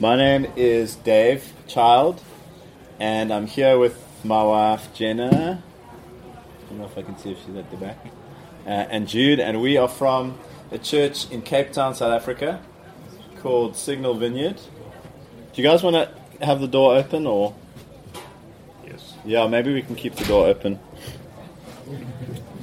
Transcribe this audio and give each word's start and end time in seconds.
My 0.00 0.16
name 0.16 0.50
is 0.56 0.96
Dave 0.96 1.52
Child, 1.66 2.22
and 2.98 3.30
I'm 3.30 3.46
here 3.46 3.78
with 3.78 4.02
my 4.24 4.42
wife 4.42 4.94
Jenna. 4.94 5.62
I 5.62 6.68
don't 6.70 6.78
know 6.78 6.86
if 6.86 6.96
I 6.96 7.02
can 7.02 7.18
see 7.18 7.32
if 7.32 7.38
she's 7.44 7.54
at 7.54 7.70
the 7.70 7.76
back. 7.76 7.98
Uh, 8.66 8.70
and 8.70 9.06
Jude, 9.06 9.40
and 9.40 9.60
we 9.60 9.76
are 9.76 9.88
from 9.88 10.38
a 10.70 10.78
church 10.78 11.30
in 11.30 11.42
Cape 11.42 11.72
Town, 11.72 11.94
South 11.94 12.12
Africa, 12.12 12.62
called 13.42 13.76
Signal 13.76 14.14
Vineyard. 14.14 14.56
Do 15.52 15.62
you 15.62 15.68
guys 15.68 15.82
want 15.82 15.96
to 15.96 16.46
have 16.46 16.60
the 16.60 16.68
door 16.68 16.96
open, 16.96 17.26
or 17.26 17.54
Yes. 18.86 19.14
yeah, 19.26 19.46
maybe 19.48 19.74
we 19.74 19.82
can 19.82 19.96
keep 19.96 20.14
the 20.14 20.24
door 20.24 20.46
open 20.46 20.78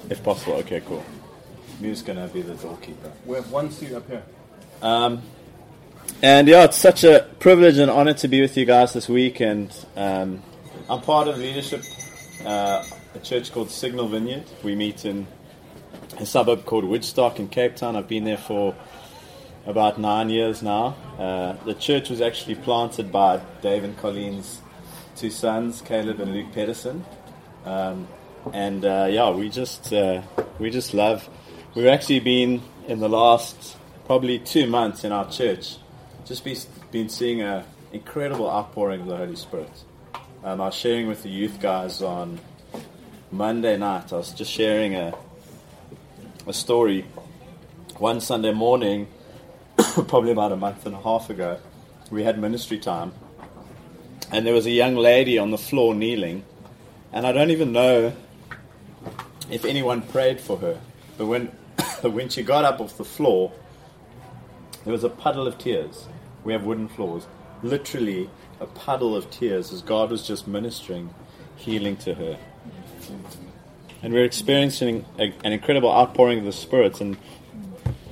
if 0.10 0.24
possible. 0.24 0.54
Okay, 0.58 0.82
cool. 0.88 1.06
Mu's 1.80 2.02
gonna 2.02 2.28
be 2.30 2.42
the 2.42 2.56
doorkeeper. 2.56 3.12
We 3.28 3.36
have 3.36 3.52
one 3.52 3.70
seat 3.70 3.94
up 3.94 4.08
here. 4.10 4.24
Um, 4.82 5.22
and 6.22 6.48
yeah, 6.48 6.64
it's 6.64 6.78
such 6.78 7.04
a 7.04 7.28
privilege 7.40 7.78
and 7.78 7.92
honor 7.92 8.14
to 8.16 8.28
be 8.28 8.42
with 8.42 8.58
you 8.58 8.66
guys 8.66 8.94
this 8.94 9.08
week. 9.08 9.40
And 9.40 9.74
um, 9.96 10.42
I'm 10.90 11.02
part 11.02 11.28
of 11.28 11.38
leadership, 11.38 11.84
uh, 12.46 12.84
a 13.14 13.20
church 13.20 13.52
called 13.52 13.70
Signal 13.70 14.08
Vineyard. 14.08 14.46
We 14.64 14.76
meet 14.76 15.06
in 15.06 15.28
a 16.18 16.26
suburb 16.26 16.66
called 16.66 16.86
Woodstock 16.86 17.40
in 17.40 17.48
Cape 17.50 17.76
Town. 17.76 17.96
I've 17.96 18.08
been 18.08 18.24
there 18.24 18.38
for 18.38 18.76
about 19.66 20.00
nine 20.00 20.30
years 20.30 20.64
now. 20.64 20.96
Uh, 21.20 21.54
the 21.66 21.74
church 21.74 22.10
was 22.10 22.22
actually 22.22 22.56
planted 22.56 23.12
by 23.12 23.42
Dave 23.62 23.84
and 23.84 23.98
Colleen's 23.98 24.62
two 25.16 25.30
sons, 25.30 25.82
Caleb 25.82 26.20
and 26.20 26.34
Luke 26.34 26.52
Pedersen. 26.54 27.06
Um, 27.66 28.08
and 28.54 28.86
uh, 28.86 29.08
yeah, 29.10 29.30
we 29.32 29.50
just 29.50 29.92
uh, 29.92 30.22
we 30.58 30.70
just 30.70 30.94
love. 30.94 31.30
We've 31.76 31.88
actually 31.88 32.22
been 32.22 32.62
in 32.88 33.00
the 33.00 33.10
last 33.10 33.78
probably 34.06 34.40
two 34.40 34.68
months 34.68 35.04
in 35.04 35.12
our 35.12 35.30
church, 35.30 35.78
just 36.28 36.44
be, 36.44 36.58
been 36.92 37.08
seeing 37.08 37.42
an 37.42 37.64
incredible 37.94 38.50
outpouring 38.50 39.02
of 39.02 39.08
the 39.08 39.18
Holy 39.18 39.36
Spirit. 39.36 39.72
Um, 40.44 40.60
I 40.60 40.66
was 40.66 40.76
sharing 40.76 41.08
with 41.08 41.24
the 41.24 41.30
youth 41.30 41.60
guys 41.62 42.02
on 42.02 42.40
Monday 43.32 43.78
night. 43.78 44.12
I 44.12 44.18
was 44.18 44.32
just 44.32 44.52
sharing 44.52 44.96
a 44.96 45.14
a 46.48 46.54
story. 46.54 47.06
One 47.98 48.22
Sunday 48.22 48.54
morning, 48.54 49.08
probably 49.78 50.32
about 50.32 50.52
a 50.52 50.56
month 50.56 50.86
and 50.86 50.96
a 50.96 51.02
half 51.02 51.30
ago, 51.30 51.60
we 52.10 52.24
had 52.24 52.40
ministry 52.40 52.78
time, 52.78 53.12
and 54.32 54.46
there 54.46 54.54
was 54.54 54.66
a 54.66 54.72
young 54.72 54.96
lady 54.96 55.38
on 55.38 55.52
the 55.52 55.58
floor 55.58 55.96
kneeling, 55.96 56.44
and 57.12 57.26
I 57.26 57.32
don't 57.32 57.52
even 57.52 57.72
know 57.72 58.14
if 59.50 59.66
anyone 59.66 60.02
prayed 60.04 60.40
for 60.40 60.58
her, 60.58 60.80
but 61.18 61.26
when 61.26 61.46
when 62.02 62.30
she 62.30 62.44
got 62.44 62.66
up 62.66 62.80
off 62.80 62.98
the 62.98 63.06
floor, 63.06 63.52
there 64.84 64.94
was 64.94 65.04
a 65.04 65.10
puddle 65.10 65.48
of 65.48 65.58
tears. 65.58 66.08
We 66.48 66.54
have 66.54 66.64
wooden 66.64 66.88
floors, 66.88 67.28
literally 67.62 68.30
a 68.62 68.68
puddle 68.68 69.18
of 69.18 69.30
tears 69.30 69.74
as 69.74 69.82
God 69.82 70.10
was 70.10 70.26
just 70.26 70.48
ministering 70.48 71.14
healing 71.58 71.98
to 71.98 72.14
her. 72.14 72.38
And 74.02 74.14
we're 74.14 74.24
experiencing 74.24 75.04
a, 75.20 75.34
an 75.44 75.52
incredible 75.52 75.92
outpouring 75.92 76.40
of 76.40 76.46
the 76.46 76.54
Spirit, 76.54 77.02
and 77.02 77.18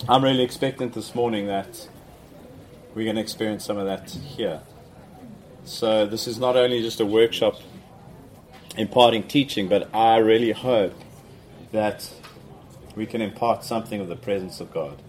I'm 0.10 0.22
really 0.22 0.44
expectant 0.44 0.92
this 0.92 1.16
morning 1.16 1.48
that 1.48 1.88
we're 2.94 3.06
going 3.06 3.16
to 3.16 3.22
experience 3.22 3.64
some 3.64 3.78
of 3.78 3.86
that 3.86 4.10
here. 4.10 4.60
So 5.64 6.06
this 6.06 6.28
is 6.28 6.38
not 6.38 6.58
only 6.58 6.82
just 6.82 7.00
a 7.00 7.06
workshop 7.06 7.62
imparting 8.76 9.30
teaching, 9.30 9.70
but 9.70 9.96
I 9.96 10.18
really 10.18 10.52
hope 10.52 10.94
that 11.72 12.14
we 12.98 13.06
can 13.06 13.22
impart 13.22 13.64
something 13.64 14.02
of 14.02 14.10
the 14.10 14.18
presence 14.18 14.60
of 14.60 14.74
God 14.74 15.02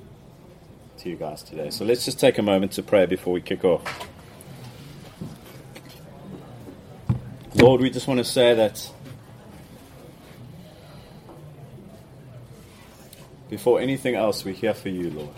you 1.06 1.16
guys 1.16 1.42
today. 1.42 1.70
So 1.70 1.84
let's 1.84 2.04
just 2.04 2.18
take 2.18 2.38
a 2.38 2.42
moment 2.42 2.72
to 2.72 2.82
pray 2.82 3.06
before 3.06 3.32
we 3.32 3.40
kick 3.40 3.64
off. 3.64 4.08
Lord, 7.54 7.80
we 7.80 7.88
just 7.88 8.06
want 8.06 8.18
to 8.18 8.24
say 8.24 8.54
that 8.54 8.90
before 13.48 13.80
anything 13.80 14.14
else, 14.14 14.44
we're 14.44 14.52
here 14.52 14.74
for 14.74 14.88
you, 14.88 15.10
Lord. 15.10 15.34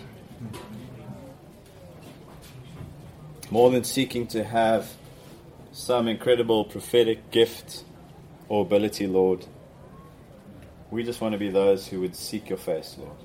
More 3.51 3.71
than 3.71 3.85
seeking 3.85 4.27
to 4.29 4.43
have 4.43 4.93
some 5.73 6.09
incredible 6.09 6.65
prophetic 6.65 7.31
gift 7.31 7.85
or 8.49 8.63
ability, 8.63 9.07
Lord, 9.07 9.47
we 10.91 11.05
just 11.05 11.21
want 11.21 11.33
to 11.33 11.39
be 11.39 11.51
those 11.51 11.87
who 11.87 12.01
would 12.01 12.17
seek 12.17 12.49
your 12.49 12.59
face, 12.59 12.97
Lord. 12.99 13.17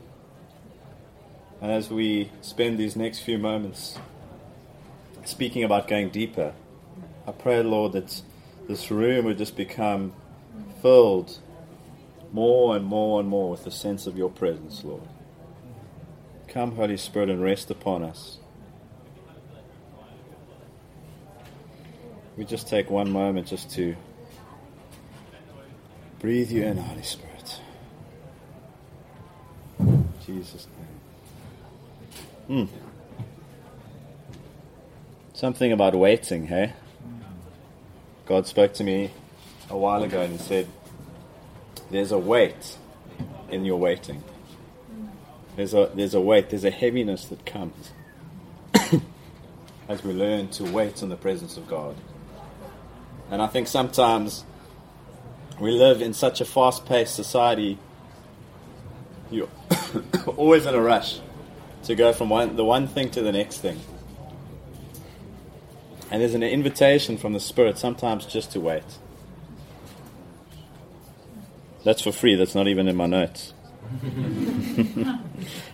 And 1.63 1.71
as 1.71 1.89
we 1.89 2.29
spend 2.41 2.77
these 2.77 2.97
next 2.97 3.19
few 3.19 3.37
moments 3.37 3.97
speaking 5.23 5.63
about 5.63 5.87
going 5.87 6.09
deeper, 6.09 6.53
I 7.25 7.31
pray, 7.31 7.63
Lord, 7.63 7.93
that 7.93 8.21
this 8.67 8.91
room 8.91 9.23
would 9.23 9.37
just 9.37 9.55
become 9.55 10.11
filled 10.81 11.39
more 12.33 12.75
and 12.75 12.83
more 12.83 13.21
and 13.21 13.29
more 13.29 13.49
with 13.49 13.63
the 13.63 13.71
sense 13.71 14.07
of 14.07 14.17
your 14.17 14.29
presence, 14.29 14.83
Lord. 14.83 15.07
Come, 16.49 16.75
Holy 16.75 16.97
Spirit, 16.97 17.29
and 17.29 17.41
rest 17.41 17.71
upon 17.71 18.03
us. 18.03 18.39
We 22.35 22.43
just 22.43 22.67
take 22.67 22.89
one 22.89 23.09
moment 23.09 23.47
just 23.47 23.71
to 23.75 23.95
breathe 26.19 26.51
you 26.51 26.63
in, 26.65 26.75
Holy 26.75 27.03
Spirit. 27.03 27.61
Jesus' 30.25 30.67
name. 30.77 30.92
Hmm. 32.47 32.65
Something 35.33 35.71
about 35.71 35.95
waiting, 35.95 36.47
hey? 36.47 36.73
God 38.25 38.47
spoke 38.47 38.73
to 38.73 38.83
me 38.83 39.11
a 39.69 39.77
while 39.77 40.03
ago 40.03 40.21
and 40.21 40.39
said, 40.39 40.67
There's 41.89 42.11
a 42.11 42.17
weight 42.17 42.77
in 43.49 43.63
your 43.63 43.79
waiting. 43.79 44.23
There's 45.55 45.73
a 45.73 45.89
there's 45.93 46.13
a 46.13 46.21
weight, 46.21 46.49
there's 46.49 46.65
a 46.65 46.71
heaviness 46.71 47.25
that 47.25 47.45
comes 47.45 47.91
as 49.87 50.03
we 50.03 50.11
learn 50.11 50.49
to 50.49 50.63
wait 50.65 51.01
on 51.01 51.09
the 51.09 51.15
presence 51.15 51.55
of 51.55 51.67
God. 51.67 51.95
And 53.31 53.41
I 53.41 53.47
think 53.47 53.67
sometimes 53.67 54.43
we 55.61 55.71
live 55.71 56.01
in 56.01 56.13
such 56.13 56.41
a 56.41 56.45
fast 56.45 56.85
paced 56.85 57.15
society, 57.15 57.77
you're 59.31 59.49
always 60.35 60.65
in 60.65 60.75
a 60.75 60.81
rush 60.81 61.19
to 61.83 61.95
go 61.95 62.13
from 62.13 62.29
one, 62.29 62.55
the 62.55 62.65
one 62.65 62.87
thing 62.87 63.09
to 63.11 63.21
the 63.21 63.31
next 63.31 63.59
thing. 63.59 63.79
And 66.11 66.21
there's 66.21 66.33
an 66.33 66.43
invitation 66.43 67.17
from 67.17 67.33
the 67.33 67.39
Spirit 67.39 67.77
sometimes 67.77 68.25
just 68.25 68.51
to 68.51 68.59
wait. 68.59 68.83
That's 71.83 72.01
for 72.01 72.11
free, 72.11 72.35
that's 72.35 72.55
not 72.55 72.67
even 72.67 72.87
in 72.87 72.95
my 72.95 73.07
notes. 73.07 73.53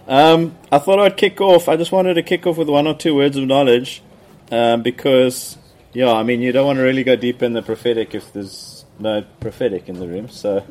um, 0.08 0.58
I 0.72 0.80
thought 0.80 1.00
I'd 1.00 1.18
kick 1.18 1.40
off. 1.42 1.69
I 1.69 1.78
just 1.78 1.92
wanted 1.92 2.16
to 2.16 2.24
kick 2.24 2.48
off 2.48 2.58
with 2.58 2.69
one 2.69 2.88
or 2.88 2.96
two 2.96 3.16
words 3.16 3.38
of 3.38 3.46
knowledge 3.46 4.02
um, 4.52 4.81
because, 4.81 5.58
yeah, 5.94 6.12
I 6.12 6.24
mean, 6.24 6.42
you 6.42 6.52
don't 6.52 6.66
want 6.66 6.78
to 6.78 6.84
really 6.84 7.03
go 7.03 7.16
deep 7.16 7.44
in 7.44 7.53
the 7.53 7.62
prophetic 7.62 8.16
if 8.16 8.34
there's 8.34 8.86
no 8.98 9.24
prophetic 9.40 9.88
in 9.88 10.00
the 10.00 10.08
room. 10.08 10.30
So 10.30 10.66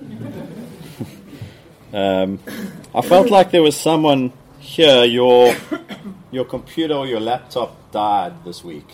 um, 1.92 2.40
I 2.94 3.02
felt 3.02 3.30
like 3.30 3.50
there 3.50 3.62
was 3.62 3.76
someone 3.76 4.32
here, 4.68 5.04
your, 5.04 5.54
your 6.30 6.44
computer 6.44 6.94
or 6.94 7.06
your 7.06 7.20
laptop 7.20 7.90
died 7.90 8.44
this 8.44 8.62
week. 8.62 8.88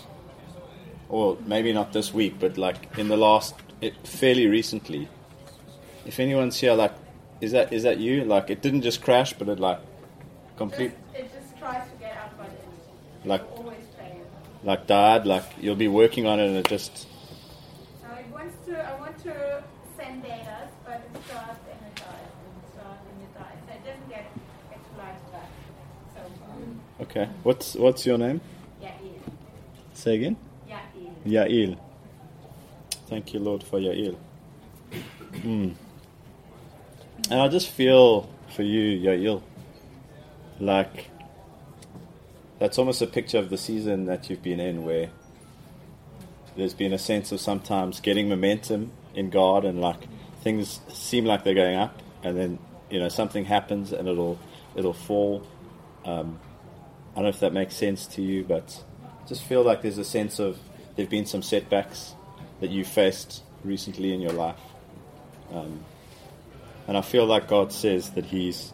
Or 1.09 1.37
maybe 1.45 1.73
not 1.73 1.93
this 1.93 2.13
week, 2.13 2.35
but 2.39 2.57
like 2.57 2.97
in 2.97 3.09
the 3.09 3.17
last, 3.17 3.55
it, 3.81 4.07
fairly 4.07 4.47
recently. 4.47 5.07
If 6.05 6.19
anyone's 6.19 6.57
here, 6.59 6.73
like, 6.73 6.93
is 7.41 7.51
that 7.51 7.73
is 7.73 7.83
that 7.83 7.99
you? 7.99 8.23
Like, 8.23 8.49
it 8.49 8.61
didn't 8.61 8.81
just 8.81 9.01
crash, 9.01 9.33
but 9.33 9.49
it 9.49 9.59
like 9.59 9.79
complete, 10.57 10.93
Just, 11.13 11.25
it 11.25 11.31
just 11.33 11.57
tries 11.59 11.83
to 11.91 11.95
get 11.99 12.15
up, 12.17 12.31
but 12.37 12.49
like 13.25 13.43
always 13.57 13.85
playing. 13.97 14.23
like 14.63 14.87
died. 14.87 15.25
Like 15.25 15.43
you'll 15.59 15.75
be 15.75 15.87
working 15.89 16.25
on 16.25 16.39
it, 16.39 16.47
and 16.47 16.57
it 16.57 16.67
just 16.67 16.97
So 18.01 18.07
it 18.17 18.25
wants 18.31 18.55
to, 18.67 18.73
I 18.79 18.99
want 18.99 19.17
to 19.23 19.63
send 19.97 20.23
data, 20.23 20.69
but 20.85 21.01
it 21.13 21.21
starts 21.27 21.59
and 21.69 21.81
it 21.89 21.95
dies, 21.95 22.31
and 22.39 22.53
it 22.63 22.67
starts 22.73 23.03
and 23.11 23.21
it 23.21 23.33
dies. 23.37 23.59
So 23.67 23.73
it 23.73 23.83
doesn't 23.85 24.09
get 24.09 24.25
exploited 24.71 25.31
back 25.31 25.49
so 26.15 26.21
far. 26.39 26.55
Okay. 27.15 27.31
What's 27.43 27.75
what's 27.75 28.05
your 28.05 28.17
name? 28.17 28.41
Ian. 28.81 28.93
Say 29.93 30.15
again. 30.15 30.37
Ian. 31.25 31.47
Yael. 31.47 31.77
Thank 33.07 33.33
you, 33.33 33.39
Lord, 33.39 33.63
for 33.63 33.79
Yael. 33.79 34.17
Mm. 35.33 35.75
And 37.29 37.41
I 37.41 37.47
just 37.47 37.69
feel 37.69 38.29
for 38.55 38.63
you, 38.63 38.99
Yael, 38.99 39.41
like 40.59 41.09
that's 42.59 42.77
almost 42.77 43.01
a 43.01 43.07
picture 43.07 43.37
of 43.37 43.49
the 43.49 43.57
season 43.57 44.05
that 44.05 44.29
you've 44.29 44.43
been 44.43 44.59
in 44.59 44.85
where 44.85 45.09
there's 46.55 46.73
been 46.73 46.93
a 46.93 46.97
sense 46.97 47.31
of 47.31 47.41
sometimes 47.41 47.99
getting 47.99 48.29
momentum 48.29 48.91
in 49.13 49.29
God 49.29 49.65
and 49.65 49.81
like 49.81 50.07
things 50.41 50.79
seem 50.87 51.25
like 51.25 51.43
they're 51.43 51.53
going 51.53 51.75
up 51.75 52.01
and 52.23 52.37
then 52.37 52.59
you 52.89 52.99
know 52.99 53.09
something 53.09 53.45
happens 53.45 53.91
and 53.91 54.07
it'll 54.07 54.39
it'll 54.75 54.93
fall. 54.93 55.45
Um, 56.05 56.39
I 57.15 57.19
don't 57.19 57.23
know 57.23 57.29
if 57.29 57.39
that 57.39 57.53
makes 57.53 57.75
sense 57.75 58.07
to 58.07 58.21
you, 58.21 58.43
but 58.43 58.83
just 59.25 59.43
feel 59.43 59.63
like 59.63 59.81
there's 59.81 59.97
a 59.97 60.03
sense 60.03 60.37
of 60.37 60.59
there've 60.95 61.09
been 61.09 61.25
some 61.25 61.41
setbacks 61.41 62.13
that 62.59 62.71
you 62.71 62.83
faced 62.83 63.41
recently 63.63 64.13
in 64.13 64.19
your 64.19 64.33
life. 64.33 64.59
Um, 65.53 65.85
and 66.87 66.97
I 66.97 67.01
feel 67.01 67.25
like 67.25 67.47
God 67.47 67.71
says 67.71 68.09
that 68.11 68.25
He's 68.25 68.73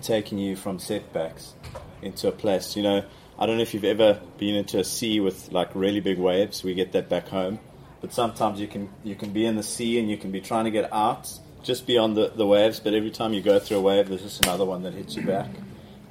taking 0.00 0.38
you 0.38 0.56
from 0.56 0.78
setbacks 0.78 1.52
into 2.00 2.28
a 2.28 2.32
place. 2.32 2.76
You 2.76 2.82
know, 2.82 3.04
I 3.38 3.44
don't 3.44 3.56
know 3.56 3.62
if 3.62 3.74
you've 3.74 3.84
ever 3.84 4.20
been 4.38 4.54
into 4.54 4.78
a 4.78 4.84
sea 4.84 5.20
with 5.20 5.52
like 5.52 5.74
really 5.74 6.00
big 6.00 6.18
waves. 6.18 6.64
We 6.64 6.72
get 6.72 6.92
that 6.92 7.10
back 7.10 7.28
home. 7.28 7.60
But 8.00 8.14
sometimes 8.14 8.58
you 8.58 8.68
can 8.68 8.88
you 9.04 9.14
can 9.14 9.32
be 9.32 9.44
in 9.44 9.56
the 9.56 9.62
sea 9.62 9.98
and 9.98 10.10
you 10.10 10.16
can 10.16 10.30
be 10.30 10.40
trying 10.40 10.64
to 10.64 10.70
get 10.70 10.92
out 10.92 11.30
just 11.62 11.86
beyond 11.86 12.16
the, 12.16 12.28
the 12.28 12.46
waves, 12.46 12.78
but 12.78 12.94
every 12.94 13.10
time 13.10 13.32
you 13.32 13.42
go 13.42 13.58
through 13.58 13.78
a 13.78 13.80
wave 13.80 14.08
there's 14.08 14.22
just 14.22 14.44
another 14.44 14.64
one 14.64 14.82
that 14.84 14.94
hits 14.94 15.16
you 15.16 15.22
back. 15.22 15.48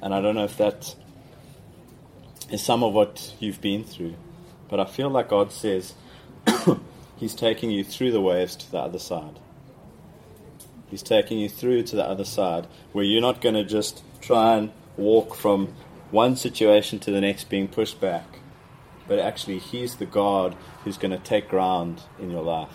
And 0.02 0.14
I 0.14 0.20
don't 0.20 0.34
know 0.34 0.44
if 0.44 0.56
that 0.58 0.94
is 2.50 2.62
some 2.62 2.82
of 2.82 2.92
what 2.92 3.34
you've 3.40 3.60
been 3.60 3.84
through. 3.84 4.14
But 4.68 4.80
I 4.80 4.84
feel 4.84 5.10
like 5.10 5.28
God 5.28 5.52
says 5.52 5.94
He's 7.16 7.34
taking 7.34 7.70
you 7.70 7.82
through 7.82 8.12
the 8.12 8.20
waves 8.20 8.56
to 8.56 8.70
the 8.70 8.78
other 8.78 8.98
side. 8.98 9.38
He's 10.88 11.02
taking 11.02 11.38
you 11.38 11.48
through 11.48 11.84
to 11.84 11.96
the 11.96 12.04
other 12.04 12.24
side 12.24 12.66
where 12.92 13.04
you're 13.04 13.20
not 13.20 13.40
going 13.40 13.54
to 13.54 13.64
just 13.64 14.02
try 14.20 14.56
and 14.56 14.70
walk 14.96 15.34
from 15.34 15.74
one 16.10 16.36
situation 16.36 16.98
to 17.00 17.10
the 17.10 17.20
next 17.20 17.48
being 17.48 17.68
pushed 17.68 18.00
back, 18.00 18.38
but 19.08 19.18
actually, 19.18 19.58
He's 19.58 19.96
the 19.96 20.06
God 20.06 20.56
who's 20.84 20.98
going 20.98 21.10
to 21.10 21.18
take 21.18 21.48
ground 21.48 22.02
in 22.18 22.30
your 22.30 22.42
life. 22.42 22.74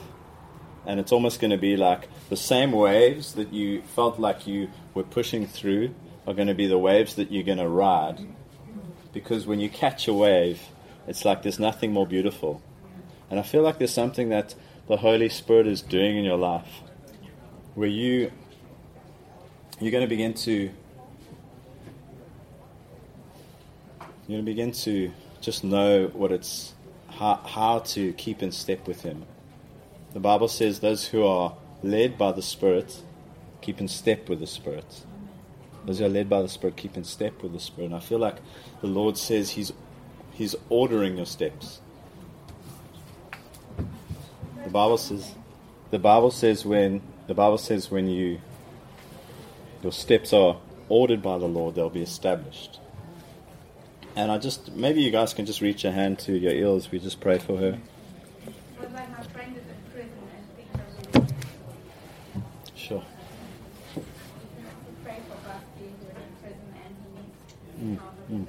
And 0.85 0.99
it's 0.99 1.11
almost 1.11 1.39
going 1.39 1.51
to 1.51 1.57
be 1.57 1.77
like 1.77 2.09
the 2.29 2.35
same 2.35 2.71
waves 2.71 3.33
that 3.33 3.53
you 3.53 3.81
felt 3.81 4.19
like 4.19 4.47
you 4.47 4.69
were 4.93 5.03
pushing 5.03 5.45
through 5.45 5.93
are 6.27 6.33
going 6.33 6.47
to 6.47 6.53
be 6.53 6.67
the 6.67 6.77
waves 6.77 7.15
that 7.15 7.31
you're 7.31 7.43
going 7.43 7.57
to 7.57 7.67
ride. 7.67 8.19
Because 9.13 9.45
when 9.45 9.59
you 9.59 9.69
catch 9.69 10.07
a 10.07 10.13
wave, 10.13 10.61
it's 11.07 11.25
like 11.25 11.43
there's 11.43 11.59
nothing 11.59 11.91
more 11.91 12.07
beautiful. 12.07 12.61
And 13.29 13.39
I 13.39 13.43
feel 13.43 13.61
like 13.61 13.77
there's 13.77 13.93
something 13.93 14.29
that 14.29 14.55
the 14.87 14.97
Holy 14.97 15.29
Spirit 15.29 15.67
is 15.67 15.81
doing 15.81 16.17
in 16.17 16.23
your 16.23 16.37
life 16.37 16.81
where 17.75 17.87
you 17.87 18.31
you're 19.79 19.91
going 19.91 20.03
to 20.03 20.09
begin 20.09 20.33
to 20.33 20.69
you're 24.27 24.37
going 24.37 24.39
to 24.39 24.43
begin 24.43 24.71
to 24.71 25.11
just 25.39 25.63
know 25.63 26.07
what 26.07 26.31
it's 26.31 26.73
how, 27.09 27.35
how 27.35 27.79
to 27.79 28.13
keep 28.13 28.43
in 28.43 28.51
step 28.51 28.87
with 28.87 29.01
him 29.01 29.25
the 30.13 30.19
bible 30.19 30.47
says 30.47 30.81
those 30.81 31.07
who 31.07 31.25
are 31.25 31.55
led 31.81 32.17
by 32.17 32.31
the 32.31 32.41
spirit 32.41 33.01
keep 33.61 33.79
in 33.79 33.87
step 33.87 34.27
with 34.27 34.39
the 34.39 34.47
spirit 34.47 35.05
who 35.87 36.05
are 36.05 36.09
led 36.09 36.29
by 36.29 36.41
the 36.41 36.49
spirit 36.49 36.75
keep 36.75 36.95
in 36.95 37.03
step 37.03 37.41
with 37.41 37.53
the 37.53 37.59
spirit 37.59 37.87
and 37.87 37.95
i 37.95 37.99
feel 37.99 38.19
like 38.19 38.37
the 38.81 38.87
lord 38.87 39.17
says 39.17 39.51
he's 39.51 39.71
he's 40.31 40.55
ordering 40.69 41.17
your 41.17 41.25
steps 41.25 41.81
the 44.63 44.69
bible 44.69 44.97
says 44.97 45.35
the 45.89 45.99
bible 45.99 46.31
says 46.31 46.65
when 46.65 47.01
the 47.31 47.35
Bible 47.35 47.57
says 47.57 47.89
when 47.89 48.09
you 48.09 48.41
your 49.81 49.93
steps 49.93 50.33
are 50.33 50.57
ordered 50.89 51.21
by 51.21 51.37
the 51.37 51.45
Lord, 51.45 51.75
they'll 51.75 51.89
be 51.89 52.01
established. 52.01 52.81
And 54.17 54.29
I 54.29 54.37
just 54.37 54.73
maybe 54.73 55.01
you 55.01 55.11
guys 55.11 55.33
can 55.33 55.45
just 55.45 55.61
reach 55.61 55.85
a 55.85 55.93
hand 55.93 56.19
to 56.19 56.37
your 56.37 56.51
ears. 56.51 56.91
We 56.91 56.99
just 56.99 57.21
pray 57.21 57.39
for 57.39 57.55
her. 57.55 57.79
Mm, 67.81 67.99
mm. 68.31 68.47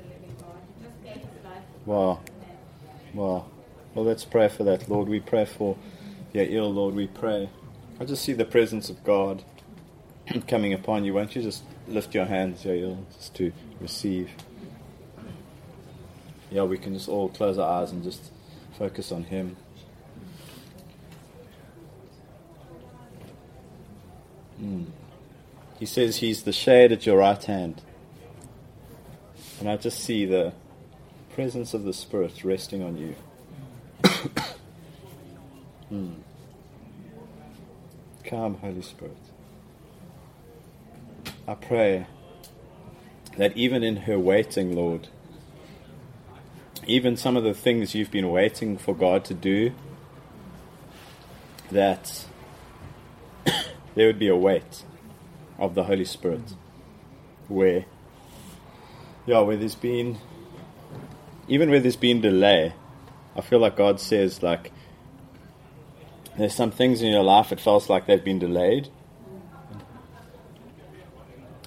Wow. 1.86 2.20
Wow. 3.14 3.46
Well, 3.94 4.04
let's 4.04 4.24
pray 4.24 4.48
for 4.48 4.64
that, 4.64 4.88
Lord. 4.88 5.08
We 5.08 5.20
pray 5.20 5.44
for 5.44 5.76
Yael, 6.34 6.72
Lord. 6.74 6.94
We 6.94 7.06
pray 7.06 7.48
I 8.02 8.04
just 8.04 8.24
see 8.24 8.32
the 8.32 8.44
presence 8.44 8.90
of 8.90 9.04
God 9.04 9.44
coming 10.48 10.72
upon 10.72 11.04
you. 11.04 11.14
Won't 11.14 11.36
you 11.36 11.42
just 11.42 11.62
lift 11.86 12.16
your 12.16 12.24
hands, 12.24 12.64
Yael, 12.64 12.98
just 13.16 13.32
to 13.36 13.52
receive? 13.80 14.28
Yeah, 16.50 16.64
we 16.64 16.78
can 16.78 16.94
just 16.94 17.08
all 17.08 17.28
close 17.28 17.58
our 17.58 17.80
eyes 17.80 17.92
and 17.92 18.02
just 18.02 18.32
focus 18.76 19.12
on 19.12 19.22
Him. 19.22 19.56
Mm. 24.60 24.86
He 25.78 25.86
says 25.86 26.16
He's 26.16 26.42
the 26.42 26.52
shade 26.52 26.90
at 26.90 27.06
your 27.06 27.18
right 27.18 27.44
hand. 27.44 27.82
And 29.62 29.70
I 29.70 29.76
just 29.76 30.00
see 30.00 30.24
the 30.24 30.52
presence 31.36 31.72
of 31.72 31.84
the 31.84 31.92
Spirit 31.92 32.42
resting 32.42 32.82
on 32.82 32.96
you. 32.96 33.14
mm. 35.92 36.14
Come, 38.24 38.56
Holy 38.56 38.82
Spirit. 38.82 39.16
I 41.46 41.54
pray 41.54 42.08
that 43.36 43.56
even 43.56 43.84
in 43.84 43.98
her 43.98 44.18
waiting, 44.18 44.74
Lord, 44.74 45.06
even 46.84 47.16
some 47.16 47.36
of 47.36 47.44
the 47.44 47.54
things 47.54 47.94
you've 47.94 48.10
been 48.10 48.32
waiting 48.32 48.76
for 48.76 48.96
God 48.96 49.24
to 49.26 49.34
do, 49.34 49.70
that 51.70 52.26
there 53.94 54.08
would 54.08 54.18
be 54.18 54.26
a 54.26 54.34
weight 54.34 54.82
of 55.56 55.76
the 55.76 55.84
Holy 55.84 56.04
Spirit 56.04 56.54
where, 57.46 57.84
yeah, 59.26 59.40
where 59.40 59.56
there's 59.56 59.74
been, 59.74 60.18
even 61.48 61.70
where 61.70 61.80
there's 61.80 61.96
been 61.96 62.20
delay, 62.20 62.72
I 63.36 63.40
feel 63.40 63.58
like 63.58 63.76
God 63.76 64.00
says, 64.00 64.42
like, 64.42 64.72
there's 66.36 66.54
some 66.54 66.70
things 66.70 67.02
in 67.02 67.10
your 67.12 67.22
life 67.22 67.52
it 67.52 67.60
feels 67.60 67.88
like 67.88 68.06
they've 68.06 68.24
been 68.24 68.38
delayed. 68.38 68.88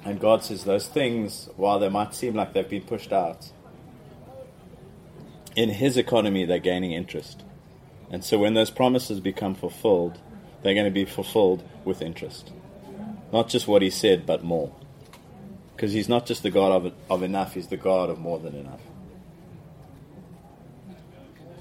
And 0.03 0.19
God 0.19 0.43
says 0.43 0.65
those 0.65 0.87
things, 0.87 1.49
while 1.55 1.79
they 1.79 1.89
might 1.89 2.13
seem 2.13 2.35
like 2.35 2.53
they've 2.53 2.69
been 2.69 2.83
pushed 2.83 3.11
out, 3.11 3.51
in 5.55 5.69
His 5.69 5.97
economy 5.97 6.45
they're 6.45 6.59
gaining 6.59 6.91
interest. 6.91 7.43
And 8.11 8.23
so 8.23 8.37
when 8.37 8.53
those 8.53 8.69
promises 8.69 9.19
become 9.19 9.55
fulfilled, 9.55 10.19
they're 10.61 10.73
going 10.73 10.85
to 10.85 10.91
be 10.91 11.05
fulfilled 11.05 11.63
with 11.83 12.01
interest. 12.01 12.51
Not 13.31 13.49
just 13.49 13.67
what 13.67 13.81
He 13.81 13.89
said, 13.89 14.25
but 14.25 14.43
more. 14.43 14.71
Because 15.75 15.91
He's 15.91 16.07
not 16.07 16.25
just 16.25 16.43
the 16.43 16.51
God 16.51 16.71
of, 16.71 16.93
of 17.09 17.23
enough, 17.23 17.53
He's 17.53 17.67
the 17.67 17.77
God 17.77 18.09
of 18.09 18.19
more 18.19 18.39
than 18.39 18.55
enough. 18.55 18.81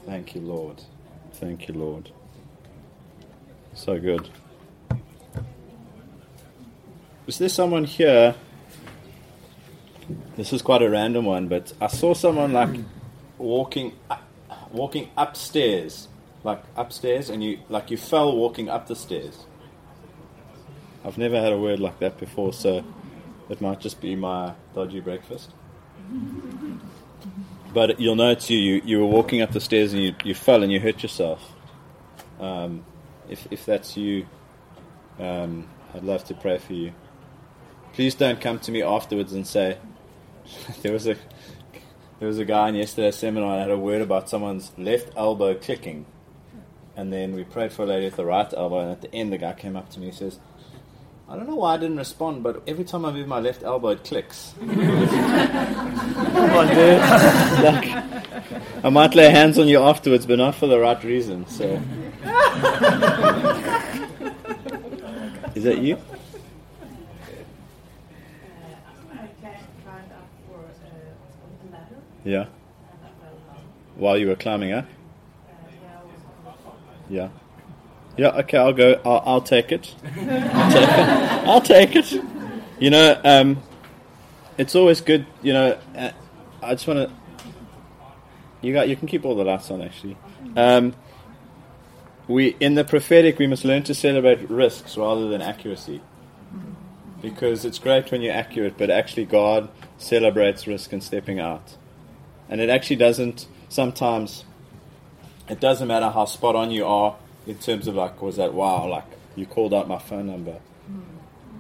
Thank 0.07 0.35
you, 0.35 0.41
Lord. 0.41 0.83
Thank 1.33 1.67
you, 1.67 1.75
Lord. 1.75 2.11
So 3.75 3.99
good. 3.99 4.29
Is 7.27 7.39
there 7.39 7.49
someone 7.49 7.85
here? 7.85 8.35
This 10.37 10.53
is 10.53 10.63
quite 10.63 10.83
a 10.83 10.91
random 10.91 11.25
one, 11.25 11.49
but 11.49 11.73
I 11.81 11.87
saw 11.87 12.13
someone 12.13 12.53
like 12.53 12.79
walking, 13.39 13.95
walking 14.71 15.09
upstairs, 15.17 16.09
like 16.45 16.63
upstairs, 16.77 17.31
and 17.31 17.43
you 17.43 17.61
like 17.69 17.91
you 17.91 17.97
fell 17.97 18.37
walking 18.37 18.69
up 18.69 18.87
the 18.87 18.95
stairs. 18.95 19.47
I've 21.05 21.17
never 21.19 21.41
had 21.41 21.53
a 21.53 21.59
word 21.59 21.81
like 21.81 21.99
that 22.01 22.19
before, 22.19 22.53
so 22.53 22.85
it 23.49 23.61
might 23.61 23.81
just 23.81 24.01
be 24.01 24.17
my 24.17 24.55
dodgy 24.75 25.01
breakfast. 25.01 25.51
But 27.73 28.01
you'll 28.01 28.17
know 28.17 28.35
too, 28.35 28.55
you, 28.55 28.83
you 28.85 29.01
were 29.01 29.07
walking 29.07 29.43
up 29.43 29.53
the 29.53 29.61
stairs 29.61 29.93
and 29.93 30.03
you, 30.03 30.15
you 30.25 30.35
fell 30.35 30.63
and 30.63 30.71
you 30.71 30.81
hurt 30.81 31.03
yourself. 31.03 31.53
Um, 32.39 32.85
if, 33.29 33.49
if 33.51 33.67
that's 33.67 33.97
you, 33.97 34.27
um, 35.19 35.69
I'd 35.95 36.05
love 36.05 36.25
to 36.25 36.35
pray 36.35 36.59
for 36.59 36.73
you. 36.73 36.93
Please 37.93 38.15
don't 38.15 38.41
come 38.41 38.59
to 38.61 38.73
me 38.73 38.83
afterwards 38.83 39.33
and 39.33 39.47
say, 39.47 39.79
there 40.83 40.93
was 40.93 41.07
a 41.07 41.17
there 42.21 42.29
was 42.29 42.39
a 42.39 42.45
guy 42.45 42.69
in 42.69 42.77
yesterday's 42.77 43.17
seminar 43.17 43.57
I 43.57 43.61
had 43.61 43.71
a 43.71 43.79
word 43.79 44.01
about 44.01 44.31
someone's 44.31 44.73
left 44.79 45.11
elbow 45.17 45.55
clicking. 45.55 46.07
And 46.97 47.13
then 47.13 47.35
we 47.35 47.43
prayed 47.43 47.73
for 47.73 47.83
a 47.83 47.87
lady 47.87 48.05
with 48.05 48.17
the 48.17 48.25
right 48.25 48.53
elbow, 48.57 48.79
and 48.81 48.93
at 48.93 49.01
the 49.01 49.13
end, 49.13 49.33
the 49.33 49.39
guy 49.39 49.53
came 49.53 49.77
up 49.77 49.91
to 49.91 50.01
me 50.01 50.07
and 50.07 50.15
says, 50.15 50.39
I 51.27 51.37
don't 51.37 51.49
know 51.49 51.57
why 51.57 51.75
I 51.75 51.77
didn't 51.79 51.97
respond, 51.97 52.43
but 52.43 52.63
every 52.67 52.85
time 52.85 53.07
I 53.07 53.13
move 53.13 53.27
my 53.27 53.41
left 53.41 53.63
elbow, 53.63 53.89
it 53.89 54.05
clicks. 54.05 54.55
Come 54.61 54.71
on, 54.71 56.69
dude. 56.69 57.01
like, 57.65 57.89
I 58.85 58.91
might 58.91 59.15
lay 59.15 59.31
hands 59.31 59.59
on 59.59 59.67
you 59.67 59.81
afterwards, 59.81 60.27
but 60.27 60.37
not 60.37 60.55
for 60.55 60.67
the 60.67 60.79
right 60.79 61.03
reason. 61.03 61.47
So, 61.49 61.65
is 65.55 65.65
that 65.65 65.79
you? 65.79 65.97
Yeah. 72.25 72.47
While 73.97 74.19
you 74.19 74.29
were 74.29 74.37
climbing 74.37 74.73
up? 74.73 74.87
Yeah. 77.09 77.29
Yeah, 78.17 78.29
okay, 78.29 78.59
I'll 78.59 78.73
go. 78.73 79.01
I'll, 79.05 79.23
I'll 79.27 79.41
take 79.41 79.73
it. 79.73 79.95
I'll 80.07 80.71
take 80.71 80.89
it. 80.89 80.99
I'll 81.49 81.61
take 81.61 81.97
it. 81.97 82.13
You 82.79 82.91
know, 82.91 83.21
um, 83.25 83.63
it's 84.57 84.75
always 84.75 85.01
good, 85.01 85.27
you 85.43 85.53
know, 85.53 85.79
uh, 85.97 86.11
I 86.63 86.75
just 86.75 86.87
want 86.87 87.09
to. 87.09 87.15
You 88.63 88.73
got. 88.73 88.89
You 88.89 88.97
can 88.97 89.09
keep 89.09 89.25
all 89.25 89.35
the 89.35 89.45
lights 89.45 89.71
on. 89.71 89.83
Actually, 89.83 90.17
um, 90.57 90.95
we 92.29 92.57
in 92.61 92.75
the 92.75 92.85
prophetic 92.85 93.39
we 93.39 93.47
must 93.47 93.65
learn 93.65 93.83
to 93.85 93.95
celebrate 93.95 94.49
risks 94.49 94.97
rather 94.97 95.29
than 95.29 95.43
accuracy, 95.43 96.01
because 97.21 97.65
it's 97.65 97.79
great 97.79 98.11
when 98.11 98.23
you're 98.23 98.33
accurate, 98.33 98.79
but 98.79 98.91
actually 98.91 99.25
God 99.27 99.69
celebrates 99.99 100.67
risk 100.67 100.93
and 100.93 101.03
stepping 101.03 101.41
out, 101.41 101.77
and 102.49 102.61
it 102.61 102.71
actually 102.71 102.97
doesn't. 102.97 103.47
Sometimes 103.69 104.45
it 105.49 105.59
doesn't 105.61 105.89
matter 105.89 106.11
how 106.11 106.25
spot 106.27 106.55
on 106.55 106.71
you 106.71 106.87
are 106.87 107.17
in 107.47 107.59
terms 107.59 107.87
of 107.87 107.95
like 107.95 108.21
was 108.23 108.37
that 108.37 108.55
wow 108.55 108.87
like 108.89 109.05
you 109.37 109.47
called 109.47 109.75
out 109.75 109.89
my 109.89 109.99
phone 109.99 110.27
number, 110.27 110.59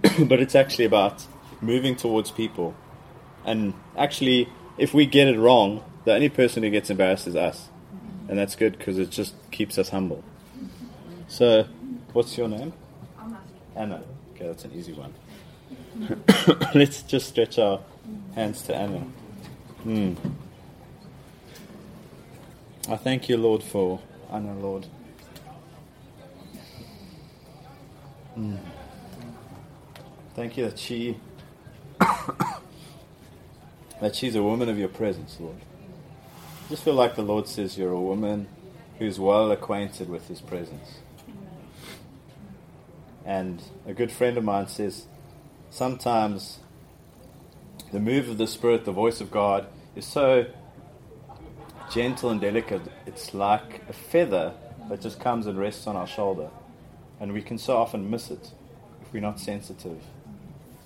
but 0.27 0.41
it's 0.41 0.55
actually 0.55 0.85
about 0.85 1.27
moving 1.61 1.97
towards 1.97 2.31
people, 2.31 2.75
and 3.45 3.75
actually 3.97 4.49
if 4.77 4.93
we 4.93 5.07
get 5.07 5.29
it 5.29 5.39
wrong 5.39 5.83
the 6.05 6.13
only 6.15 6.29
person 6.29 6.63
who 6.63 6.71
gets 6.71 6.91
embarrassed 6.91 7.27
is 7.27 7.37
us. 7.37 7.69
And 8.29 8.39
that's 8.39 8.57
good 8.57 8.79
because 8.79 8.99
it 8.99 9.11
just 9.11 9.35
keeps 9.51 9.77
us 9.79 9.89
humble. 9.91 10.23
So, 11.29 11.67
what's 12.13 12.37
your 12.39 12.49
name? 12.49 12.73
Anna. 13.21 13.41
Anna. 13.77 14.03
Okay, 14.35 14.47
that's 14.47 14.65
an 14.65 14.73
easy 14.75 14.93
one. 14.93 15.15
Let's 16.75 17.03
just 17.03 17.29
stretch 17.29 17.59
our 17.59 17.81
hands 18.35 18.63
to 18.63 18.75
Anna. 18.75 19.01
Hmm. 19.83 20.15
I 22.89 22.97
thank 22.97 23.29
you, 23.29 23.37
Lord, 23.37 23.63
for 23.63 24.01
Anna, 24.31 24.55
Lord. 24.55 24.87
Hmm. 28.35 28.57
Thank 30.35 30.57
you 30.57 30.65
that 30.65 30.77
she 30.77 31.21
that 34.01 34.17
she's 34.17 34.35
a 34.35 34.43
woman 34.43 34.69
of 34.69 34.77
your 34.77 34.89
presence, 34.89 35.37
Lord. 35.39 35.57
I 35.57 36.69
just 36.69 36.83
feel 36.83 36.95
like 36.95 37.15
the 37.15 37.23
Lord 37.23 37.47
says 37.47 37.79
you're 37.79 37.93
a 37.93 38.01
woman 38.01 38.49
who's 38.99 39.21
well 39.21 39.53
acquainted 39.53 40.09
with 40.09 40.27
His 40.27 40.41
presence. 40.41 40.99
And 43.25 43.63
a 43.87 43.95
good 43.95 44.11
friend 44.11 44.37
of 44.37 44.43
mine 44.43 44.67
says 44.67 45.07
sometimes 45.71 46.59
the 47.93 48.01
move 48.01 48.29
of 48.29 48.39
the 48.39 48.49
Spirit, 48.49 48.85
the 48.85 48.91
voice 48.93 49.21
of 49.21 49.31
God, 49.31 49.69
is 49.95 50.05
so 50.05 50.47
gentle 51.93 52.31
and 52.31 52.41
delicate. 52.41 52.83
It's 53.07 53.33
like 53.33 53.83
a 53.89 53.93
feather 53.93 54.55
that 54.89 55.01
just 55.01 55.21
comes 55.21 55.47
and 55.47 55.57
rests 55.57 55.87
on 55.87 55.95
our 55.95 56.09
shoulder. 56.09 56.51
And 57.21 57.33
we 57.33 57.43
can 57.43 57.59
so 57.59 57.77
often 57.77 58.11
miss 58.11 58.31
it 58.31 58.53
if 59.03 59.13
we're 59.13 59.21
not 59.21 59.41
sensitive 59.41 60.03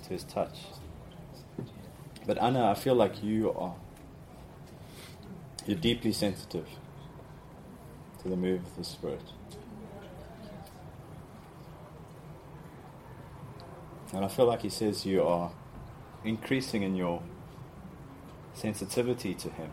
to 0.03 0.09
His 0.09 0.23
touch. 0.23 0.59
But 2.25 2.37
Anna, 2.41 2.69
I 2.69 2.75
feel 2.75 2.95
like 2.95 3.23
you 3.23 3.51
are. 3.53 3.75
You're 5.65 5.77
deeply 5.77 6.13
sensitive 6.13 6.67
to 8.21 8.29
the 8.29 8.35
move 8.35 8.65
of 8.65 8.75
the 8.75 8.83
Spirit. 8.83 9.21
And 14.13 14.25
I 14.25 14.27
feel 14.27 14.45
like 14.45 14.63
he 14.63 14.69
says 14.69 15.05
you 15.05 15.23
are 15.23 15.51
increasing 16.23 16.83
in 16.83 16.95
your 16.95 17.21
sensitivity 18.53 19.33
to 19.35 19.49
him. 19.49 19.69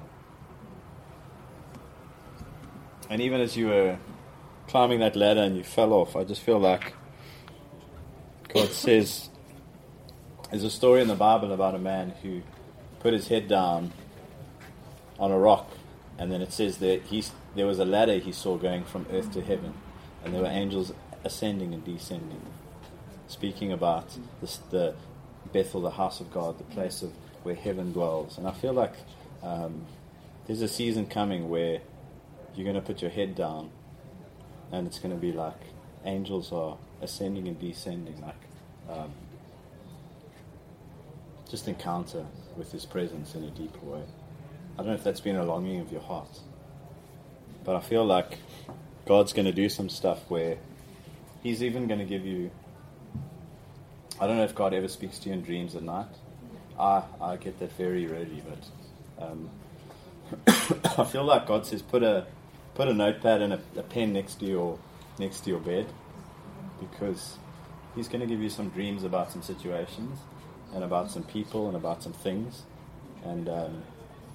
And 3.09 3.21
even 3.23 3.41
as 3.41 3.57
you 3.57 3.69
were 3.69 3.99
climbing 4.69 5.01
that 5.01 5.17
ladder 5.17 5.43
and 5.43 5.57
you 5.57 5.63
fell 5.63 5.93
off, 5.93 6.17
I 6.17 6.25
just 6.25 6.43
feel 6.43 6.59
like 6.59 6.95
God 8.49 8.69
says 8.73 9.29
there's 10.51 10.65
a 10.65 10.71
story 10.71 11.03
in 11.03 11.09
the 11.09 11.15
Bible 11.15 11.53
about 11.53 11.75
a 11.75 11.79
man 11.79 12.15
who 12.23 12.43
put 13.01 13.13
his 13.13 13.29
head 13.29 13.49
down 13.49 13.93
on 15.19 15.31
a 15.31 15.39
rock 15.39 15.71
and 16.19 16.33
then 16.33 16.41
it 16.41 16.53
says 16.53 16.79
that 16.79 17.03
he, 17.03 17.23
there 17.55 17.67
was 17.67 17.79
a 17.79 17.85
ladder 17.85 18.19
he 18.19 18.33
saw 18.33 18.57
going 18.57 18.85
from 18.85 19.07
earth 19.13 19.33
to 19.33 19.43
heaven, 19.43 19.75
and 20.25 20.35
there 20.35 20.43
were 20.43 20.49
angels 20.49 20.93
ascending 21.25 21.75
and 21.75 21.85
descending, 21.85 22.41
speaking 23.29 23.73
about 23.73 24.17
this, 24.41 24.59
the 24.71 24.95
Bethel, 25.53 25.83
the 25.83 25.91
house 25.91 26.21
of 26.21 26.33
God, 26.33 26.59
the 26.59 26.65
place 26.65 27.03
of 27.03 27.13
where 27.43 27.55
heaven 27.55 27.93
dwells. 27.93 28.39
And 28.39 28.47
I 28.47 28.53
feel 28.53 28.73
like 28.73 28.95
um, 29.43 29.85
there's 30.47 30.63
a 30.63 30.69
season 30.69 31.07
coming 31.07 31.49
where 31.49 31.81
you're 32.55 32.65
going 32.65 32.77
to 32.77 32.81
put 32.81 33.03
your 33.03 33.11
head 33.11 33.35
down, 33.35 33.71
and 34.73 34.87
it's 34.87 34.99
going 34.99 35.15
to 35.15 35.21
be 35.21 35.33
like 35.33 35.61
angels 36.05 36.53
are 36.53 36.77
ascending 37.03 37.49
and 37.49 37.59
descending, 37.59 38.21
like 38.21 38.35
um, 38.89 39.13
just 41.51 41.69
encounter 41.69 42.25
with 42.57 42.73
His 42.73 42.85
presence 42.85 43.35
in 43.35 43.45
a 43.45 43.51
deeper 43.51 43.85
way. 43.85 44.03
I 44.75 44.79
don't 44.79 44.89
know 44.89 44.95
if 44.95 45.05
that's 45.05 45.21
been 45.21 45.37
a 45.37 45.45
longing 45.45 45.81
of 45.81 45.91
your 45.91 46.03
heart, 46.03 46.41
but 47.65 47.77
I 47.77 47.81
feel 47.81 48.05
like 48.05 48.39
God's 49.07 49.33
going 49.33 49.47
to 49.47 49.53
do 49.53 49.69
some 49.69 49.89
stuff 49.89 50.21
where 50.29 50.59
He's 51.43 51.63
even 51.63 51.87
going 51.87 52.01
to 52.01 52.07
give 52.07 52.27
you. 52.27 52.51
I 54.21 54.27
don't 54.27 54.37
know 54.37 54.45
if 54.45 54.55
God 54.55 54.73
ever 54.73 54.89
speaks 54.89 55.19
to 55.21 55.29
you 55.29 55.35
in 55.35 55.43
dreams 55.43 55.77
at 55.77 55.83
night. 55.83 56.07
I 56.79 57.03
I 57.21 57.37
get 57.37 57.59
that 57.61 57.73
very 57.73 58.07
rarely, 58.07 58.43
but 58.49 59.25
um, 59.27 59.51
I 60.99 61.05
feel 61.05 61.25
like 61.25 61.47
God 61.47 61.67
says 61.67 61.83
put 61.83 62.03
a 62.03 62.27
put 62.77 62.89
a 62.89 62.95
notepad 62.95 63.41
and 63.41 63.55
a, 63.55 63.61
a 63.77 63.83
pen 63.83 64.13
next 64.13 64.35
to 64.37 64.47
your 64.47 64.79
next 65.19 65.41
to 65.41 65.51
your 65.51 65.61
bed 65.61 65.87
because 66.79 67.39
He's 67.95 68.09
going 68.09 68.21
to 68.21 68.27
give 68.27 68.43
you 68.43 68.51
some 68.51 68.69
dreams 68.69 69.05
about 69.05 69.33
some 69.33 69.41
situations 69.41 70.19
and 70.75 70.85
about 70.85 71.11
some 71.11 71.23
people 71.23 71.67
and 71.69 71.77
about 71.77 72.03
some 72.03 72.13
things, 72.13 72.65
and 73.25 73.49
um, 73.49 73.83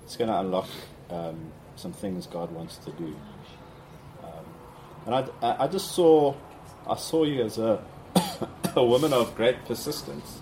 it's 0.04 0.18
going 0.18 0.30
to 0.30 0.40
unlock 0.40 0.68
um, 1.12 1.52
some 1.76 1.94
things 1.94 2.26
God 2.26 2.52
wants 2.52 2.78
to 2.78 2.92
do. 2.92 3.16
Um, 4.24 4.46
and 5.06 5.16
I, 5.44 5.64
I 5.64 5.68
just 5.68 5.92
saw, 5.92 6.34
I 6.90 6.96
saw 6.96 7.24
you 7.24 7.44
as 7.44 7.60
a, 7.60 7.84
a 8.76 8.84
woman 8.84 9.14
of 9.14 9.36
great 9.36 9.64
persistence. 9.66 10.40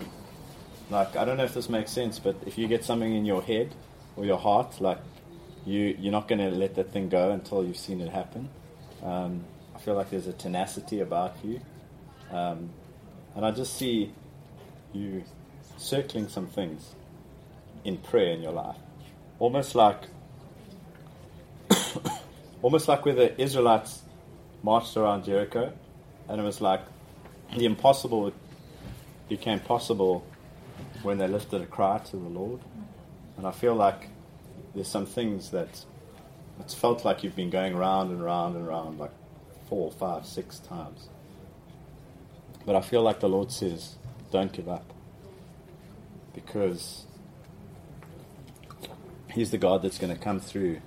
Like 0.89 1.17
I 1.17 1.25
don't 1.25 1.35
know 1.35 1.43
if 1.43 1.53
this 1.53 1.67
makes 1.67 1.91
sense, 1.91 2.19
but 2.19 2.37
if 2.45 2.57
you 2.57 2.69
get 2.69 2.85
something 2.85 3.13
in 3.13 3.25
your 3.25 3.41
head 3.41 3.75
or 4.15 4.23
your 4.23 4.37
heart, 4.37 4.79
like 4.79 4.99
you, 5.65 5.95
you're 5.99 6.11
not 6.11 6.27
going 6.27 6.39
to 6.39 6.49
let 6.49 6.75
that 6.75 6.91
thing 6.91 7.09
go 7.09 7.31
until 7.31 7.65
you've 7.65 7.77
seen 7.77 8.01
it 8.01 8.11
happen. 8.11 8.49
Um, 9.03 9.43
I 9.75 9.79
feel 9.79 9.95
like 9.95 10.09
there's 10.09 10.27
a 10.27 10.33
tenacity 10.33 10.99
about 10.99 11.35
you, 11.43 11.61
um, 12.31 12.69
and 13.35 13.45
I 13.45 13.51
just 13.51 13.77
see 13.77 14.13
you 14.93 15.23
circling 15.77 16.27
some 16.27 16.47
things 16.47 16.95
in 17.85 17.97
prayer 17.97 18.33
in 18.33 18.41
your 18.41 18.51
life 18.51 18.75
almost 19.39 19.73
like 19.73 20.03
almost 22.61 22.87
like 22.87 23.05
where 23.05 23.15
the 23.15 23.41
Israelites 23.41 24.01
marched 24.61 24.95
around 24.97 25.23
Jericho, 25.23 25.73
and 26.27 26.39
it 26.39 26.43
was 26.43 26.61
like 26.61 26.81
the 27.57 27.65
impossible 27.65 28.31
became 29.29 29.59
possible 29.59 30.25
when 31.01 31.17
they 31.17 31.27
lifted 31.27 31.61
a 31.61 31.65
cry 31.65 31.97
to 31.99 32.17
the 32.17 32.29
Lord. 32.29 32.59
And 33.37 33.47
I 33.47 33.51
feel 33.51 33.75
like 33.75 34.09
there's 34.73 34.87
some 34.87 35.05
things 35.05 35.51
that 35.51 35.85
it's 36.59 36.73
felt 36.73 37.05
like 37.05 37.23
you've 37.23 37.35
been 37.35 37.49
going 37.49 37.75
round 37.75 38.11
and 38.11 38.23
round 38.23 38.55
and 38.55 38.67
round 38.67 38.99
like 38.99 39.11
four, 39.67 39.91
five, 39.91 40.25
six 40.25 40.59
times. 40.59 41.09
But 42.65 42.75
I 42.75 42.81
feel 42.81 43.01
like 43.01 43.19
the 43.19 43.29
Lord 43.29 43.51
says, 43.51 43.95
don't 44.31 44.51
give 44.51 44.67
up. 44.67 44.93
Because 46.33 47.05
He's 49.31 49.51
the 49.51 49.57
God 49.57 49.81
that's 49.81 49.97
going 49.97 50.13
to 50.13 50.19
come 50.19 50.39
through 50.39 50.81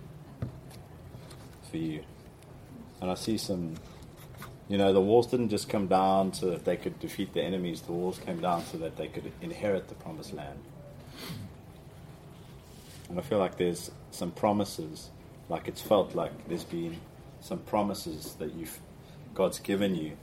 for 1.71 1.77
you. 1.77 2.03
And 3.01 3.11
I 3.11 3.15
see 3.15 3.39
some, 3.39 3.75
you 4.69 4.79
know, 4.79 4.93
the 4.93 5.01
walls 5.01 5.27
didn't 5.27 5.49
just 5.49 5.69
come 5.69 5.87
down 5.87 6.33
so 6.33 6.51
that 6.51 6.65
they 6.65 6.77
could 6.77 6.99
defeat 7.01 7.33
the 7.33 7.43
enemies, 7.43 7.83
the 7.83 7.93
walls 7.93 8.19
came 8.19 8.41
down 8.41 8.65
so 8.65 8.79
that 8.79 8.97
they 8.97 9.09
could 9.09 9.33
inherit 9.41 9.89
the 9.89 9.95
promised 9.95 10.35
land. 10.35 10.59
And 13.13 13.21
I 13.21 13.23
feel 13.23 13.39
like 13.39 13.59
there's 13.59 13.91
some 14.11 14.31
promises, 14.31 15.11
like 15.51 15.69
it's 15.69 15.83
felt 15.83 16.15
like 16.15 16.49
there's 16.49 16.65
been 16.65 16.99
some 17.41 17.59
promises 17.59 18.37
that 18.39 18.55
you've 18.55 18.81
God's 19.35 19.59
given 19.59 19.95
you 19.95 20.17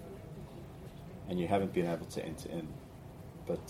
and 1.29 1.39
you 1.39 1.48
haven't 1.48 1.72
been 1.72 1.86
able 1.86 2.08
to 2.08 2.25
enter 2.25 2.50
in. 2.50 2.67
But 3.46 3.62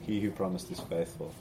he 0.00 0.20
who 0.20 0.32
promised 0.32 0.68
is 0.72 0.80
faithful. 0.80 1.32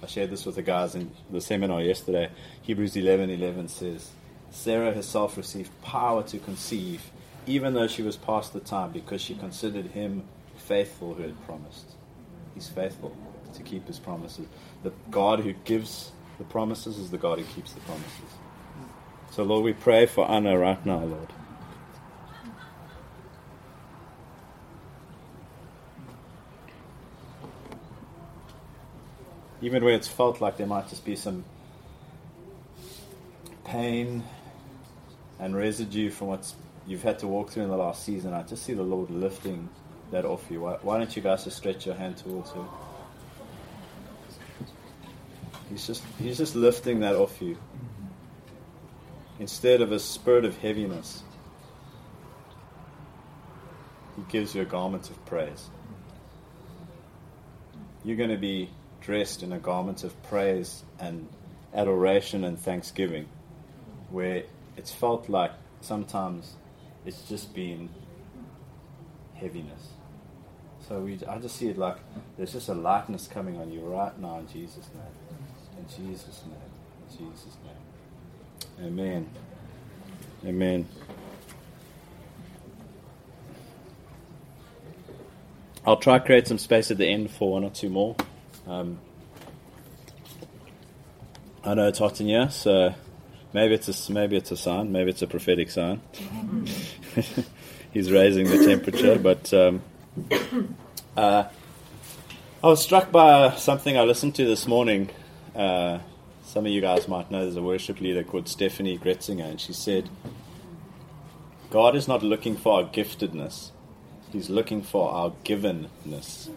I 0.00 0.06
shared 0.06 0.30
this 0.30 0.46
with 0.46 0.54
the 0.54 0.62
guys 0.62 0.94
in 0.94 1.10
the 1.28 1.40
seminar 1.40 1.82
yesterday. 1.82 2.30
Hebrews 2.62 2.94
11:11 2.94 3.68
says, 3.68 4.10
Sarah 4.52 4.94
herself 4.94 5.36
received 5.36 5.72
power 5.82 6.22
to 6.22 6.38
conceive, 6.38 7.10
even 7.48 7.74
though 7.74 7.88
she 7.88 8.02
was 8.02 8.16
past 8.16 8.52
the 8.52 8.60
time, 8.60 8.92
because 8.92 9.22
she 9.22 9.34
considered 9.34 9.86
him 9.86 10.22
faithful 10.56 11.14
who 11.14 11.24
had 11.24 11.44
promised. 11.46 11.96
He's 12.54 12.68
faithful 12.68 13.16
to 13.56 13.62
keep 13.62 13.86
his 13.86 13.98
promises. 13.98 14.46
The 14.82 14.92
God 15.10 15.40
who 15.40 15.52
gives 15.64 16.12
the 16.38 16.44
promises 16.44 16.98
is 16.98 17.10
the 17.10 17.18
God 17.18 17.38
who 17.38 17.44
keeps 17.44 17.72
the 17.72 17.80
promises. 17.80 18.30
So, 19.32 19.42
Lord, 19.42 19.64
we 19.64 19.72
pray 19.72 20.06
for 20.06 20.30
Anna 20.30 20.58
right 20.58 20.84
now, 20.86 21.00
Lord. 21.00 21.32
even 29.66 29.82
where 29.82 29.94
it's 29.94 30.06
felt 30.06 30.40
like 30.40 30.56
there 30.56 30.66
might 30.66 30.88
just 30.88 31.04
be 31.04 31.16
some 31.16 31.44
pain 33.64 34.22
and 35.40 35.56
residue 35.56 36.10
from 36.10 36.28
what 36.28 36.54
you've 36.86 37.02
had 37.02 37.18
to 37.18 37.26
walk 37.26 37.50
through 37.50 37.64
in 37.64 37.68
the 37.68 37.76
last 37.76 38.04
season, 38.04 38.32
I 38.32 38.42
just 38.42 38.62
see 38.62 38.74
the 38.74 38.84
Lord 38.84 39.10
lifting 39.10 39.68
that 40.12 40.24
off 40.24 40.44
you. 40.50 40.60
Why, 40.60 40.74
why 40.82 40.98
don't 40.98 41.14
you 41.16 41.22
guys 41.22 41.44
just 41.44 41.56
stretch 41.56 41.84
your 41.84 41.96
hand 41.96 42.16
towards 42.16 42.52
Him? 42.52 42.66
He's 45.70 45.86
just 45.86 46.02
He's 46.18 46.38
just 46.38 46.54
lifting 46.54 47.00
that 47.00 47.16
off 47.16 47.40
you. 47.40 47.56
Instead 49.38 49.80
of 49.80 49.92
a 49.92 49.98
spirit 49.98 50.44
of 50.44 50.56
heaviness, 50.58 51.22
He 54.16 54.22
gives 54.28 54.54
you 54.54 54.62
a 54.62 54.64
garment 54.64 55.10
of 55.10 55.24
praise. 55.26 55.68
You're 58.04 58.16
going 58.16 58.30
to 58.30 58.36
be 58.36 58.70
dressed 59.00 59.42
in 59.42 59.52
a 59.52 59.58
garment 59.58 60.04
of 60.04 60.20
praise 60.24 60.84
and 60.98 61.28
adoration 61.74 62.44
and 62.44 62.58
thanksgiving, 62.58 63.28
where 64.10 64.44
it's 64.76 64.92
felt 64.92 65.28
like 65.28 65.52
sometimes 65.80 66.54
it's 67.04 67.22
just 67.28 67.54
been 67.54 67.88
heaviness. 69.34 69.88
So 70.88 71.00
we, 71.00 71.18
I 71.28 71.38
just 71.38 71.56
see 71.56 71.68
it 71.68 71.78
like 71.78 71.96
there's 72.36 72.52
just 72.52 72.68
a 72.68 72.74
lightness 72.74 73.26
coming 73.26 73.58
on 73.58 73.72
you 73.72 73.80
right 73.80 74.16
now 74.18 74.38
in 74.38 74.48
Jesus' 74.48 74.88
name. 74.94 75.25
Jesus' 75.88 76.42
name. 76.46 76.56
In 77.20 77.32
Jesus' 77.32 77.56
name. 77.64 78.86
Amen. 78.86 79.28
Amen. 80.44 80.88
I'll 85.86 85.96
try 85.96 86.18
to 86.18 86.24
create 86.24 86.48
some 86.48 86.58
space 86.58 86.90
at 86.90 86.98
the 86.98 87.06
end 87.06 87.30
for 87.30 87.52
one 87.52 87.62
or 87.62 87.70
two 87.70 87.88
more. 87.88 88.16
Um, 88.66 88.98
I 91.62 91.74
know 91.74 91.88
it's 91.88 92.00
hot 92.00 92.20
in 92.20 92.26
here, 92.26 92.50
so 92.50 92.94
maybe 93.52 93.74
it's 93.74 94.08
a, 94.08 94.12
maybe 94.12 94.36
it's 94.36 94.50
a 94.50 94.56
sign, 94.56 94.90
maybe 94.90 95.10
it's 95.10 95.22
a 95.22 95.26
prophetic 95.28 95.70
sign. 95.70 96.00
He's 97.92 98.10
raising 98.10 98.48
the 98.48 98.66
temperature, 98.66 99.18
but 99.18 99.54
um, 99.54 99.82
uh, 101.16 101.44
I 102.62 102.66
was 102.66 102.82
struck 102.82 103.12
by 103.12 103.54
something 103.56 103.96
I 103.96 104.02
listened 104.02 104.34
to 104.36 104.44
this 104.44 104.66
morning. 104.66 105.10
Uh, 105.56 106.00
some 106.44 106.66
of 106.66 106.72
you 106.72 106.82
guys 106.82 107.08
might 107.08 107.30
know 107.30 107.40
there's 107.42 107.56
a 107.56 107.62
worship 107.62 108.00
leader 108.00 108.22
called 108.22 108.44
Steffany 108.44 109.00
Gretzinger, 109.00 109.48
and 109.48 109.60
she 109.60 109.72
said, 109.72 110.10
God 111.70 111.96
is 111.96 112.06
not 112.06 112.22
looking 112.22 112.56
for 112.56 112.74
our 112.74 112.84
giftedness, 112.84 113.70
He's 114.30 114.50
looking 114.50 114.82
for 114.82 115.10
our 115.10 115.30
givenness. 115.44 116.50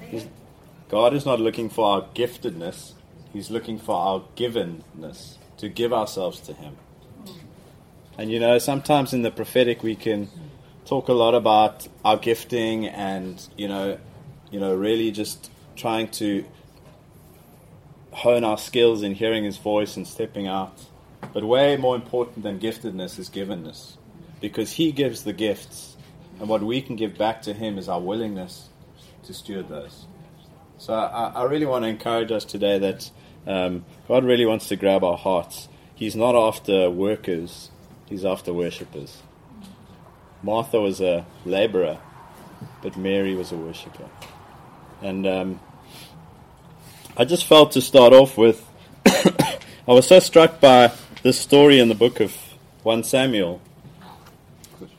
He's, 0.00 0.26
God 0.88 1.14
is 1.14 1.24
not 1.24 1.40
looking 1.40 1.70
for 1.70 1.86
our 1.86 2.02
giftedness, 2.14 2.92
He's 3.32 3.50
looking 3.50 3.78
for 3.78 3.96
our 3.96 4.24
givenness, 4.36 5.38
to 5.56 5.68
give 5.70 5.92
ourselves 5.92 6.38
to 6.40 6.52
Him. 6.52 6.76
And 8.18 8.30
you 8.30 8.38
know, 8.38 8.58
sometimes 8.58 9.14
in 9.14 9.22
the 9.22 9.30
prophetic 9.30 9.82
we 9.82 9.96
can 9.96 10.28
talk 10.84 11.08
a 11.08 11.12
lot 11.12 11.34
about 11.34 11.88
our 12.04 12.18
gifting 12.18 12.86
and, 12.86 13.46
you 13.56 13.68
know, 13.68 13.98
you 14.50 14.60
know, 14.60 14.74
really 14.74 15.10
just 15.10 15.50
trying 15.74 16.08
to 16.08 16.44
hone 18.16 18.44
our 18.44 18.56
skills 18.56 19.02
in 19.02 19.14
hearing 19.14 19.44
his 19.44 19.58
voice 19.58 19.94
and 19.96 20.06
stepping 20.06 20.48
out. 20.48 20.82
But 21.34 21.44
way 21.44 21.76
more 21.76 21.94
important 21.94 22.44
than 22.44 22.58
giftedness 22.58 23.18
is 23.18 23.28
givenness. 23.28 23.98
Because 24.40 24.72
he 24.72 24.90
gives 24.90 25.24
the 25.24 25.34
gifts, 25.34 25.96
and 26.40 26.48
what 26.48 26.62
we 26.62 26.80
can 26.80 26.96
give 26.96 27.18
back 27.18 27.42
to 27.42 27.52
him 27.52 27.76
is 27.76 27.90
our 27.90 28.00
willingness 28.00 28.70
to 29.24 29.34
steward 29.34 29.68
those. 29.68 30.06
So 30.78 30.94
I, 30.94 31.32
I 31.34 31.42
really 31.44 31.66
want 31.66 31.84
to 31.84 31.88
encourage 31.88 32.32
us 32.32 32.46
today 32.46 32.78
that 32.78 33.10
um, 33.46 33.84
God 34.08 34.24
really 34.24 34.46
wants 34.46 34.68
to 34.68 34.76
grab 34.76 35.04
our 35.04 35.18
hearts. 35.18 35.68
He's 35.94 36.16
not 36.16 36.34
after 36.34 36.90
workers, 36.90 37.70
he's 38.06 38.24
after 38.24 38.54
worshippers. 38.54 39.22
Martha 40.42 40.80
was 40.80 41.02
a 41.02 41.26
laborer, 41.44 41.98
but 42.82 42.96
Mary 42.96 43.34
was 43.34 43.52
a 43.52 43.56
worshipper. 43.56 44.08
And 45.02 45.26
um, 45.26 45.60
I 47.18 47.24
just 47.24 47.46
felt 47.46 47.72
to 47.72 47.80
start 47.80 48.12
off 48.12 48.36
with, 48.36 48.62
I 49.06 49.58
was 49.86 50.06
so 50.06 50.18
struck 50.18 50.60
by 50.60 50.92
this 51.22 51.40
story 51.40 51.78
in 51.78 51.88
the 51.88 51.94
book 51.94 52.20
of 52.20 52.36
1 52.82 53.04
Samuel, 53.04 53.62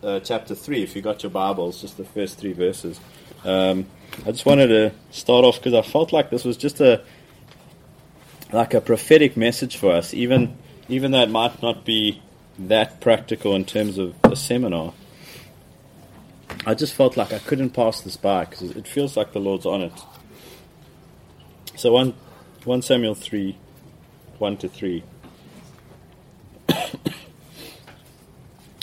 uh, 0.01 0.19
chapter 0.21 0.55
3. 0.55 0.81
If 0.81 0.95
you 0.95 1.03
got 1.03 1.21
your 1.21 1.29
Bibles, 1.29 1.79
just 1.79 1.95
the 1.95 2.05
first 2.05 2.39
three 2.39 2.53
verses. 2.53 2.99
Um, 3.43 3.85
I 4.25 4.31
just 4.31 4.47
wanted 4.47 4.67
to 4.67 4.93
start 5.11 5.45
off 5.45 5.57
because 5.57 5.75
I 5.75 5.83
felt 5.83 6.11
like 6.11 6.31
this 6.31 6.43
was 6.43 6.57
just 6.57 6.81
a 6.81 7.03
like 8.51 8.73
a 8.73 8.81
prophetic 8.81 9.37
message 9.37 9.77
for 9.77 9.91
us, 9.91 10.11
even 10.15 10.57
even 10.89 11.11
though 11.11 11.21
it 11.21 11.29
might 11.29 11.61
not 11.61 11.85
be 11.85 12.19
that 12.57 12.99
practical 12.99 13.53
in 13.53 13.63
terms 13.63 13.99
of 13.99 14.15
a 14.23 14.35
seminar. 14.35 14.93
I 16.65 16.73
just 16.73 16.95
felt 16.95 17.15
like 17.15 17.31
I 17.31 17.39
couldn't 17.39 17.71
pass 17.71 18.01
this 18.01 18.17
by 18.17 18.45
because 18.45 18.71
it 18.71 18.87
feels 18.87 19.15
like 19.15 19.33
the 19.33 19.39
Lord's 19.39 19.67
on 19.67 19.81
it. 19.81 19.93
So 21.77 21.91
1, 21.91 22.13
1 22.65 22.81
Samuel 22.81 23.13
3, 23.13 23.55
1 24.39 24.57
to 24.57 24.67
3. 24.67 25.03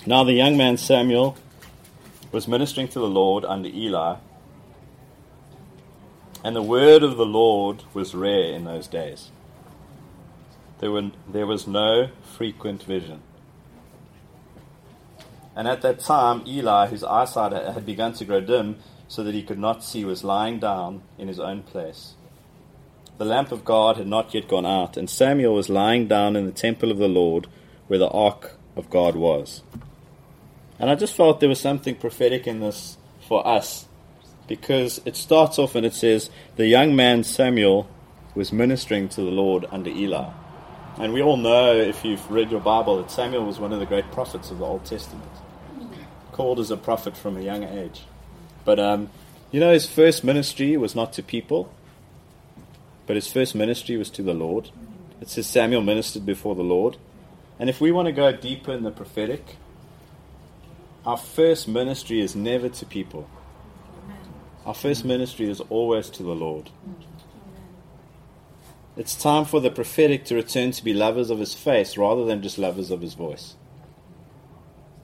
now 0.07 0.23
the 0.23 0.35
young 0.35 0.57
man 0.57 0.77
Samuel 0.77 1.37
was 2.31 2.47
ministering 2.47 2.87
to 2.87 3.01
the 3.01 3.09
Lord 3.09 3.45
under 3.45 3.69
Eli, 3.69 4.19
and 6.45 6.55
the 6.55 6.63
word 6.63 7.03
of 7.03 7.17
the 7.17 7.27
Lord 7.27 7.83
was 7.95 8.15
rare 8.15 8.53
in 8.53 8.63
those 8.63 8.87
days. 8.87 9.33
There, 10.79 10.93
were, 10.93 11.11
there 11.29 11.49
was 11.49 11.67
no 11.67 12.11
frequent 12.37 12.85
vision. 12.85 13.23
And 15.57 15.67
at 15.67 15.83
that 15.83 15.99
time, 15.99 16.45
Eli, 16.47 16.87
whose 16.87 17.03
eyesight 17.03 17.51
had 17.51 17.85
begun 17.85 18.13
to 18.13 18.25
grow 18.25 18.41
dim 18.41 18.77
so 19.09 19.25
that 19.25 19.35
he 19.35 19.43
could 19.43 19.59
not 19.59 19.83
see, 19.83 20.05
was 20.05 20.23
lying 20.23 20.61
down 20.61 21.03
in 21.19 21.27
his 21.27 21.41
own 21.41 21.65
place. 21.65 22.15
The 23.17 23.25
lamp 23.25 23.53
of 23.53 23.65
God 23.65 23.97
had 23.97 24.09
not 24.09 24.35
yet 24.35 24.49
gone 24.49 24.67
out, 24.67 24.97
and 24.97 25.09
Samuel 25.09 25.55
was 25.55 25.69
lying 25.69 26.09
down 26.09 26.35
in 26.35 26.47
the 26.47 26.53
temple 26.53 26.91
of 26.91 26.99
the 26.99 27.09
Lord 27.09 27.47
where 27.87 27.99
the 27.99 28.09
ark 28.09 28.57
of 28.77 28.91
God 28.91 29.15
was. 29.15 29.63
And 30.79 30.91
I 30.91 30.97
just 30.97 31.15
felt 31.15 31.39
there 31.39 31.49
was 31.49 31.61
something 31.61 31.95
prophetic 31.95 32.47
in 32.47 32.61
this 32.61 32.97
for 33.29 33.47
us 33.47 33.87
because 34.49 35.01
it 35.05 35.17
starts 35.17 35.59
off 35.59 35.75
and 35.75 35.87
it 35.87 35.95
says, 35.95 36.29
The 36.57 36.67
young 36.67 36.97
man 36.97 37.23
Samuel 37.23 37.89
was 38.35 38.53
ministering 38.53 39.09
to 39.11 39.21
the 39.21 39.31
Lord 39.31 39.65
under 39.71 39.91
Eli. 39.91 40.31
And 40.99 41.13
we 41.13 41.23
all 41.23 41.37
know, 41.37 41.77
if 41.77 42.05
you've 42.05 42.31
read 42.31 42.51
your 42.51 42.61
Bible, 42.61 42.99
that 42.99 43.11
Samuel 43.11 43.45
was 43.45 43.59
one 43.59 43.73
of 43.73 43.81
the 43.81 43.87
great 43.87 44.11
prophets 44.13 44.51
of 44.51 44.59
the 44.59 44.65
Old 44.65 44.85
Testament, 44.85 45.31
called 46.33 46.61
as 46.61 46.71
a 46.71 46.77
prophet 46.77 47.17
from 47.17 47.37
a 47.37 47.41
young 47.41 47.65
age. 47.65 48.03
But, 48.65 48.79
um, 48.79 49.11
you 49.51 49.61
know, 49.61 49.73
his 49.73 49.89
first 49.89 50.25
ministry 50.25 50.77
was 50.77 50.95
not 50.95 51.13
to 51.15 51.23
people, 51.23 51.73
but 53.07 53.17
his 53.17 53.31
first 53.31 53.55
ministry 53.55 53.97
was 53.97 54.11
to 54.11 54.23
the 54.23 54.35
Lord. 54.35 54.71
It 55.21 55.29
says 55.29 55.47
Samuel 55.47 55.83
ministered 55.83 56.27
before 56.27 56.55
the 56.55 56.63
Lord. 56.63 56.97
And 57.59 57.71
if 57.71 57.81
we 57.81 57.93
want 57.93 58.07
to 58.07 58.13
go 58.13 58.33
deeper 58.33 58.73
in 58.73 58.83
the 58.83 58.91
prophetic, 58.91 59.57
our 61.07 61.17
first 61.17 61.69
ministry 61.69 62.21
is 62.21 62.35
never 62.35 62.69
to 62.69 62.87
people. 62.87 63.29
Our 64.67 64.75
first 64.75 65.05
ministry 65.05 65.49
is 65.51 65.61
always 65.61 66.09
to 66.11 66.23
the 66.23 66.35
Lord. 66.35 66.71
It's 68.97 69.15
time 69.15 69.45
for 69.45 69.61
the 69.61 69.71
prophetic 69.71 70.25
to 70.27 70.35
return 70.35 70.71
to 70.71 70.85
be 70.85 70.95
lovers 70.95 71.29
of 71.29 71.41
his 71.41 71.53
face 71.53 71.97
rather 71.97 72.25
than 72.25 72.43
just 72.43 72.59
lovers 72.59 72.91
of 72.91 73.01
his 73.01 73.15
voice. 73.15 73.57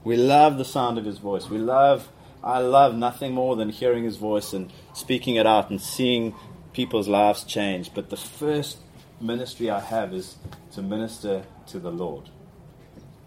We 0.03 0.15
love 0.15 0.57
the 0.57 0.65
sound 0.65 0.97
of 0.97 1.05
his 1.05 1.19
voice. 1.19 1.49
We 1.49 1.59
love, 1.59 2.09
I 2.43 2.59
love 2.59 2.95
nothing 2.95 3.33
more 3.33 3.55
than 3.55 3.69
hearing 3.69 4.03
his 4.03 4.17
voice 4.17 4.53
and 4.53 4.71
speaking 4.93 5.35
it 5.35 5.45
out 5.45 5.69
and 5.69 5.79
seeing 5.79 6.33
people's 6.73 7.07
lives 7.07 7.43
change. 7.43 7.93
But 7.93 8.09
the 8.09 8.17
first 8.17 8.77
ministry 9.19 9.69
I 9.69 9.79
have 9.79 10.13
is 10.13 10.37
to 10.73 10.81
minister 10.81 11.43
to 11.67 11.79
the 11.79 11.91
Lord. 11.91 12.29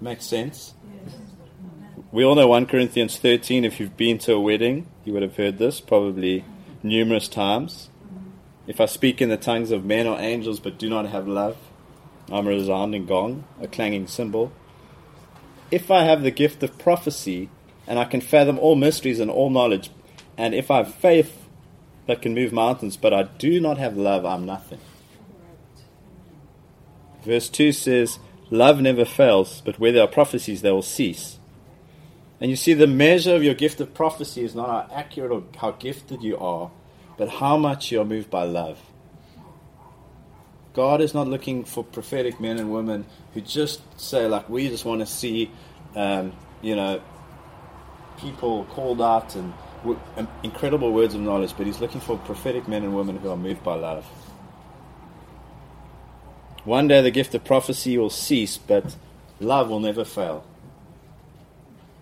Makes 0.00 0.26
sense? 0.26 0.74
We 2.10 2.24
all 2.24 2.34
know 2.34 2.48
1 2.48 2.66
Corinthians 2.66 3.18
13. 3.18 3.64
If 3.64 3.80
you've 3.80 3.96
been 3.96 4.18
to 4.18 4.34
a 4.34 4.40
wedding, 4.40 4.86
you 5.04 5.12
would 5.12 5.22
have 5.22 5.36
heard 5.36 5.58
this 5.58 5.80
probably 5.80 6.44
numerous 6.82 7.28
times. 7.28 7.90
If 8.66 8.80
I 8.80 8.86
speak 8.86 9.20
in 9.20 9.28
the 9.28 9.36
tongues 9.36 9.70
of 9.70 9.84
men 9.84 10.06
or 10.06 10.18
angels 10.18 10.60
but 10.60 10.78
do 10.78 10.88
not 10.88 11.06
have 11.06 11.28
love, 11.28 11.56
I'm 12.30 12.46
a 12.46 12.50
resounding 12.50 13.06
gong, 13.06 13.44
a 13.60 13.68
clanging 13.68 14.06
cymbal. 14.06 14.52
If 15.70 15.90
I 15.90 16.04
have 16.04 16.22
the 16.22 16.30
gift 16.30 16.62
of 16.62 16.78
prophecy 16.78 17.50
and 17.86 17.98
I 17.98 18.04
can 18.04 18.20
fathom 18.20 18.58
all 18.58 18.76
mysteries 18.76 19.20
and 19.20 19.30
all 19.30 19.50
knowledge, 19.50 19.90
and 20.36 20.54
if 20.54 20.70
I 20.70 20.78
have 20.78 20.94
faith 20.94 21.43
that 22.06 22.22
can 22.22 22.34
move 22.34 22.52
mountains 22.52 22.96
but 22.96 23.12
I 23.12 23.24
do 23.24 23.60
not 23.60 23.78
have 23.78 23.96
love, 23.96 24.24
I'm 24.24 24.46
nothing. 24.46 24.80
Verse 27.24 27.48
2 27.48 27.72
says, 27.72 28.18
Love 28.50 28.80
never 28.80 29.04
fails, 29.04 29.62
but 29.64 29.80
where 29.80 29.92
there 29.92 30.04
are 30.04 30.08
prophecies, 30.08 30.60
they 30.60 30.70
will 30.70 30.82
cease. 30.82 31.38
And 32.40 32.50
you 32.50 32.56
see, 32.56 32.74
the 32.74 32.86
measure 32.86 33.34
of 33.34 33.42
your 33.42 33.54
gift 33.54 33.80
of 33.80 33.94
prophecy 33.94 34.42
is 34.44 34.54
not 34.54 34.90
how 34.90 34.94
accurate 34.94 35.32
or 35.32 35.44
how 35.56 35.70
gifted 35.72 36.22
you 36.22 36.36
are, 36.36 36.70
but 37.16 37.28
how 37.28 37.56
much 37.56 37.90
you 37.90 38.00
are 38.00 38.04
moved 38.04 38.28
by 38.28 38.44
love. 38.44 38.78
God 40.74 41.00
is 41.00 41.14
not 41.14 41.28
looking 41.28 41.64
for 41.64 41.84
prophetic 41.84 42.40
men 42.40 42.58
and 42.58 42.72
women 42.72 43.06
who 43.32 43.40
just 43.40 43.80
say, 43.98 44.26
like, 44.26 44.50
we 44.50 44.68
just 44.68 44.84
want 44.84 45.00
to 45.00 45.06
see, 45.06 45.50
um, 45.94 46.32
you 46.60 46.74
know, 46.74 47.00
people 48.18 48.64
called 48.66 49.00
out 49.00 49.36
and 49.36 49.54
incredible 50.42 50.92
words 50.92 51.14
of 51.14 51.20
knowledge, 51.20 51.54
but 51.56 51.66
He's 51.66 51.80
looking 51.80 52.00
for 52.00 52.18
prophetic 52.18 52.68
men 52.68 52.82
and 52.82 52.94
women 52.94 53.16
who 53.18 53.30
are 53.30 53.36
moved 53.36 53.62
by 53.62 53.74
love. 53.74 54.04
One 56.64 56.88
day 56.88 57.02
the 57.02 57.10
gift 57.10 57.34
of 57.34 57.44
prophecy 57.44 57.98
will 57.98 58.10
cease, 58.10 58.56
but 58.56 58.96
love 59.38 59.68
will 59.68 59.80
never 59.80 60.04
fail. 60.04 60.44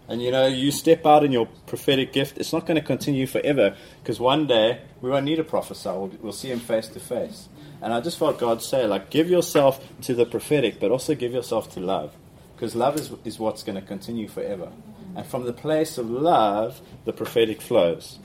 And 0.09 0.23
you 0.23 0.31
know, 0.31 0.47
you 0.47 0.71
step 0.71 1.07
out 1.07 1.25
in 1.25 1.33
your 1.33 1.47
prophetic 1.66 2.12
gift, 2.12 2.38
it's 2.38 2.53
not 2.53 2.66
going 2.66 2.79
to 2.79 2.87
continue 2.87 3.27
forever 3.27 3.77
because 4.03 4.21
one 4.21 4.47
day 4.47 4.83
we 5.01 5.11
won't 5.11 5.25
need 5.25 5.38
a 5.38 5.45
prophesy. 5.45 5.88
We'll, 5.88 6.12
we'll 6.21 6.33
see 6.33 6.51
him 6.51 6.61
face 6.61 6.88
to 6.88 7.01
face. 7.01 7.49
And 7.81 7.92
I 7.92 8.01
just 8.01 8.18
felt 8.18 8.38
God 8.38 8.62
say, 8.62 8.87
like, 8.87 9.11
give 9.11 9.29
yourself 9.29 9.81
to 10.03 10.14
the 10.14 10.27
prophetic, 10.27 10.79
but 10.79 10.90
also 10.90 11.14
give 11.14 11.33
yourself 11.33 11.73
to 11.75 11.81
love. 11.81 12.14
Because 12.55 12.77
love 12.77 12.97
is, 12.97 13.11
is 13.25 13.38
what's 13.40 13.62
going 13.64 13.81
to 13.81 13.83
continue 13.85 14.29
forever. 14.29 14.71
And 15.14 15.27
from 15.27 15.44
the 15.44 15.53
place 15.53 15.98
of 15.98 16.11
love, 16.11 16.81
the 17.05 17.12
prophetic 17.12 17.61
flows. 17.61 18.18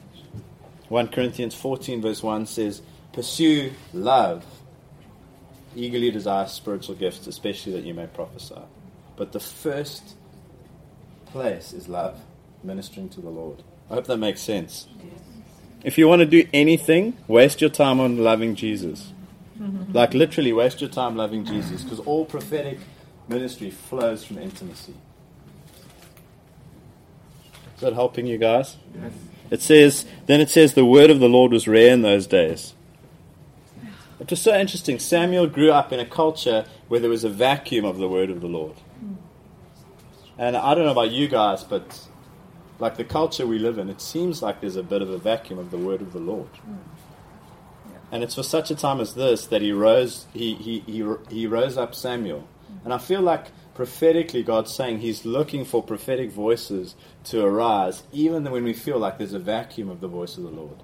1 0.89 1.09
Corinthians 1.09 1.53
14, 1.53 2.01
verse 2.01 2.23
1 2.23 2.45
says, 2.45 2.81
Pursue 3.13 3.71
love. 3.93 4.45
Eagerly 5.75 6.11
desire 6.11 6.47
spiritual 6.47 6.95
gifts, 6.95 7.27
especially 7.27 7.73
that 7.73 7.83
you 7.83 7.93
may 7.93 8.07
prophesy. 8.07 8.61
But 9.15 9.31
the 9.31 9.39
first 9.39 10.15
place 11.25 11.73
is 11.73 11.87
love, 11.87 12.19
ministering 12.63 13.09
to 13.09 13.21
the 13.21 13.29
Lord. 13.29 13.63
I 13.89 13.95
hope 13.95 14.07
that 14.07 14.17
makes 14.17 14.41
sense. 14.41 14.87
If 15.83 15.97
you 15.97 16.07
want 16.07 16.21
to 16.21 16.25
do 16.25 16.47
anything, 16.53 17.17
waste 17.27 17.61
your 17.61 17.69
time 17.69 17.99
on 17.99 18.17
loving 18.17 18.55
Jesus. 18.55 19.13
Like 19.93 20.13
literally, 20.13 20.53
waste 20.53 20.81
your 20.81 20.89
time 20.89 21.15
loving 21.15 21.45
Jesus 21.45 21.83
because 21.83 21.99
all 22.01 22.25
prophetic 22.25 22.79
ministry 23.27 23.71
flows 23.71 24.23
from 24.23 24.37
intimacy. 24.37 24.93
Is 27.77 27.81
that 27.81 27.93
helping 27.93 28.25
you 28.25 28.37
guys? 28.37 28.75
Yes. 28.99 29.13
It 29.49 29.61
says, 29.61 30.05
then 30.25 30.41
it 30.41 30.49
says, 30.49 30.73
the 30.73 30.83
word 30.83 31.09
of 31.09 31.19
the 31.19 31.29
Lord 31.29 31.53
was 31.53 31.67
rare 31.67 31.93
in 31.93 32.01
those 32.01 32.27
days. 32.27 32.73
It 34.19 34.29
was 34.29 34.41
so 34.41 34.57
interesting. 34.57 34.97
Samuel 34.97 35.47
grew 35.47 35.71
up 35.71 35.93
in 35.93 35.99
a 35.99 36.05
culture 36.05 36.65
where 36.87 36.99
there 36.99 37.09
was 37.09 37.23
a 37.23 37.29
vacuum 37.29 37.85
of 37.85 37.97
the 37.97 38.09
word 38.09 38.29
of 38.31 38.41
the 38.41 38.47
Lord. 38.47 38.73
And 40.39 40.57
I 40.57 40.73
don't 40.73 40.85
know 40.85 40.91
about 40.91 41.11
you 41.11 41.27
guys, 41.27 41.63
but 41.63 42.07
like 42.79 42.97
the 42.97 43.03
culture 43.03 43.45
we 43.45 43.59
live 43.59 43.77
in, 43.77 43.89
it 43.89 44.01
seems 44.01 44.41
like 44.41 44.59
there's 44.59 44.75
a 44.75 44.83
bit 44.83 45.01
of 45.01 45.09
a 45.09 45.17
vacuum 45.17 45.59
of 45.59 45.71
the 45.71 45.77
word 45.77 46.01
of 46.01 46.13
the 46.13 46.19
Lord. 46.19 46.49
Mm. 46.67 46.77
And 48.11 48.23
it's 48.23 48.35
for 48.35 48.43
such 48.43 48.71
a 48.71 48.75
time 48.75 48.99
as 48.99 49.13
this 49.13 49.47
that 49.47 49.61
he 49.61 49.71
rose, 49.71 50.25
he, 50.33 50.55
he, 50.55 50.79
he, 50.79 51.03
he 51.29 51.47
rose 51.47 51.77
up 51.77 51.93
Samuel. 51.93 52.47
And 52.83 52.93
I 52.93 52.97
feel 52.97 53.21
like 53.21 53.47
prophetically 53.77 54.41
God's 54.41 54.73
saying 54.73 55.01
he's 55.01 55.23
looking 55.23 55.63
for 55.63 55.83
prophetic 55.83 56.31
voices 56.31 56.95
to 57.25 57.45
arise, 57.45 58.01
even 58.11 58.43
when 58.45 58.63
we 58.63 58.73
feel 58.73 58.97
like 58.97 59.19
there's 59.19 59.33
a 59.33 59.39
vacuum 59.39 59.87
of 59.87 60.01
the 60.01 60.07
voice 60.07 60.35
of 60.35 60.43
the 60.43 60.49
Lord. 60.49 60.81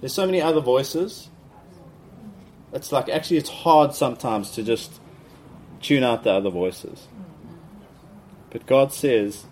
There's 0.00 0.12
so 0.12 0.26
many 0.26 0.42
other 0.42 0.60
voices. 0.60 1.30
It's 2.72 2.90
like 2.90 3.08
actually 3.08 3.36
it's 3.36 3.48
hard 3.48 3.94
sometimes 3.94 4.50
to 4.50 4.64
just 4.64 5.00
tune 5.80 6.02
out 6.02 6.24
the 6.24 6.32
other 6.32 6.50
voices. 6.50 7.06
But 8.50 8.66
God 8.66 8.92
says, 8.92 9.46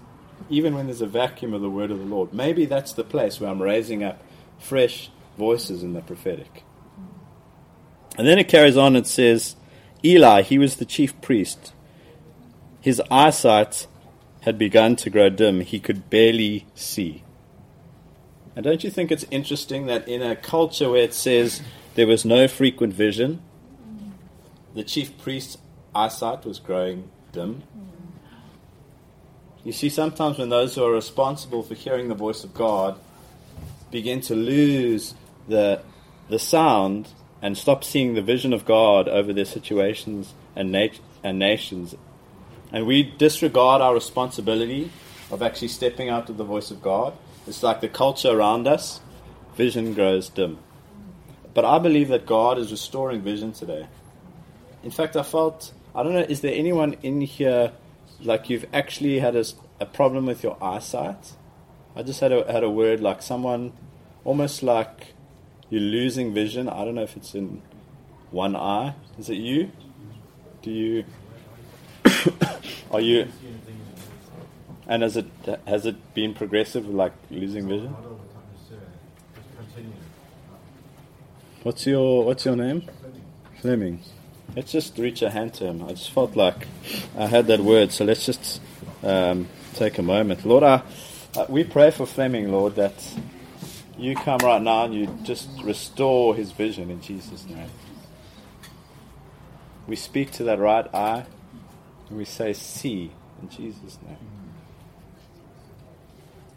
even 0.50 0.74
when 0.74 0.86
there's 0.86 1.00
a 1.00 1.06
vacuum 1.06 1.54
of 1.54 1.62
the 1.62 1.70
word 1.70 1.92
of 1.92 2.00
the 2.00 2.04
Lord, 2.04 2.34
maybe 2.34 2.64
that's 2.64 2.92
the 2.92 3.04
place 3.04 3.38
where 3.38 3.48
I'm 3.48 3.62
raising 3.62 4.02
up 4.02 4.20
fresh 4.58 5.08
voices 5.38 5.84
in 5.84 5.92
the 5.92 6.00
prophetic. 6.00 6.64
And 8.18 8.26
then 8.26 8.40
it 8.40 8.48
carries 8.48 8.76
on 8.76 8.96
and 8.96 9.06
says, 9.06 9.54
Eli, 10.04 10.42
he 10.42 10.58
was 10.58 10.76
the 10.76 10.84
chief 10.84 11.20
priest. 11.20 11.72
His 12.82 13.00
eyesight 13.10 13.86
had 14.40 14.58
begun 14.58 14.96
to 14.96 15.08
grow 15.08 15.30
dim. 15.30 15.60
He 15.60 15.78
could 15.78 16.10
barely 16.10 16.66
see. 16.74 17.22
And 18.54 18.64
don't 18.64 18.84
you 18.84 18.90
think 18.90 19.10
it's 19.10 19.24
interesting 19.30 19.86
that 19.86 20.06
in 20.08 20.20
a 20.20 20.36
culture 20.36 20.90
where 20.90 21.02
it 21.02 21.14
says 21.14 21.62
there 21.94 22.08
was 22.08 22.24
no 22.24 22.48
frequent 22.48 22.92
vision, 22.92 23.40
the 24.74 24.82
chief 24.82 25.16
priest's 25.22 25.56
eyesight 25.94 26.44
was 26.44 26.58
growing 26.58 27.08
dim? 27.30 27.62
You 29.64 29.72
see, 29.72 29.88
sometimes 29.88 30.38
when 30.38 30.48
those 30.48 30.74
who 30.74 30.84
are 30.84 30.92
responsible 30.92 31.62
for 31.62 31.74
hearing 31.74 32.08
the 32.08 32.16
voice 32.16 32.42
of 32.42 32.52
God 32.52 32.98
begin 33.92 34.20
to 34.22 34.34
lose 34.34 35.14
the, 35.46 35.80
the 36.28 36.38
sound 36.40 37.10
and 37.40 37.56
stop 37.56 37.84
seeing 37.84 38.14
the 38.14 38.22
vision 38.22 38.52
of 38.52 38.64
God 38.64 39.08
over 39.08 39.32
their 39.32 39.44
situations 39.44 40.34
and, 40.56 40.72
nat- 40.72 40.98
and 41.22 41.38
nations, 41.38 41.94
and 42.72 42.86
we 42.86 43.02
disregard 43.02 43.80
our 43.82 43.94
responsibility 43.94 44.90
of 45.30 45.42
actually 45.42 45.68
stepping 45.68 46.08
out 46.08 46.26
to 46.26 46.32
the 46.32 46.44
voice 46.44 46.70
of 46.70 46.82
God, 46.82 47.16
it's 47.46 47.62
like 47.62 47.80
the 47.80 47.88
culture 47.88 48.30
around 48.30 48.66
us, 48.66 49.00
vision 49.56 49.94
grows 49.94 50.28
dim. 50.28 50.58
But 51.54 51.64
I 51.64 51.78
believe 51.78 52.08
that 52.08 52.26
God 52.26 52.58
is 52.58 52.70
restoring 52.70 53.20
vision 53.20 53.52
today. 53.52 53.86
In 54.82 54.90
fact, 54.90 55.16
I 55.16 55.22
felt, 55.22 55.72
I 55.94 56.02
don't 56.02 56.14
know, 56.14 56.20
is 56.20 56.40
there 56.40 56.54
anyone 56.54 56.96
in 57.02 57.20
here 57.20 57.72
like 58.24 58.48
you've 58.50 58.66
actually 58.72 59.18
had 59.18 59.36
a, 59.36 59.44
a 59.80 59.86
problem 59.86 60.26
with 60.26 60.42
your 60.42 60.56
eyesight. 60.62 61.32
I 61.94 62.02
just 62.02 62.20
had 62.20 62.32
a 62.32 62.50
had 62.50 62.64
a 62.64 62.70
word 62.70 63.00
like 63.00 63.22
someone, 63.22 63.72
almost 64.24 64.62
like 64.62 65.14
you're 65.68 65.80
losing 65.80 66.32
vision. 66.32 66.68
I 66.68 66.84
don't 66.84 66.94
know 66.94 67.02
if 67.02 67.16
it's 67.16 67.34
in 67.34 67.62
one 68.30 68.56
eye. 68.56 68.94
Is 69.18 69.28
it 69.28 69.36
you? 69.36 69.70
Do 70.62 70.70
you? 70.70 71.04
are 72.90 73.00
you? 73.00 73.28
And 74.86 75.02
has 75.02 75.16
it 75.16 75.26
has 75.66 75.86
it 75.86 76.14
been 76.14 76.34
progressive, 76.34 76.86
like 76.88 77.12
losing 77.30 77.68
vision? 77.68 77.94
What's 81.62 81.86
your 81.86 82.24
What's 82.24 82.44
your 82.44 82.56
name? 82.56 82.82
Fleming. 83.60 84.00
Let's 84.54 84.72
just 84.72 84.98
reach 84.98 85.22
a 85.22 85.30
hand 85.30 85.54
to 85.54 85.66
him. 85.66 85.82
I 85.84 85.90
just 85.90 86.10
felt 86.10 86.36
like 86.36 86.66
I 87.16 87.26
had 87.26 87.46
that 87.46 87.60
word, 87.60 87.92
so 87.92 88.04
let's 88.04 88.26
just 88.26 88.60
um, 89.02 89.48
take 89.74 89.96
a 89.96 90.02
moment. 90.02 90.44
Lord, 90.44 90.62
I, 90.62 90.82
uh, 91.36 91.46
we 91.48 91.64
pray 91.64 91.90
for 91.90 92.04
Fleming, 92.04 92.52
Lord, 92.52 92.74
that 92.74 92.92
you 93.96 94.14
come 94.14 94.38
right 94.42 94.60
now 94.60 94.84
and 94.84 94.94
you 94.94 95.06
just 95.22 95.48
restore 95.62 96.34
his 96.34 96.52
vision 96.52 96.90
in 96.90 97.00
Jesus' 97.00 97.46
name. 97.46 97.70
We 99.86 99.96
speak 99.96 100.32
to 100.32 100.44
that 100.44 100.58
right 100.58 100.92
eye 100.94 101.24
and 102.12 102.18
we 102.18 102.26
say, 102.26 102.52
see 102.52 103.10
in 103.40 103.48
Jesus' 103.48 103.98
name. 104.06 104.18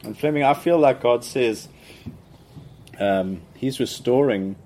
And 0.04 0.18
Fleming, 0.18 0.44
I 0.44 0.54
feel 0.54 0.78
like 0.78 1.00
God 1.00 1.24
says 1.24 1.70
um, 3.00 3.42
He's 3.54 3.80
restoring 3.80 4.58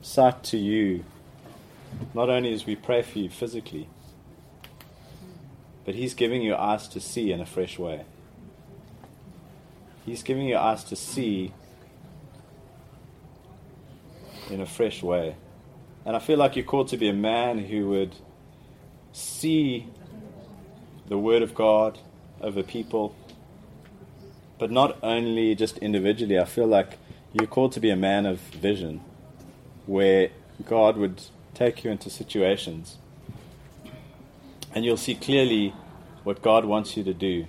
sight 0.00 0.42
to 0.44 0.56
you 0.56 1.04
not 2.14 2.30
only 2.30 2.50
as 2.54 2.64
we 2.64 2.76
pray 2.76 3.02
for 3.02 3.18
you 3.18 3.28
physically, 3.28 3.90
but 5.84 5.94
He's 5.94 6.14
giving 6.14 6.40
you 6.40 6.56
eyes 6.56 6.88
to 6.88 6.98
see 6.98 7.30
in 7.30 7.42
a 7.42 7.46
fresh 7.46 7.78
way. 7.78 8.06
He's 10.06 10.22
giving 10.22 10.46
you 10.46 10.56
eyes 10.56 10.82
to 10.84 10.96
see 10.96 11.52
in 14.48 14.62
a 14.62 14.66
fresh 14.66 15.02
way. 15.02 15.36
And 16.06 16.16
I 16.16 16.20
feel 16.20 16.38
like 16.38 16.56
you're 16.56 16.64
called 16.64 16.88
to 16.88 16.96
be 16.96 17.10
a 17.10 17.12
man 17.12 17.58
who 17.58 17.90
would 17.90 18.14
see 19.12 19.88
the 21.08 21.18
Word 21.18 21.42
of 21.42 21.54
God 21.54 21.98
over 22.40 22.62
people, 22.62 23.14
but 24.58 24.70
not 24.70 24.98
only 25.02 25.54
just 25.54 25.78
individually. 25.78 26.38
I 26.38 26.44
feel 26.44 26.66
like 26.66 26.98
you're 27.32 27.46
called 27.46 27.72
to 27.72 27.80
be 27.80 27.90
a 27.90 27.96
man 27.96 28.26
of 28.26 28.38
vision, 28.38 29.00
where 29.86 30.30
God 30.64 30.96
would 30.96 31.22
take 31.54 31.84
you 31.84 31.90
into 31.90 32.10
situations 32.10 32.98
and 34.76 34.84
you'll 34.84 34.98
see 34.98 35.14
clearly 35.14 35.74
what 36.22 36.42
God 36.42 36.66
wants 36.66 36.98
you 36.98 37.04
to 37.04 37.14
do. 37.14 37.46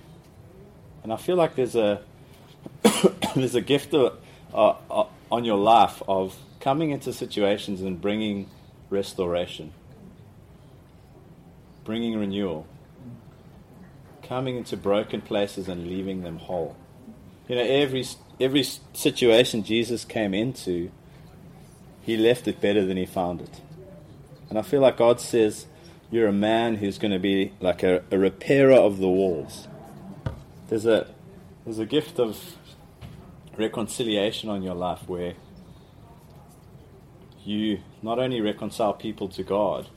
And 1.02 1.12
I 1.12 1.16
feel 1.16 1.36
like 1.36 1.56
there's 1.56 1.76
a 1.76 2.00
there's 3.36 3.54
a 3.54 3.60
gift 3.60 3.92
of, 3.92 4.18
uh, 4.54 4.74
uh, 4.90 5.04
on 5.30 5.44
your 5.44 5.58
life 5.58 6.02
of 6.08 6.34
coming 6.58 6.90
into 6.90 7.12
situations 7.12 7.82
and 7.82 8.00
bringing 8.00 8.48
restoration, 8.88 9.72
bringing 11.84 12.18
renewal, 12.18 12.66
coming 14.28 14.56
into 14.56 14.76
broken 14.76 15.22
places 15.22 15.68
and 15.68 15.86
leaving 15.86 16.22
them 16.22 16.38
whole. 16.38 16.76
You 17.48 17.56
know, 17.56 17.62
every 17.62 18.04
every 18.38 18.64
situation 18.92 19.64
Jesus 19.64 20.04
came 20.04 20.34
into, 20.34 20.90
he 22.02 22.16
left 22.16 22.46
it 22.46 22.60
better 22.60 22.84
than 22.84 22.96
he 22.96 23.06
found 23.06 23.40
it. 23.40 23.60
And 24.50 24.58
I 24.58 24.62
feel 24.62 24.80
like 24.80 24.98
God 24.98 25.20
says, 25.20 25.66
You're 26.10 26.28
a 26.28 26.32
man 26.32 26.76
who's 26.76 26.98
going 26.98 27.12
to 27.12 27.18
be 27.18 27.52
like 27.60 27.82
a, 27.82 28.02
a 28.10 28.18
repairer 28.18 28.74
of 28.74 28.98
the 28.98 29.08
walls. 29.08 29.66
There's 30.68 30.86
a, 30.86 31.08
there's 31.64 31.78
a 31.78 31.86
gift 31.86 32.20
of 32.20 32.56
reconciliation 33.56 34.50
on 34.50 34.62
your 34.62 34.74
life 34.74 35.08
where 35.08 35.34
you 37.44 37.80
not 38.02 38.18
only 38.18 38.40
reconcile 38.40 38.92
people 38.92 39.28
to 39.28 39.42
God, 39.42 39.88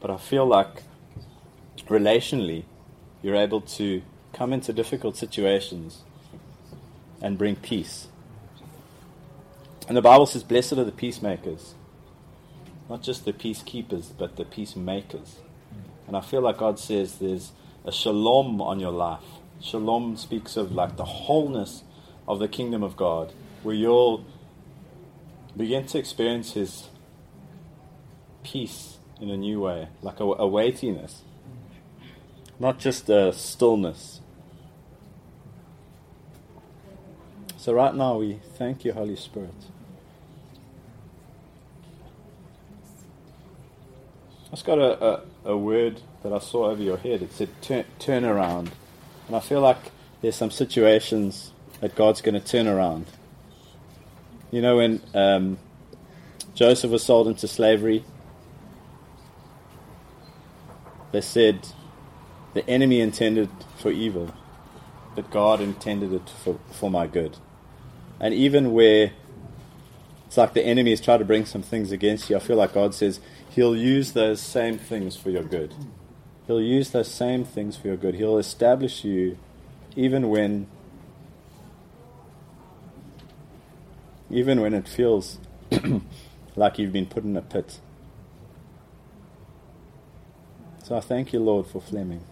but 0.00 0.10
I 0.10 0.18
feel 0.18 0.46
like 0.46 0.82
relationally, 1.88 2.64
you're 3.24 3.36
able 3.36 3.62
to 3.62 4.02
come 4.34 4.52
into 4.52 4.70
difficult 4.70 5.16
situations 5.16 6.02
and 7.22 7.38
bring 7.38 7.56
peace. 7.56 8.08
And 9.88 9.96
the 9.96 10.02
Bible 10.02 10.26
says, 10.26 10.42
Blessed 10.42 10.74
are 10.74 10.84
the 10.84 10.92
peacemakers. 10.92 11.74
Not 12.90 13.02
just 13.02 13.24
the 13.24 13.32
peacekeepers, 13.32 14.12
but 14.16 14.36
the 14.36 14.44
peacemakers. 14.44 15.36
And 16.06 16.18
I 16.18 16.20
feel 16.20 16.42
like 16.42 16.58
God 16.58 16.78
says 16.78 17.14
there's 17.18 17.52
a 17.86 17.90
shalom 17.90 18.60
on 18.60 18.78
your 18.78 18.92
life. 18.92 19.24
Shalom 19.58 20.18
speaks 20.18 20.58
of 20.58 20.72
like 20.72 20.98
the 20.98 21.06
wholeness 21.06 21.82
of 22.28 22.40
the 22.40 22.48
kingdom 22.48 22.82
of 22.82 22.94
God, 22.94 23.32
where 23.62 23.74
you'll 23.74 24.26
begin 25.56 25.86
to 25.86 25.98
experience 25.98 26.52
His 26.52 26.90
peace 28.42 28.98
in 29.18 29.30
a 29.30 29.36
new 29.38 29.60
way, 29.60 29.88
like 30.02 30.20
a, 30.20 30.24
a 30.24 30.46
weightiness, 30.46 31.22
not 32.58 32.78
just 32.78 33.08
a 33.08 33.32
stillness. 33.32 34.20
So, 37.56 37.72
right 37.72 37.94
now, 37.94 38.18
we 38.18 38.40
thank 38.58 38.84
you, 38.84 38.92
Holy 38.92 39.16
Spirit. 39.16 39.54
I 44.46 44.50
just 44.50 44.66
got 44.66 44.78
a, 44.78 45.04
a, 45.04 45.22
a, 45.46 45.56
word 45.56 46.00
that 46.22 46.32
I 46.32 46.38
saw 46.38 46.70
over 46.70 46.82
your 46.82 46.98
head. 46.98 47.22
It 47.22 47.32
said 47.32 47.48
turn, 47.60 47.84
turn 47.98 48.24
around. 48.24 48.70
And 49.26 49.34
I 49.34 49.40
feel 49.40 49.60
like 49.60 49.78
there's 50.20 50.36
some 50.36 50.50
situations 50.50 51.52
that 51.80 51.94
God's 51.94 52.20
going 52.20 52.40
to 52.40 52.46
turn 52.46 52.68
around. 52.68 53.06
You 54.50 54.62
know, 54.62 54.76
when 54.76 55.00
um, 55.12 55.58
Joseph 56.54 56.90
was 56.90 57.02
sold 57.02 57.26
into 57.26 57.48
slavery, 57.48 58.04
they 61.10 61.20
said 61.20 61.66
the 62.54 62.68
enemy 62.68 63.00
intended 63.00 63.50
for 63.76 63.90
evil, 63.90 64.32
but 65.14 65.30
God 65.30 65.60
intended 65.60 66.12
it 66.12 66.30
for, 66.42 66.58
for 66.70 66.90
my 66.90 67.06
good. 67.06 67.36
And 68.20 68.32
even 68.32 68.72
where 68.72 69.12
it's 70.26 70.36
like 70.36 70.54
the 70.54 70.64
enemy 70.64 70.92
is 70.92 71.00
trying 71.00 71.18
to 71.18 71.24
bring 71.24 71.44
some 71.44 71.62
things 71.62 71.92
against 71.92 72.30
you, 72.30 72.36
I 72.36 72.38
feel 72.38 72.56
like 72.56 72.72
God 72.72 72.94
says, 72.94 73.20
He'll 73.50 73.76
use 73.76 74.12
those 74.12 74.40
same 74.40 74.78
things 74.78 75.16
for 75.16 75.30
your 75.30 75.42
good. 75.42 75.74
He'll 76.46 76.60
use 76.60 76.90
those 76.90 77.10
same 77.10 77.44
things 77.44 77.76
for 77.76 77.88
your 77.88 77.96
good. 77.96 78.14
He'll 78.16 78.38
establish 78.38 79.04
you 79.04 79.38
even 79.96 80.28
when 80.28 80.66
even 84.30 84.60
when 84.60 84.74
it 84.74 84.88
feels 84.88 85.38
like 86.56 86.78
you've 86.78 86.92
been 86.92 87.06
put 87.06 87.24
in 87.24 87.36
a 87.36 87.42
pit. 87.42 87.78
So 90.82 90.96
I 90.96 91.00
thank 91.00 91.32
you, 91.32 91.40
Lord, 91.40 91.66
for 91.66 91.80
Fleming. 91.80 92.22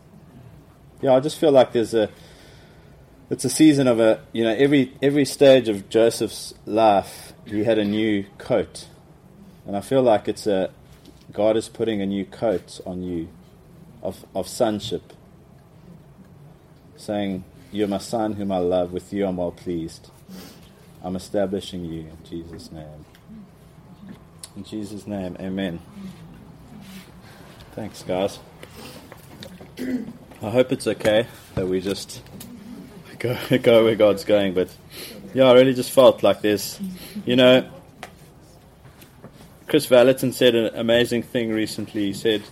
Yeah, 1.02 1.14
I 1.14 1.20
just 1.20 1.38
feel 1.38 1.52
like 1.52 1.72
there's 1.72 1.92
a 1.92 2.08
it's 3.28 3.44
a 3.44 3.50
season 3.50 3.86
of 3.86 4.00
a 4.00 4.22
you 4.32 4.44
know 4.44 4.54
every 4.54 4.94
every 5.02 5.26
stage 5.26 5.68
of 5.68 5.88
Joseph's 5.90 6.54
life 6.64 7.34
he 7.44 7.64
had 7.64 7.78
a 7.78 7.84
new 7.84 8.24
coat, 8.38 8.88
and 9.66 9.76
I 9.76 9.80
feel 9.80 10.02
like 10.02 10.28
it's 10.28 10.46
a 10.46 10.70
God 11.32 11.56
is 11.56 11.68
putting 11.68 12.02
a 12.02 12.06
new 12.06 12.24
coat 12.26 12.80
on 12.84 13.02
you 13.02 13.28
of, 14.02 14.24
of 14.34 14.48
sonship, 14.48 15.12
saying, 16.96 17.44
You're 17.70 17.88
my 17.88 17.98
son 17.98 18.34
whom 18.34 18.52
I 18.52 18.58
love, 18.58 18.92
with 18.92 19.12
you 19.12 19.26
I'm 19.26 19.38
well 19.38 19.52
pleased. 19.52 20.10
I'm 21.02 21.16
establishing 21.16 21.84
you 21.84 22.00
in 22.00 22.18
Jesus' 22.28 22.70
name. 22.70 23.06
In 24.56 24.64
Jesus' 24.64 25.06
name, 25.06 25.36
amen. 25.40 25.80
Thanks, 27.74 28.02
guys. 28.02 28.38
I 30.42 30.50
hope 30.50 30.72
it's 30.72 30.88
okay 30.88 31.28
that 31.54 31.68
we 31.68 31.80
just 31.80 32.20
go, 33.20 33.38
go 33.62 33.84
where 33.84 33.94
God's 33.94 34.24
going, 34.24 34.54
but 34.54 34.74
yeah, 35.34 35.44
I 35.44 35.52
really 35.52 35.72
just 35.72 35.92
felt 35.92 36.24
like 36.24 36.40
this. 36.40 36.80
you 37.24 37.36
know, 37.36 37.70
Kris 39.68 39.86
Vallotton 39.86 40.32
said 40.32 40.56
an 40.56 40.74
amazing 40.74 41.22
thing 41.22 41.52
recently. 41.52 42.06
He 42.06 42.12
said, 42.12 42.42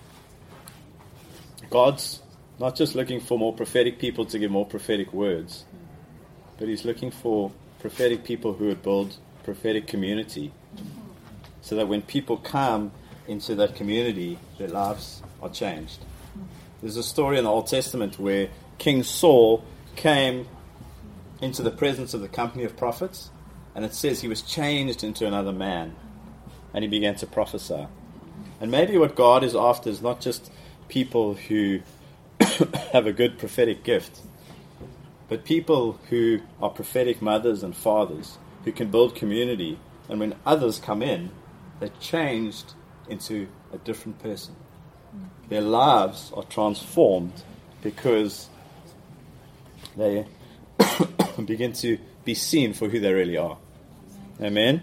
God's 1.69 2.21
not 2.59 2.77
just 2.77 2.95
looking 2.95 3.19
for 3.19 3.37
more 3.37 3.53
prophetic 3.53 3.99
people 3.99 4.23
to 4.25 4.39
give 4.39 4.51
more 4.51 4.65
prophetic 4.65 5.11
words, 5.11 5.65
but 6.57 6.69
He's 6.69 6.85
looking 6.85 7.11
for 7.11 7.51
prophetic 7.79 8.23
people 8.23 8.53
who 8.53 8.67
would 8.67 8.81
build 8.81 9.17
prophetic 9.43 9.85
community 9.87 10.53
so 11.59 11.75
that 11.75 11.89
when 11.89 12.01
people 12.01 12.37
come 12.37 12.93
into 13.27 13.53
that 13.55 13.75
community, 13.75 14.39
their 14.57 14.69
lives 14.69 15.21
are 15.41 15.49
changed. 15.49 15.99
There's 16.81 16.97
a 16.97 17.03
story 17.03 17.37
in 17.37 17.43
the 17.43 17.49
Old 17.49 17.67
Testament 17.67 18.19
where 18.19 18.49
King 18.79 19.03
Saul 19.03 19.63
came 19.95 20.47
into 21.39 21.61
the 21.61 21.71
presence 21.71 22.13
of 22.13 22.21
the 22.21 22.27
company 22.27 22.63
of 22.63 22.75
prophets, 22.75 23.29
and 23.75 23.85
it 23.85 23.93
says 23.93 24.21
he 24.21 24.27
was 24.27 24.41
changed 24.41 25.03
into 25.03 25.27
another 25.27 25.51
man 25.51 25.95
and 26.73 26.83
he 26.83 26.89
began 26.89 27.15
to 27.15 27.27
prophesy. 27.27 27.87
And 28.59 28.71
maybe 28.71 28.97
what 28.97 29.15
God 29.15 29.43
is 29.43 29.55
after 29.55 29.89
is 29.89 30.01
not 30.01 30.21
just 30.21 30.51
people 30.87 31.35
who 31.35 31.81
have 32.93 33.07
a 33.07 33.13
good 33.13 33.37
prophetic 33.37 33.83
gift, 33.83 34.21
but 35.27 35.45
people 35.45 35.99
who 36.09 36.39
are 36.61 36.69
prophetic 36.69 37.21
mothers 37.21 37.63
and 37.63 37.75
fathers 37.75 38.37
who 38.63 38.71
can 38.71 38.89
build 38.89 39.15
community. 39.15 39.79
And 40.09 40.19
when 40.19 40.35
others 40.45 40.79
come 40.79 41.01
in, 41.01 41.31
they're 41.79 41.89
changed 41.99 42.73
into 43.07 43.47
a 43.73 43.77
different 43.77 44.19
person. 44.19 44.55
Their 45.49 45.61
lives 45.61 46.31
are 46.35 46.43
transformed 46.43 47.43
because 47.81 48.47
they 49.97 50.25
begin 51.45 51.73
to 51.73 51.97
be 52.23 52.33
seen 52.33 52.73
for 52.73 52.87
who 52.87 52.99
they 52.99 53.11
really 53.11 53.37
are. 53.37 53.57
Amen? 54.41 54.81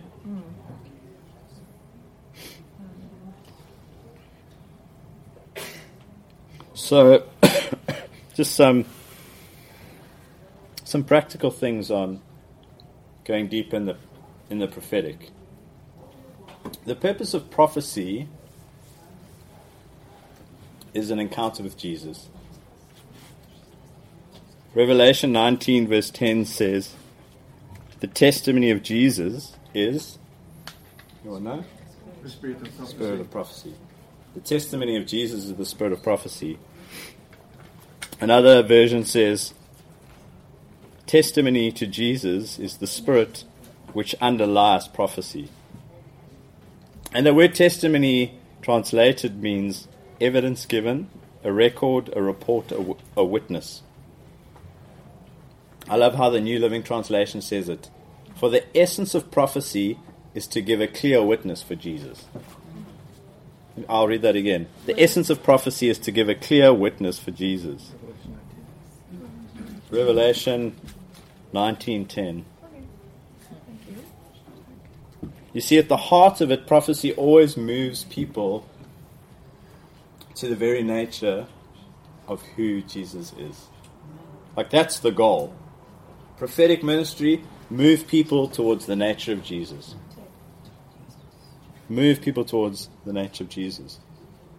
So, 6.75 7.25
just 8.35 8.55
some 8.55 8.85
some 10.85 11.05
practical 11.05 11.51
things 11.51 11.91
on 11.91 12.21
going 13.25 13.49
deep 13.49 13.75
in 13.75 13.85
the 13.85 13.97
in 14.49 14.59
the 14.59 14.69
prophetic. 14.69 15.31
The 16.87 16.95
purpose 16.95 17.35
of 17.35 17.51
prophecy 17.51 18.29
is 20.95 21.11
an 21.11 21.19
encounter 21.19 21.63
with 21.63 21.77
Jesus. 21.77 22.29
Revelation 24.75 25.33
19, 25.33 25.89
verse 25.89 26.11
10 26.11 26.45
says, 26.45 26.95
The 28.01 28.07
testimony 28.07 28.71
of 28.71 28.83
Jesus 28.83 29.57
is. 29.75 30.19
You 31.25 31.31
want 31.31 31.45
to 31.45 31.51
know? 31.51 31.65
The 32.23 32.31
spirit 32.31 32.57
of 32.57 32.77
prophecy. 32.77 32.97
Spirit 32.97 33.21
of 33.21 33.31
prophecy. 33.31 33.75
The 34.35 34.41
testimony 34.41 34.97
of 34.97 35.07
Jesus 35.07 35.45
is 35.45 35.55
the 35.55 35.65
spirit 35.65 35.93
of 35.93 36.03
prophecy. 36.03 36.59
Another 38.21 38.63
version 38.63 39.05
says, 39.05 39.55
testimony 41.09 41.73
to 41.73 41.87
Jesus 41.87 42.59
is 42.59 42.77
the 42.77 42.87
spirit 42.87 43.45
which 43.95 44.15
underlies 44.21 44.87
prophecy. 44.87 45.49
And 47.13 47.25
the 47.25 47.33
word 47.33 47.55
testimony 47.55 48.39
translated 48.61 49.43
means 49.43 49.89
evidence 50.21 50.67
given, 50.67 51.09
a 51.45 51.53
record, 51.53 52.13
a 52.15 52.23
report, 52.23 52.67
a, 52.73 52.77
w- 52.77 52.97
a 53.17 53.25
witness. 53.25 53.83
I 55.89 55.97
love 55.97 56.15
how 56.15 56.31
the 56.31 56.41
New 56.41 56.59
Living 56.59 56.83
Translation 56.83 57.41
says 57.41 57.69
it. 57.69 57.89
For 58.37 58.51
the 58.51 58.65
essence 58.77 59.15
of 59.15 59.31
prophecy 59.31 59.99
is 60.35 60.47
to 60.49 60.61
give 60.61 60.81
a 60.81 60.87
clear 60.87 61.23
witness 61.23 61.63
for 61.63 61.75
Jesus. 61.75 62.27
I'll 63.89 64.07
read 64.09 64.23
that 64.23 64.37
again. 64.37 64.69
The 64.87 65.01
essence 65.01 65.31
of 65.31 65.43
prophecy 65.43 65.89
is 65.89 65.99
to 66.01 66.11
give 66.11 66.29
a 66.29 66.35
clear 66.35 66.73
witness 66.75 67.19
for 67.19 67.31
Jesus. 67.31 67.93
Revelation 69.91 70.77
19:10. 71.53 72.45
You 75.53 75.61
see, 75.61 75.79
at 75.79 75.89
the 75.89 75.97
heart 75.97 76.41
of 76.41 76.51
it, 76.51 76.67
prophecy 76.67 77.13
always 77.15 77.57
moves 77.57 78.05
people 78.05 78.67
to 80.39 80.49
the 80.49 80.57
very 80.57 80.83
nature 80.83 81.47
of 82.29 82.43
who 82.57 82.81
Jesus 82.83 83.33
is. 83.39 83.67
Like, 84.57 84.71
that's 84.71 85.01
the 85.01 85.11
goal. 85.11 85.55
Prophetic 86.37 86.83
ministry, 86.83 87.43
move 87.69 88.07
people 88.07 88.49
towards 88.49 88.87
the 88.87 88.95
nature 88.95 89.33
of 89.33 89.43
Jesus. 89.43 89.97
Move 91.89 92.21
people 92.21 92.45
towards 92.45 92.89
the 93.05 93.13
nature 93.13 93.45
of 93.45 93.51
Jesus. 93.51 93.99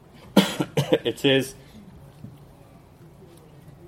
it 0.36 1.20
says, 1.20 1.56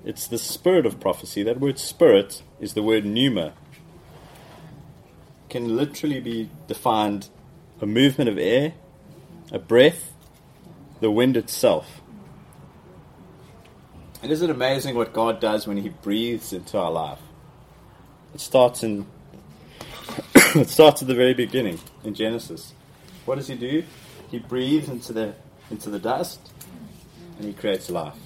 it's 0.04 0.26
the 0.26 0.38
spirit 0.38 0.86
of 0.86 0.98
prophecy. 0.98 1.42
That 1.42 1.60
word 1.60 1.78
spirit 1.78 2.42
is 2.58 2.74
the 2.74 2.82
word 2.82 3.04
pneuma. 3.04 3.52
Can 5.50 5.76
literally 5.76 6.20
be 6.20 6.48
defined 6.66 7.28
a 7.80 7.86
movement 7.86 8.30
of 8.30 8.38
air, 8.38 8.74
a 9.50 9.58
breath, 9.58 10.11
the 11.02 11.10
wind 11.10 11.36
itself. 11.36 12.00
And 14.22 14.30
isn't 14.30 14.48
it 14.48 14.54
amazing 14.54 14.94
what 14.94 15.12
God 15.12 15.40
does 15.40 15.66
when 15.66 15.76
He 15.76 15.88
breathes 15.88 16.52
into 16.52 16.78
our 16.78 16.92
life? 16.92 17.18
It 18.34 18.40
starts 18.40 18.84
in 18.84 19.06
it 20.54 20.68
starts 20.68 21.02
at 21.02 21.08
the 21.08 21.14
very 21.14 21.34
beginning 21.34 21.80
in 22.04 22.14
Genesis. 22.14 22.72
What 23.24 23.34
does 23.34 23.48
He 23.48 23.56
do? 23.56 23.84
He 24.30 24.38
breathes 24.38 24.88
into 24.88 25.12
the 25.12 25.34
into 25.70 25.90
the 25.90 25.98
dust 25.98 26.40
and 27.36 27.46
He 27.46 27.52
creates 27.52 27.90
life. 27.90 28.16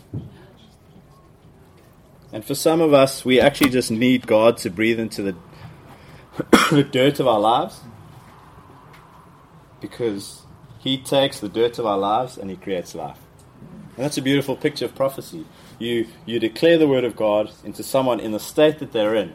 And 2.32 2.44
for 2.44 2.54
some 2.54 2.82
of 2.82 2.92
us, 2.92 3.24
we 3.24 3.40
actually 3.40 3.70
just 3.70 3.90
need 3.90 4.26
God 4.26 4.58
to 4.58 4.68
breathe 4.68 5.00
into 5.00 5.22
the, 5.22 5.36
the 6.70 6.84
dirt 6.84 7.20
of 7.20 7.26
our 7.26 7.40
lives 7.40 7.80
because 9.80 10.42
He 10.86 10.98
takes 10.98 11.40
the 11.40 11.48
dirt 11.48 11.80
of 11.80 11.86
our 11.86 11.98
lives 11.98 12.38
and 12.38 12.48
He 12.48 12.54
creates 12.56 12.94
life. 12.94 13.18
And 13.96 14.04
that's 14.04 14.18
a 14.18 14.22
beautiful 14.22 14.54
picture 14.54 14.84
of 14.84 14.94
prophecy. 14.94 15.44
You, 15.80 16.06
you 16.26 16.38
declare 16.38 16.78
the 16.78 16.86
word 16.86 17.02
of 17.02 17.16
God 17.16 17.50
into 17.64 17.82
someone 17.82 18.20
in 18.20 18.30
the 18.30 18.38
state 18.38 18.78
that 18.78 18.92
they're 18.92 19.16
in. 19.16 19.32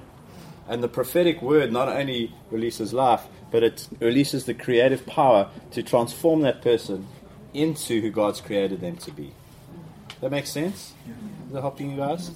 And 0.69 0.81
the 0.81 0.87
prophetic 0.87 1.41
word 1.41 1.73
not 1.73 1.89
only 1.89 2.33
releases 2.51 2.93
life, 2.93 3.23
but 3.51 3.63
it 3.63 3.89
releases 3.99 4.45
the 4.45 4.53
creative 4.53 5.05
power 5.05 5.49
to 5.71 5.83
transform 5.83 6.39
that 6.43 6.61
person 6.61 7.05
into 7.53 7.99
who 7.99 8.11
God's 8.11 8.39
created 8.39 8.79
them 8.79 8.95
to 8.95 9.11
be. 9.11 9.33
That 10.21 10.31
makes 10.31 10.51
sense? 10.51 10.93
Is 11.47 11.51
that 11.51 11.59
helping 11.59 11.91
you 11.91 11.97
guys? 11.97 12.31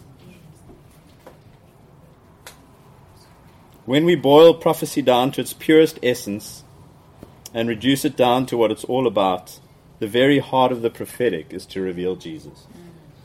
When 3.86 4.04
we 4.04 4.16
boil 4.16 4.54
prophecy 4.56 5.02
down 5.02 5.32
to 5.32 5.42
its 5.42 5.54
purest 5.54 6.00
essence 6.04 6.65
and 7.56 7.70
reduce 7.70 8.04
it 8.04 8.18
down 8.18 8.46
to 8.46 8.58
what 8.58 8.70
it's 8.70 8.84
all 8.84 9.08
about, 9.08 9.62
the 10.00 10.08
very 10.08 10.40
heart 10.40 10.74
of 10.74 10.82
the 10.82 10.90
prophetic 10.90 11.54
is 11.54 11.66
to 11.66 11.80
reveal 11.80 12.18
Jesus. 12.18 12.68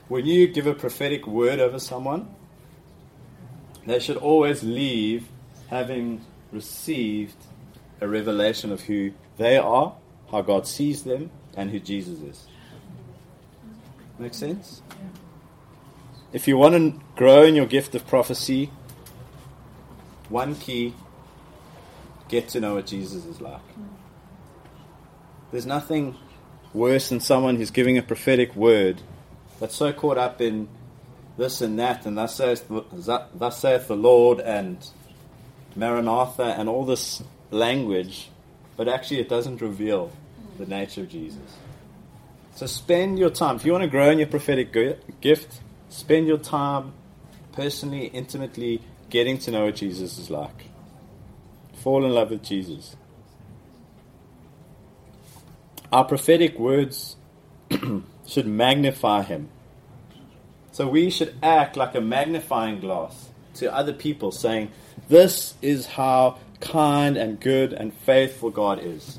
When 0.07 0.25
you 0.25 0.47
give 0.47 0.69
a 0.69 0.73
prophetic 0.73 1.27
word 1.27 1.59
over 1.59 1.81
someone, 1.81 2.33
they 3.85 3.99
should 3.99 4.17
always 4.17 4.63
leave 4.63 5.27
having 5.69 6.25
received 6.53 7.35
a 8.01 8.07
revelation 8.07 8.71
of 8.71 8.83
who 8.83 9.11
they 9.37 9.59
are, 9.59 9.97
how 10.31 10.43
God 10.43 10.65
sees 10.65 11.03
them, 11.03 11.31
and 11.57 11.71
who 11.73 11.81
Jesus 11.81 12.21
is. 12.21 12.47
Make 14.17 14.35
sense? 14.35 14.81
If 16.33 16.47
you 16.47 16.57
want 16.57 16.75
to 16.77 17.01
grow 17.17 17.43
in 17.43 17.57
your 17.57 17.67
gift 17.67 17.97
of 17.97 18.07
prophecy, 18.07 18.71
one 20.29 20.55
key 20.55 20.95
get 22.29 22.49
to 22.51 22.61
know 22.61 22.77
what 22.77 22.87
Jesus 22.87 23.25
is 23.25 23.41
like. 23.41 23.61
There's 25.51 25.67
nothing 25.67 26.17
worse 26.73 27.09
than 27.09 27.21
someone 27.21 27.57
who's 27.57 27.71
giving 27.71 27.99
a 27.99 28.03
prophetic 28.03 28.55
word 28.55 29.03
that's 29.59 29.75
so 29.75 29.93
caught 29.93 30.19
up 30.19 30.41
in 30.41 30.69
this 31.37 31.61
and 31.61 31.79
that, 31.79 32.07
and 32.07 32.17
thus 32.17 32.37
saith, 32.37 32.65
thus 32.69 33.61
saith 33.61 33.89
the 33.89 33.97
Lord, 33.97 34.41
and 34.41 34.79
Maranatha, 35.75 36.55
and 36.59 36.69
all 36.69 36.85
this 36.85 37.23
language, 37.51 38.29
but 38.77 38.89
actually 38.89 39.21
it 39.21 39.29
doesn't 39.29 39.61
reveal 39.61 40.13
the 40.59 40.67
nature 40.67 41.01
of 41.03 41.09
Jesus. 41.09 41.41
So 42.55 42.67
spend 42.67 43.19
your 43.19 43.31
time. 43.31 43.57
If 43.57 43.65
you 43.65 43.73
want 43.73 43.83
to 43.83 43.91
grow 43.91 44.11
in 44.11 44.19
your 44.19 44.27
prophetic 44.29 44.73
gift, 45.21 45.61
spend 45.89 46.27
your 46.27 46.39
time 46.39 46.93
personally, 47.53 48.07
intimately 48.07 48.83
getting 49.09 49.39
to 49.39 49.51
know 49.51 49.65
what 49.65 49.77
Jesus 49.77 50.19
is 50.19 50.31
like. 50.31 50.67
Fall 51.83 52.05
in 52.05 52.13
love 52.13 52.31
with 52.31 52.43
Jesus. 52.43 52.97
Our 55.93 56.05
prophetic 56.05 56.59
words 56.59 57.17
should 58.27 58.47
magnify 58.47 59.23
him. 59.23 59.49
So 60.73 60.87
we 60.89 61.11
should 61.11 61.35
act 61.43 61.77
like 61.77 61.95
a 61.95 62.01
magnifying 62.01 62.81
glass 62.81 63.29
to 63.55 63.75
other 63.75 63.93
people, 63.93 64.31
saying, 64.31 64.71
This 65.09 65.55
is 65.61 65.87
how 65.87 66.39
kind 66.61 67.17
and 67.17 67.41
good 67.41 67.73
and 67.73 67.93
faithful 67.93 68.51
God 68.51 68.79
is. 68.83 69.19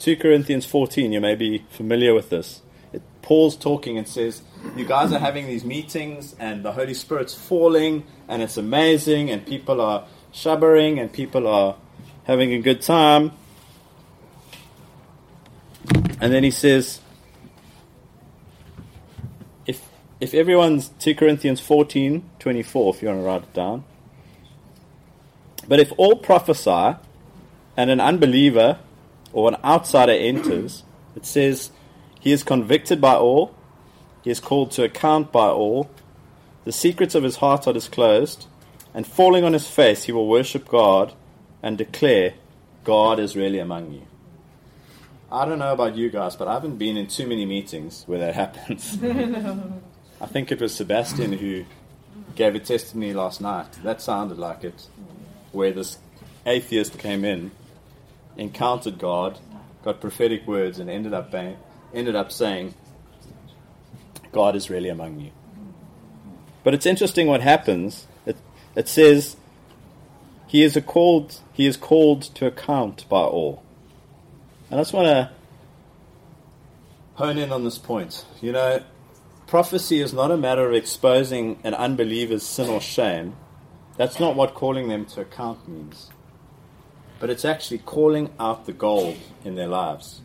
2 0.00 0.16
Corinthians 0.16 0.66
14, 0.66 1.12
you 1.12 1.20
may 1.20 1.34
be 1.34 1.64
familiar 1.70 2.12
with 2.12 2.28
this. 2.28 2.60
It, 2.92 3.02
Paul's 3.22 3.56
talking 3.56 3.96
and 3.96 4.06
says, 4.06 4.42
You 4.76 4.84
guys 4.84 5.12
are 5.12 5.18
having 5.18 5.46
these 5.46 5.64
meetings, 5.64 6.36
and 6.38 6.62
the 6.62 6.72
Holy 6.72 6.94
Spirit's 6.94 7.34
falling, 7.34 8.04
and 8.28 8.42
it's 8.42 8.58
amazing, 8.58 9.30
and 9.30 9.44
people 9.46 9.80
are 9.80 10.06
shubbering, 10.32 11.00
and 11.00 11.10
people 11.10 11.46
are 11.46 11.76
having 12.24 12.52
a 12.52 12.60
good 12.60 12.82
time. 12.82 13.32
And 16.20 16.32
then 16.32 16.42
he 16.42 16.50
says, 16.50 17.00
if 19.66 19.82
if 20.20 20.32
everyone's 20.32 20.88
2 21.00 21.14
Corinthians 21.14 21.60
14, 21.60 22.28
24, 22.38 22.94
if 22.94 23.02
you 23.02 23.08
want 23.08 23.20
to 23.20 23.24
write 23.24 23.42
it 23.42 23.52
down. 23.52 23.84
But 25.68 25.80
if 25.80 25.92
all 25.96 26.16
prophesy 26.16 26.96
and 27.76 27.90
an 27.90 28.00
unbeliever 28.00 28.78
or 29.32 29.48
an 29.48 29.56
outsider 29.64 30.12
enters, 30.12 30.84
it 31.14 31.26
says 31.26 31.70
he 32.20 32.32
is 32.32 32.42
convicted 32.42 33.00
by 33.00 33.14
all, 33.14 33.54
he 34.22 34.30
is 34.30 34.40
called 34.40 34.70
to 34.72 34.84
account 34.84 35.32
by 35.32 35.48
all, 35.48 35.90
the 36.64 36.72
secrets 36.72 37.14
of 37.14 37.22
his 37.22 37.36
heart 37.36 37.66
are 37.66 37.72
disclosed, 37.72 38.46
and 38.94 39.06
falling 39.06 39.44
on 39.44 39.52
his 39.52 39.68
face 39.68 40.04
he 40.04 40.12
will 40.12 40.28
worship 40.28 40.68
God 40.68 41.12
and 41.62 41.76
declare, 41.76 42.34
God 42.84 43.18
is 43.18 43.36
really 43.36 43.58
among 43.58 43.92
you. 43.92 44.02
I 45.30 45.44
don't 45.44 45.58
know 45.58 45.72
about 45.72 45.96
you 45.96 46.08
guys, 46.08 46.36
but 46.36 46.46
I 46.46 46.54
haven't 46.54 46.76
been 46.76 46.96
in 46.96 47.08
too 47.08 47.26
many 47.26 47.46
meetings 47.46 48.04
where 48.06 48.20
that 48.20 48.34
happens. 48.34 48.96
I 50.20 50.26
think 50.26 50.52
it 50.52 50.60
was 50.60 50.74
Sebastian 50.74 51.32
who 51.32 51.64
gave 52.36 52.54
a 52.54 52.60
testimony 52.60 53.12
last 53.12 53.40
night. 53.40 53.72
That 53.82 54.00
sounded 54.00 54.38
like 54.38 54.62
it, 54.62 54.86
where 55.50 55.72
this 55.72 55.98
atheist 56.46 56.98
came 56.98 57.24
in, 57.24 57.50
encountered 58.36 58.98
God, 58.98 59.38
got 59.82 60.00
prophetic 60.00 60.46
words, 60.46 60.78
and 60.78 60.88
ended 60.88 61.12
up 61.12 61.32
being, 61.32 61.56
ended 61.92 62.14
up 62.14 62.30
saying, 62.30 62.74
"God 64.30 64.54
is 64.54 64.70
really 64.70 64.88
among 64.88 65.18
you." 65.18 65.32
But 66.62 66.72
it's 66.72 66.86
interesting 66.86 67.26
what 67.26 67.40
happens. 67.40 68.06
It, 68.24 68.36
it 68.76 68.88
says, 68.88 69.36
"He 70.46 70.62
is 70.62 70.78
called. 70.86 71.40
He 71.52 71.66
is 71.66 71.76
called 71.76 72.22
to 72.36 72.46
account 72.46 73.08
by 73.08 73.22
all." 73.22 73.64
And 74.70 74.80
I 74.80 74.82
just 74.82 74.92
want 74.92 75.06
to 75.06 75.30
hone 77.14 77.38
in 77.38 77.52
on 77.52 77.64
this 77.64 77.78
point. 77.78 78.24
You 78.40 78.52
know, 78.52 78.82
prophecy 79.46 80.00
is 80.00 80.12
not 80.12 80.30
a 80.30 80.36
matter 80.36 80.68
of 80.68 80.74
exposing 80.74 81.58
an 81.64 81.74
unbeliever's 81.74 82.42
sin 82.42 82.68
or 82.68 82.80
shame. 82.80 83.36
That's 83.96 84.20
not 84.20 84.36
what 84.36 84.54
calling 84.54 84.88
them 84.88 85.06
to 85.06 85.22
account 85.22 85.68
means. 85.68 86.10
But 87.18 87.30
it's 87.30 87.44
actually 87.44 87.78
calling 87.78 88.30
out 88.38 88.66
the 88.66 88.72
gold 88.72 89.16
in 89.44 89.54
their 89.54 89.68
lives 89.68 90.20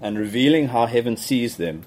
and 0.00 0.18
revealing 0.18 0.68
how 0.68 0.86
heaven 0.86 1.16
sees 1.16 1.56
them. 1.56 1.84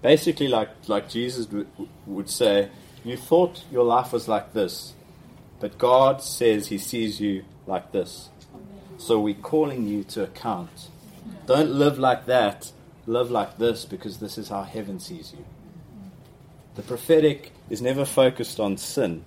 Basically, 0.00 0.48
like, 0.48 0.70
like 0.88 1.10
Jesus 1.10 1.46
w- 1.46 1.66
would 2.06 2.30
say, 2.30 2.70
You 3.04 3.16
thought 3.16 3.64
your 3.70 3.84
life 3.84 4.12
was 4.12 4.28
like 4.28 4.54
this, 4.54 4.94
but 5.60 5.76
God 5.76 6.22
says 6.22 6.68
He 6.68 6.78
sees 6.78 7.20
you 7.20 7.44
like 7.66 7.92
this. 7.92 8.30
So 9.02 9.18
we're 9.18 9.34
calling 9.34 9.88
you 9.88 10.04
to 10.04 10.22
account. 10.22 10.88
Don't 11.46 11.70
live 11.70 11.98
like 11.98 12.26
that. 12.26 12.70
Live 13.06 13.32
like 13.32 13.58
this 13.58 13.84
because 13.84 14.18
this 14.18 14.38
is 14.38 14.48
how 14.48 14.62
heaven 14.62 15.00
sees 15.00 15.32
you. 15.36 15.44
The 16.76 16.82
prophetic 16.82 17.50
is 17.68 17.82
never 17.82 18.04
focused 18.04 18.60
on 18.60 18.76
sin, 18.76 19.24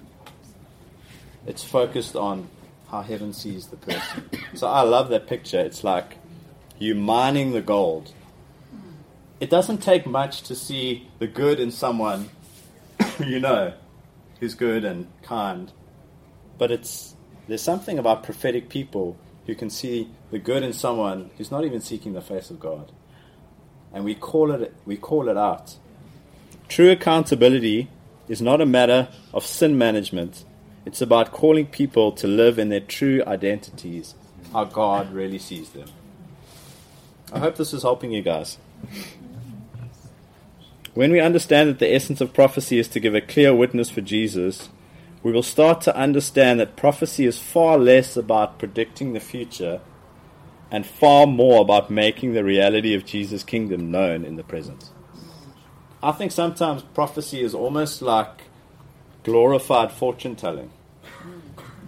it's 1.45 1.61
focused 1.61 2.15
on 2.15 2.47
how 2.89 3.01
heaven 3.01 3.33
sees 3.33 3.67
the 3.67 3.75
person. 3.75 4.29
So 4.53 4.67
I 4.67 4.83
love 4.83 5.09
that 5.09 5.27
picture. 5.27 5.59
It's 5.59 5.83
like 5.83 6.19
you 6.79 6.95
mining 6.95 7.51
the 7.51 7.61
gold. 7.61 8.13
It 9.41 9.49
doesn't 9.49 9.79
take 9.79 10.05
much 10.05 10.43
to 10.43 10.55
see 10.55 11.09
the 11.19 11.27
good 11.27 11.59
in 11.59 11.71
someone 11.71 12.29
you 13.19 13.41
know 13.41 13.73
who's 14.39 14.55
good 14.55 14.85
and 14.85 15.07
kind. 15.21 15.73
But 16.57 16.71
it's 16.71 17.13
there's 17.49 17.61
something 17.61 17.99
about 17.99 18.23
prophetic 18.23 18.69
people 18.69 19.17
who 19.45 19.55
can 19.55 19.69
see 19.69 20.09
the 20.31 20.39
good 20.39 20.63
in 20.63 20.73
someone 20.73 21.29
who's 21.37 21.51
not 21.51 21.65
even 21.65 21.81
seeking 21.81 22.13
the 22.13 22.21
face 22.21 22.49
of 22.49 22.59
God. 22.59 22.91
And 23.93 24.03
we 24.03 24.15
call 24.15 24.51
it, 24.51 24.73
we 24.85 24.97
call 24.97 25.29
it 25.29 25.37
out. 25.37 25.75
True 26.67 26.91
accountability 26.91 27.89
is 28.27 28.41
not 28.41 28.61
a 28.61 28.65
matter 28.65 29.07
of 29.33 29.45
sin 29.45 29.77
management. 29.77 30.43
It's 30.85 31.01
about 31.01 31.31
calling 31.31 31.67
people 31.67 32.11
to 32.13 32.27
live 32.27 32.59
in 32.59 32.69
their 32.69 32.79
true 32.79 33.23
identities, 33.25 34.15
how 34.51 34.65
God 34.65 35.11
really 35.11 35.39
sees 35.39 35.69
them. 35.69 35.89
I 37.31 37.39
hope 37.39 37.55
this 37.55 37.73
is 37.73 37.83
helping 37.83 38.11
you 38.11 38.21
guys. 38.21 38.57
When 40.93 41.11
we 41.11 41.19
understand 41.19 41.69
that 41.69 41.79
the 41.79 41.93
essence 41.93 42.21
of 42.21 42.33
prophecy 42.33 42.79
is 42.79 42.87
to 42.89 42.99
give 42.99 43.15
a 43.15 43.21
clear 43.21 43.53
witness 43.53 43.89
for 43.89 44.01
Jesus, 44.01 44.69
we 45.25 45.31
will 45.31 45.41
start 45.41 45.81
to 45.81 45.97
understand 45.97 46.59
that 46.59 46.75
prophecy 46.75 47.25
is 47.25 47.39
far 47.39 47.79
less 47.79 48.15
about 48.15 48.59
predicting 48.59 49.13
the 49.13 49.19
future 49.19 49.81
and 50.69 50.85
far 50.85 51.25
more 51.25 51.61
about 51.61 51.89
making 51.89 52.33
the 52.33 52.43
reality 52.43 52.93
of 52.93 53.05
Jesus' 53.05 53.43
kingdom 53.43 53.89
known 53.89 54.23
in 54.23 54.35
the 54.35 54.43
present. 54.43 54.91
I 56.03 56.11
think 56.11 56.31
sometimes 56.31 56.83
prophecy 56.83 57.41
is 57.41 57.55
almost 57.55 58.03
like 58.03 58.43
glorified 59.23 59.91
fortune 59.91 60.35
telling. 60.35 60.69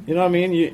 You 0.08 0.16
know 0.16 0.22
what 0.22 0.30
I 0.30 0.32
mean? 0.32 0.54
You, 0.54 0.74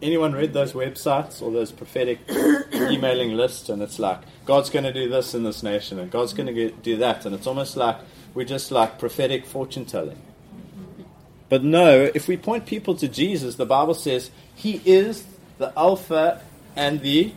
anyone 0.00 0.32
read 0.32 0.54
those 0.54 0.72
websites 0.72 1.42
or 1.42 1.52
those 1.52 1.72
prophetic 1.72 2.20
emailing 2.72 3.36
lists, 3.36 3.68
and 3.68 3.82
it's 3.82 3.98
like 3.98 4.20
God's 4.46 4.70
going 4.70 4.86
to 4.86 4.94
do 4.94 5.10
this 5.10 5.34
in 5.34 5.42
this 5.42 5.62
nation, 5.62 5.98
and 5.98 6.10
God's 6.10 6.32
going 6.32 6.54
to 6.54 6.70
do 6.70 6.96
that, 6.96 7.26
and 7.26 7.34
it's 7.34 7.46
almost 7.46 7.76
like 7.76 7.98
we're 8.32 8.46
just 8.46 8.70
like 8.70 8.98
prophetic 8.98 9.44
fortune 9.44 9.84
telling. 9.84 10.22
But 11.48 11.64
no, 11.64 12.10
if 12.14 12.28
we 12.28 12.36
point 12.36 12.66
people 12.66 12.94
to 12.96 13.08
Jesus, 13.08 13.54
the 13.54 13.66
Bible 13.66 13.94
says 13.94 14.30
He 14.54 14.82
is 14.84 15.24
the 15.58 15.72
Alpha 15.76 16.42
and 16.76 17.00
the 17.00 17.32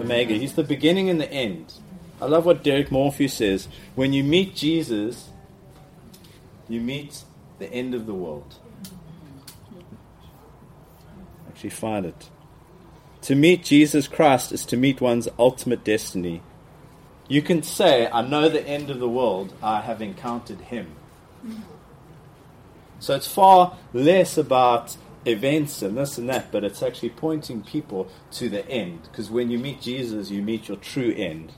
Omega. 0.00 0.34
He's 0.34 0.54
the 0.54 0.64
beginning 0.64 1.10
and 1.10 1.20
the 1.20 1.30
end. 1.30 1.72
I 2.20 2.26
love 2.26 2.46
what 2.46 2.62
Derek 2.62 2.90
Morphew 2.90 3.28
says. 3.28 3.68
When 3.94 4.12
you 4.12 4.22
meet 4.22 4.54
Jesus, 4.54 5.28
you 6.68 6.80
meet 6.80 7.24
the 7.58 7.72
end 7.72 7.94
of 7.94 8.06
the 8.06 8.14
world. 8.14 8.54
Actually, 11.48 11.70
find 11.70 12.06
it. 12.06 12.30
To 13.22 13.34
meet 13.34 13.62
Jesus 13.62 14.08
Christ 14.08 14.52
is 14.52 14.64
to 14.66 14.76
meet 14.76 15.00
one's 15.00 15.28
ultimate 15.38 15.84
destiny. 15.84 16.42
You 17.28 17.42
can 17.42 17.62
say, 17.62 18.08
I 18.12 18.22
know 18.22 18.48
the 18.48 18.66
end 18.66 18.90
of 18.90 18.98
the 18.98 19.08
world, 19.08 19.52
I 19.62 19.80
have 19.80 20.02
encountered 20.02 20.60
Him. 20.60 20.96
So 23.02 23.16
it's 23.16 23.26
far 23.26 23.76
less 23.92 24.38
about 24.38 24.96
events 25.26 25.82
and 25.82 25.96
this 25.96 26.18
and 26.18 26.28
that, 26.28 26.52
but 26.52 26.62
it's 26.62 26.82
actually 26.82 27.10
pointing 27.10 27.62
people 27.62 28.08
to 28.32 28.48
the 28.48 28.66
end. 28.68 29.02
Because 29.02 29.28
when 29.28 29.50
you 29.50 29.58
meet 29.58 29.80
Jesus, 29.80 30.30
you 30.30 30.40
meet 30.40 30.68
your 30.68 30.76
true 30.76 31.12
end. 31.12 31.52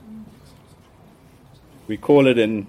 We 1.87 1.97
call 1.97 2.25
it 2.25 2.39
in 2.39 2.65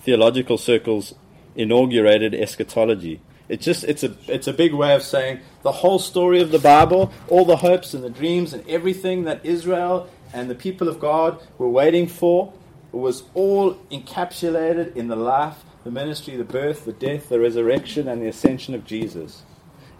theological 0.00 0.56
circles 0.56 1.14
inaugurated 1.54 2.34
eschatology. 2.34 3.20
It's 3.50 3.64
just 3.64 3.84
it's 3.84 4.02
a 4.02 4.16
it's 4.26 4.46
a 4.46 4.54
big 4.54 4.72
way 4.72 4.94
of 4.94 5.02
saying 5.02 5.40
the 5.62 5.72
whole 5.72 5.98
story 5.98 6.40
of 6.40 6.50
the 6.50 6.58
Bible, 6.58 7.12
all 7.28 7.44
the 7.44 7.56
hopes 7.56 7.92
and 7.92 8.02
the 8.02 8.08
dreams 8.08 8.54
and 8.54 8.66
everything 8.66 9.24
that 9.24 9.44
Israel 9.44 10.08
and 10.32 10.48
the 10.48 10.54
people 10.54 10.88
of 10.88 10.98
God 10.98 11.42
were 11.58 11.68
waiting 11.68 12.06
for 12.06 12.54
was 12.90 13.24
all 13.34 13.74
encapsulated 13.90 14.96
in 14.96 15.08
the 15.08 15.16
life, 15.16 15.62
the 15.84 15.90
ministry, 15.90 16.36
the 16.36 16.44
birth, 16.44 16.84
the 16.84 16.92
death, 16.92 17.28
the 17.28 17.40
resurrection, 17.40 18.08
and 18.08 18.22
the 18.22 18.28
ascension 18.28 18.74
of 18.74 18.84
Jesus. 18.84 19.42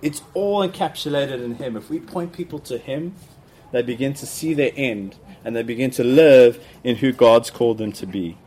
It's 0.01 0.23
all 0.35 0.67
encapsulated 0.67 1.43
in 1.43 1.57
Him. 1.57 1.77
If 1.77 1.91
we 1.91 2.01
point 2.01 2.33
people 2.33 2.59
to 2.61 2.79
Him, 2.79 3.15
they 3.73 3.83
begin 3.83 4.15
to 4.15 4.27
see 4.27 4.55
their 4.55 4.73
end 4.77 5.17
and 5.45 5.57
they 5.57 5.63
begin 5.63 5.91
to 5.93 6.05
live 6.05 6.65
in 6.85 6.97
who 6.97 7.13
God's 7.13 7.51
called 7.51 7.79
them 7.79 7.93
to 7.93 8.07
be. 8.07 8.39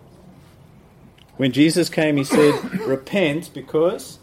When 1.38 1.52
Jesus 1.52 1.90
came, 1.90 2.18
He 2.18 2.24
said, 2.24 2.54
Repent 2.82 3.52
because 3.54 4.20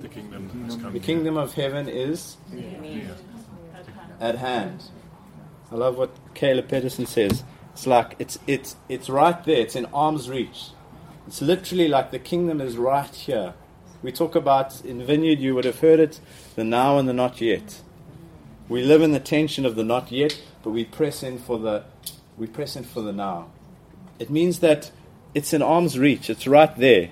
the 0.00 0.08
kingdom, 0.08 0.92
the 0.92 1.00
kingdom 1.00 1.36
of 1.36 1.54
heaven 1.54 1.88
is 1.88 2.36
at 4.20 4.36
hand. 4.36 4.84
I 5.70 5.74
love 5.74 5.96
what 5.96 6.10
Caleb 6.34 6.68
Pedersen 6.68 7.06
says. 7.06 7.42
It's 7.72 7.86
like 7.86 8.14
it's 8.18 8.38
it's 8.46 8.76
it's 8.88 9.08
right 9.08 9.42
there. 9.44 9.60
It's 9.60 9.76
in 9.76 9.86
arm's 9.86 10.28
reach. 10.28 10.70
It's 11.26 11.42
literally 11.42 11.88
like 11.88 12.12
the 12.12 12.18
kingdom 12.18 12.60
is 12.60 12.76
right 12.76 13.14
here. 13.14 13.54
We 14.02 14.12
talk 14.12 14.34
about 14.36 14.84
in 14.84 15.04
Vineyard, 15.04 15.40
you 15.40 15.54
would 15.54 15.64
have 15.64 15.80
heard 15.80 15.98
it, 15.98 16.20
the 16.54 16.64
now 16.64 16.98
and 16.98 17.08
the 17.08 17.12
not 17.12 17.40
yet. 17.40 17.82
We 18.68 18.82
live 18.82 19.02
in 19.02 19.12
the 19.12 19.20
tension 19.20 19.66
of 19.66 19.74
the 19.74 19.84
not 19.84 20.12
yet, 20.12 20.40
but 20.62 20.70
we 20.70 20.84
press 20.84 21.22
in 21.22 21.38
for 21.38 21.58
the 21.58 21.84
we 22.36 22.46
press 22.46 22.76
in 22.76 22.84
for 22.84 23.00
the 23.00 23.12
now. 23.12 23.48
It 24.18 24.30
means 24.30 24.60
that 24.60 24.90
it's 25.34 25.52
in 25.52 25.62
arm's 25.62 25.98
reach. 25.98 26.30
It's 26.30 26.46
right 26.46 26.74
there. 26.76 27.10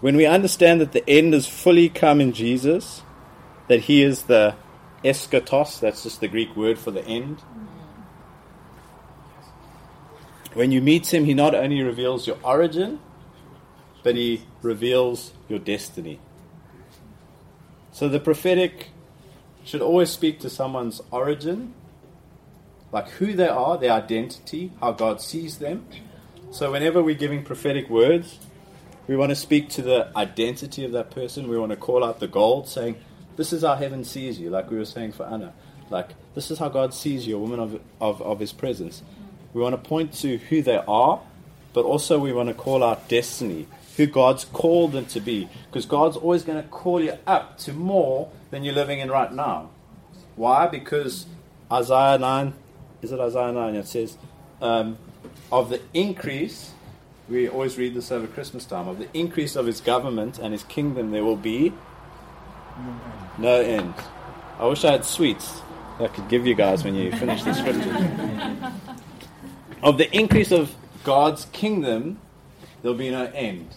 When 0.00 0.16
we 0.16 0.26
understand 0.26 0.80
that 0.80 0.92
the 0.92 1.08
end 1.08 1.34
is 1.34 1.46
fully 1.46 1.88
come 1.88 2.20
in 2.20 2.32
Jesus, 2.32 3.02
that 3.68 3.80
He 3.80 4.02
is 4.02 4.24
the 4.24 4.54
eschatos, 5.04 5.80
that's 5.80 6.02
just 6.02 6.20
the 6.20 6.28
Greek 6.28 6.56
word 6.56 6.78
for 6.78 6.90
the 6.90 7.04
end. 7.04 7.38
When 10.54 10.70
you 10.70 10.80
meet 10.82 11.12
Him, 11.12 11.24
He 11.24 11.34
not 11.34 11.54
only 11.54 11.82
reveals 11.82 12.26
your 12.26 12.38
origin, 12.42 13.00
but 14.02 14.16
He 14.16 14.42
reveals 14.60 15.32
your 15.48 15.58
destiny. 15.58 16.20
So 17.92 18.08
the 18.08 18.20
prophetic 18.20 18.88
should 19.64 19.82
always 19.82 20.10
speak 20.10 20.40
to 20.40 20.50
someone's 20.50 21.00
origin, 21.10 21.74
like 22.90 23.08
who 23.10 23.32
they 23.32 23.48
are, 23.48 23.78
their 23.78 23.92
identity, 23.92 24.72
how 24.80 24.92
God 24.92 25.20
sees 25.20 25.58
them. 25.58 25.86
So 26.50 26.72
whenever 26.72 27.02
we're 27.02 27.14
giving 27.14 27.42
prophetic 27.42 27.88
words, 27.88 28.38
we 29.06 29.16
want 29.16 29.30
to 29.30 29.36
speak 29.36 29.68
to 29.70 29.82
the 29.82 30.10
identity 30.16 30.84
of 30.84 30.92
that 30.92 31.10
person. 31.10 31.48
We 31.48 31.58
want 31.58 31.70
to 31.70 31.76
call 31.76 32.04
out 32.04 32.20
the 32.20 32.28
gold, 32.28 32.68
saying, 32.68 32.96
This 33.36 33.52
is 33.52 33.62
how 33.62 33.74
heaven 33.74 34.04
sees 34.04 34.38
you, 34.38 34.50
like 34.50 34.70
we 34.70 34.76
were 34.76 34.84
saying 34.84 35.12
for 35.12 35.26
Anna. 35.26 35.54
Like, 35.90 36.10
this 36.34 36.50
is 36.50 36.58
how 36.58 36.68
God 36.68 36.94
sees 36.94 37.26
you, 37.26 37.36
a 37.36 37.40
woman 37.40 37.60
of, 37.60 37.80
of, 38.00 38.22
of 38.22 38.40
His 38.40 38.52
presence. 38.52 39.02
We 39.54 39.60
want 39.60 39.74
to 39.74 39.88
point 39.88 40.12
to 40.14 40.38
who 40.38 40.62
they 40.62 40.76
are, 40.76 41.20
but 41.72 41.84
also 41.84 42.18
we 42.18 42.32
want 42.32 42.48
to 42.48 42.54
call 42.54 42.82
out 42.82 43.08
destiny, 43.08 43.66
who 43.96 44.06
God's 44.06 44.44
called 44.44 44.92
them 44.92 45.06
to 45.06 45.20
be. 45.20 45.48
Because 45.66 45.86
God's 45.86 46.16
always 46.16 46.42
going 46.42 46.62
to 46.62 46.68
call 46.68 47.02
you 47.02 47.18
up 47.26 47.58
to 47.58 47.72
more 47.72 48.30
than 48.50 48.64
you're 48.64 48.74
living 48.74 48.98
in 48.98 49.10
right 49.10 49.32
now. 49.32 49.70
Why? 50.36 50.66
Because 50.66 51.26
Isaiah 51.70 52.18
9, 52.18 52.54
is 53.02 53.12
it 53.12 53.20
Isaiah 53.20 53.52
9? 53.52 53.74
It 53.74 53.86
says, 53.86 54.16
um, 54.60 54.96
of 55.50 55.68
the 55.68 55.80
increase, 55.92 56.72
we 57.28 57.48
always 57.48 57.76
read 57.76 57.94
this 57.94 58.10
over 58.10 58.26
Christmas 58.26 58.64
time, 58.64 58.88
of 58.88 58.98
the 58.98 59.08
increase 59.12 59.56
of 59.56 59.66
his 59.66 59.80
government 59.80 60.38
and 60.38 60.52
his 60.52 60.64
kingdom, 60.64 61.10
there 61.10 61.24
will 61.24 61.36
be 61.36 61.72
no 63.38 63.60
end. 63.60 63.94
I 64.58 64.66
wish 64.66 64.84
I 64.84 64.92
had 64.92 65.04
sweets 65.04 65.60
that 65.98 66.10
I 66.10 66.14
could 66.14 66.28
give 66.28 66.46
you 66.46 66.54
guys 66.54 66.84
when 66.84 66.94
you 66.94 67.12
finish 67.12 67.42
the 67.42 67.52
scripture. 67.52 68.72
of 69.82 69.98
the 69.98 70.10
increase 70.16 70.52
of 70.52 70.74
God's 71.04 71.46
kingdom, 71.46 72.18
there'll 72.82 72.96
be 72.96 73.10
no 73.10 73.24
end. 73.34 73.68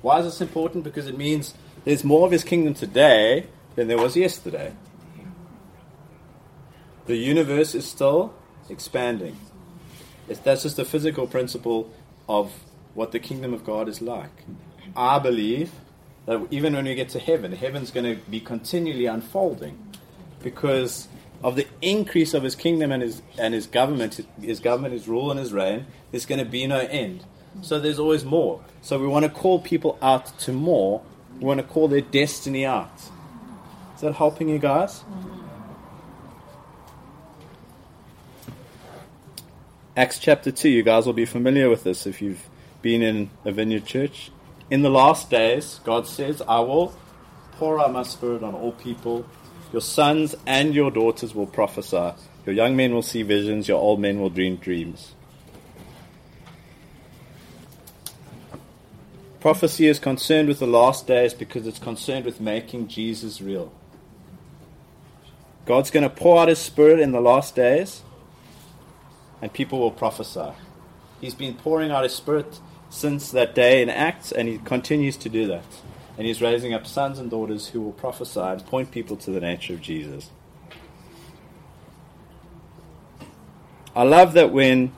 Why 0.00 0.18
is 0.18 0.24
this 0.24 0.40
important? 0.40 0.84
Because 0.84 1.06
it 1.06 1.16
means 1.16 1.54
there's 1.84 2.04
more 2.04 2.26
of 2.26 2.32
his 2.32 2.44
kingdom 2.44 2.74
today 2.74 3.46
than 3.76 3.88
there 3.88 3.98
was 3.98 4.16
yesterday. 4.16 4.72
The 7.06 7.16
universe 7.16 7.74
is 7.74 7.86
still 7.86 8.34
expanding. 8.68 9.36
It's, 10.28 10.40
that's 10.40 10.62
just 10.62 10.76
the 10.76 10.84
physical 10.84 11.26
principle 11.26 11.90
of 12.28 12.52
what 12.94 13.12
the 13.12 13.18
kingdom 13.18 13.52
of 13.52 13.64
God 13.64 13.88
is 13.88 14.00
like. 14.00 14.44
I 14.96 15.18
believe 15.18 15.72
that 16.26 16.46
even 16.50 16.74
when 16.74 16.84
we 16.84 16.94
get 16.94 17.08
to 17.10 17.18
heaven, 17.18 17.52
heaven's 17.52 17.90
going 17.90 18.16
to 18.16 18.22
be 18.30 18.40
continually 18.40 19.06
unfolding 19.06 19.78
because 20.42 21.08
of 21.42 21.56
the 21.56 21.66
increase 21.80 22.34
of 22.34 22.42
his 22.42 22.54
kingdom 22.54 22.92
and 22.92 23.02
his 23.02 23.22
and 23.38 23.54
his 23.54 23.66
government, 23.66 24.20
his 24.40 24.60
government, 24.60 24.94
his 24.94 25.08
rule 25.08 25.30
and 25.30 25.40
his 25.40 25.52
reign, 25.52 25.86
there's 26.10 26.26
going 26.26 26.38
to 26.38 26.50
be 26.50 26.66
no 26.66 26.78
end. 26.78 27.24
So 27.60 27.78
there's 27.78 27.98
always 27.98 28.24
more. 28.24 28.64
So 28.80 28.98
we 28.98 29.06
want 29.06 29.24
to 29.24 29.30
call 29.30 29.60
people 29.60 29.98
out 30.00 30.38
to 30.40 30.52
more. 30.52 31.02
We 31.38 31.44
want 31.44 31.60
to 31.60 31.66
call 31.66 31.88
their 31.88 32.00
destiny 32.00 32.64
out. 32.64 32.92
Is 33.94 34.00
that 34.00 34.14
helping 34.14 34.48
you 34.48 34.58
guys? 34.58 35.04
Acts 39.94 40.18
chapter 40.18 40.50
2, 40.50 40.70
you 40.70 40.82
guys 40.82 41.04
will 41.04 41.12
be 41.12 41.26
familiar 41.26 41.68
with 41.68 41.84
this 41.84 42.06
if 42.06 42.22
you've 42.22 42.48
been 42.80 43.02
in 43.02 43.28
a 43.44 43.52
vineyard 43.52 43.84
church. 43.84 44.30
In 44.70 44.80
the 44.80 44.88
last 44.88 45.28
days, 45.28 45.80
God 45.84 46.06
says, 46.06 46.40
I 46.48 46.60
will 46.60 46.94
pour 47.52 47.78
out 47.78 47.92
my 47.92 48.02
spirit 48.02 48.42
on 48.42 48.54
all 48.54 48.72
people. 48.72 49.26
Your 49.72 49.80
sons 49.80 50.34
and 50.46 50.74
your 50.74 50.90
daughters 50.90 51.34
will 51.34 51.46
prophesy. 51.46 52.12
Your 52.44 52.54
young 52.54 52.76
men 52.76 52.92
will 52.94 53.02
see 53.02 53.22
visions. 53.22 53.68
Your 53.68 53.80
old 53.80 54.00
men 54.00 54.20
will 54.20 54.30
dream 54.30 54.56
dreams. 54.56 55.14
Prophecy 59.40 59.88
is 59.88 59.98
concerned 59.98 60.46
with 60.46 60.60
the 60.60 60.66
last 60.66 61.06
days 61.06 61.34
because 61.34 61.66
it's 61.66 61.78
concerned 61.78 62.24
with 62.24 62.40
making 62.40 62.86
Jesus 62.86 63.40
real. 63.40 63.72
God's 65.64 65.90
going 65.90 66.04
to 66.04 66.10
pour 66.10 66.40
out 66.40 66.48
His 66.48 66.58
Spirit 66.58 67.00
in 67.00 67.12
the 67.12 67.20
last 67.20 67.56
days, 67.56 68.02
and 69.40 69.52
people 69.52 69.80
will 69.80 69.90
prophesy. 69.90 70.52
He's 71.20 71.34
been 71.34 71.54
pouring 71.54 71.90
out 71.90 72.04
His 72.04 72.14
Spirit 72.14 72.60
since 72.90 73.30
that 73.30 73.54
day 73.54 73.82
in 73.82 73.88
Acts, 73.88 74.30
and 74.32 74.48
He 74.48 74.58
continues 74.58 75.16
to 75.16 75.28
do 75.28 75.46
that. 75.48 75.64
And 76.16 76.26
He's 76.26 76.42
raising 76.42 76.74
up 76.74 76.86
sons 76.86 77.18
and 77.18 77.30
daughters 77.30 77.68
who 77.68 77.80
will 77.80 77.92
prophesy 77.92 78.40
and 78.40 78.64
point 78.66 78.90
people 78.90 79.16
to 79.18 79.30
the 79.30 79.40
nature 79.40 79.74
of 79.74 79.80
Jesus. 79.80 80.30
I 83.94 84.04
love 84.04 84.32
that 84.34 84.52
when 84.52 84.92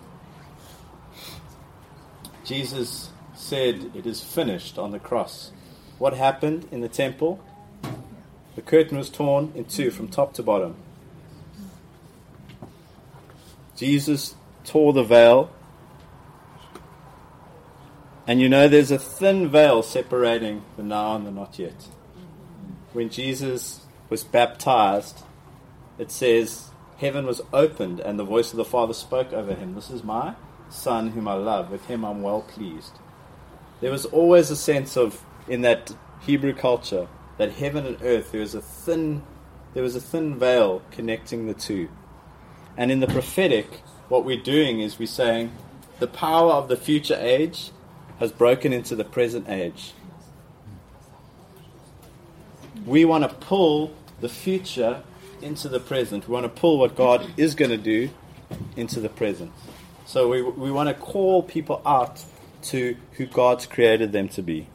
Jesus 2.44 3.10
said, 3.34 3.90
It 3.94 4.06
is 4.06 4.22
finished 4.22 4.78
on 4.78 4.92
the 4.92 4.98
cross. 4.98 5.50
What 5.98 6.14
happened 6.14 6.68
in 6.70 6.80
the 6.80 6.88
temple? 6.88 7.42
The 8.54 8.62
curtain 8.62 8.98
was 8.98 9.10
torn 9.10 9.52
in 9.54 9.64
two 9.64 9.90
from 9.90 10.08
top 10.08 10.34
to 10.34 10.42
bottom. 10.42 10.76
Jesus 13.76 14.36
tore 14.64 14.92
the 14.92 15.02
veil. 15.02 15.50
And 18.26 18.40
you 18.40 18.48
know, 18.48 18.68
there's 18.68 18.90
a 18.90 18.98
thin 18.98 19.48
veil 19.50 19.82
separating 19.82 20.62
the 20.76 20.82
now 20.82 21.14
and 21.14 21.26
the 21.26 21.30
not 21.30 21.58
yet. 21.58 21.88
When 22.92 23.10
Jesus 23.10 23.80
was 24.08 24.24
baptized, 24.24 25.22
it 25.98 26.10
says, 26.10 26.70
Heaven 26.98 27.26
was 27.26 27.42
opened, 27.52 28.00
and 28.00 28.18
the 28.18 28.24
voice 28.24 28.52
of 28.52 28.56
the 28.56 28.64
Father 28.64 28.94
spoke 28.94 29.32
over 29.32 29.54
him. 29.54 29.74
This 29.74 29.90
is 29.90 30.02
my 30.02 30.34
Son 30.70 31.10
whom 31.10 31.28
I 31.28 31.34
love. 31.34 31.70
With 31.70 31.84
him 31.86 32.04
I'm 32.04 32.22
well 32.22 32.42
pleased. 32.42 32.92
There 33.80 33.90
was 33.90 34.06
always 34.06 34.50
a 34.50 34.56
sense 34.56 34.96
of, 34.96 35.22
in 35.46 35.60
that 35.62 35.94
Hebrew 36.20 36.54
culture, 36.54 37.08
that 37.36 37.52
heaven 37.52 37.84
and 37.84 38.00
earth, 38.00 38.32
there 38.32 38.40
was 38.40 38.54
a 38.54 38.62
thin, 38.62 39.22
there 39.74 39.82
was 39.82 39.96
a 39.96 40.00
thin 40.00 40.38
veil 40.38 40.82
connecting 40.90 41.46
the 41.46 41.54
two. 41.54 41.88
And 42.76 42.90
in 42.90 43.00
the 43.00 43.06
prophetic, 43.06 43.82
what 44.08 44.24
we're 44.24 44.40
doing 44.40 44.80
is 44.80 44.98
we're 44.98 45.06
saying 45.06 45.52
the 45.98 46.06
power 46.06 46.52
of 46.52 46.68
the 46.68 46.76
future 46.76 47.18
age 47.20 47.70
has 48.18 48.32
broken 48.32 48.72
into 48.72 48.94
the 48.96 49.04
present 49.04 49.48
age. 49.48 49.92
We 52.86 53.04
want 53.04 53.28
to 53.28 53.34
pull 53.34 53.94
the 54.20 54.28
future 54.28 55.02
into 55.40 55.68
the 55.68 55.80
present. 55.80 56.28
We 56.28 56.32
want 56.32 56.44
to 56.44 56.60
pull 56.60 56.78
what 56.78 56.96
God 56.96 57.26
is 57.36 57.54
going 57.54 57.70
to 57.70 57.76
do 57.76 58.10
into 58.76 59.00
the 59.00 59.08
present. 59.08 59.52
So 60.06 60.28
we, 60.28 60.42
we 60.42 60.70
want 60.70 60.88
to 60.88 60.94
call 60.94 61.42
people 61.42 61.80
out 61.84 62.22
to 62.64 62.96
who 63.12 63.26
God's 63.26 63.66
created 63.66 64.12
them 64.12 64.28
to 64.30 64.42
be. 64.42 64.68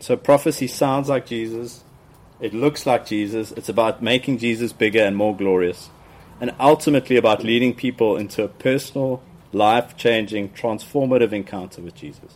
So 0.00 0.16
prophecy 0.16 0.66
sounds 0.66 1.08
like 1.08 1.26
Jesus. 1.26 1.84
It 2.40 2.54
looks 2.54 2.86
like 2.86 3.06
Jesus. 3.06 3.52
It's 3.52 3.68
about 3.68 4.02
making 4.02 4.38
Jesus 4.38 4.72
bigger 4.72 5.02
and 5.02 5.16
more 5.16 5.36
glorious. 5.36 5.90
And 6.40 6.54
ultimately 6.58 7.16
about 7.16 7.44
leading 7.44 7.74
people 7.74 8.16
into 8.16 8.42
a 8.42 8.48
personal, 8.48 9.22
life 9.52 9.96
changing, 9.96 10.50
transformative 10.50 11.32
encounter 11.32 11.82
with 11.82 11.94
Jesus. 11.94 12.32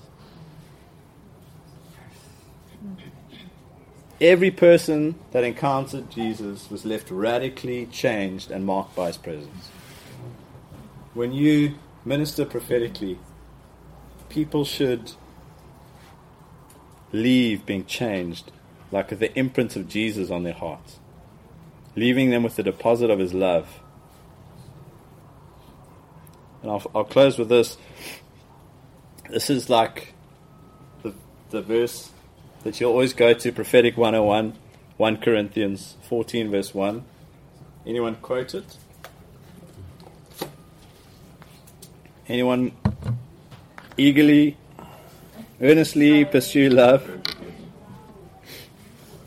Every 4.20 4.50
person 4.50 5.16
that 5.32 5.42
encountered 5.42 6.10
Jesus 6.10 6.70
was 6.70 6.84
left 6.84 7.10
radically 7.10 7.86
changed 7.86 8.50
and 8.50 8.64
marked 8.64 8.94
by 8.94 9.08
his 9.08 9.16
presence. 9.16 9.68
When 11.14 11.32
you 11.32 11.74
minister 12.04 12.44
prophetically, 12.44 13.18
people 14.28 14.64
should 14.64 15.12
leave 17.12 17.64
being 17.64 17.86
changed 17.86 18.50
like 18.90 19.08
the 19.18 19.36
imprint 19.38 19.76
of 19.76 19.88
Jesus 19.88 20.30
on 20.30 20.42
their 20.42 20.52
hearts, 20.52 21.00
leaving 21.96 22.30
them 22.30 22.42
with 22.42 22.56
the 22.56 22.62
deposit 22.62 23.10
of 23.10 23.18
his 23.18 23.32
love. 23.32 23.80
And 26.64 26.72
I'll, 26.72 26.82
I'll 26.94 27.04
close 27.04 27.38
with 27.38 27.50
this. 27.50 27.76
This 29.28 29.50
is 29.50 29.68
like 29.68 30.14
the, 31.02 31.12
the 31.50 31.60
verse 31.60 32.10
that 32.62 32.80
you'll 32.80 32.90
always 32.90 33.12
go 33.12 33.34
to, 33.34 33.52
Prophetic 33.52 33.98
101, 33.98 34.54
1 34.96 35.16
Corinthians 35.18 35.96
14, 36.08 36.50
verse 36.50 36.72
1. 36.72 37.04
Anyone 37.86 38.14
quote 38.14 38.54
it? 38.54 38.78
Anyone 42.28 42.72
eagerly, 43.98 44.56
earnestly 45.60 46.24
pursue 46.24 46.70
love? 46.70 47.06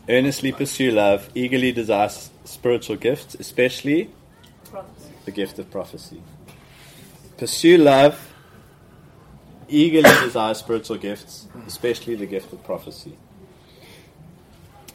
Earnestly 0.09 0.51
pursue 0.51 0.89
love, 0.89 1.29
eagerly 1.35 1.71
desire 1.71 2.09
spiritual 2.45 2.95
gifts, 2.95 3.35
especially 3.35 4.09
the 5.25 5.31
gift 5.31 5.59
of 5.59 5.69
prophecy. 5.69 6.23
Pursue 7.37 7.77
love, 7.77 8.33
eagerly 9.69 10.09
desire 10.23 10.53
spiritual 10.53 10.97
gifts, 10.97 11.47
especially 11.67 12.15
the 12.15 12.25
gift 12.25 12.51
of 12.51 12.63
prophecy. 12.63 13.17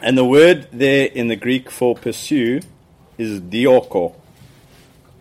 And 0.01 0.19
the 0.19 0.25
word 0.25 0.67
there 0.73 1.07
in 1.07 1.29
the 1.29 1.37
Greek 1.37 1.71
for 1.71 1.95
pursue 1.95 2.61
is 3.17 3.41
dioko, 3.41 4.15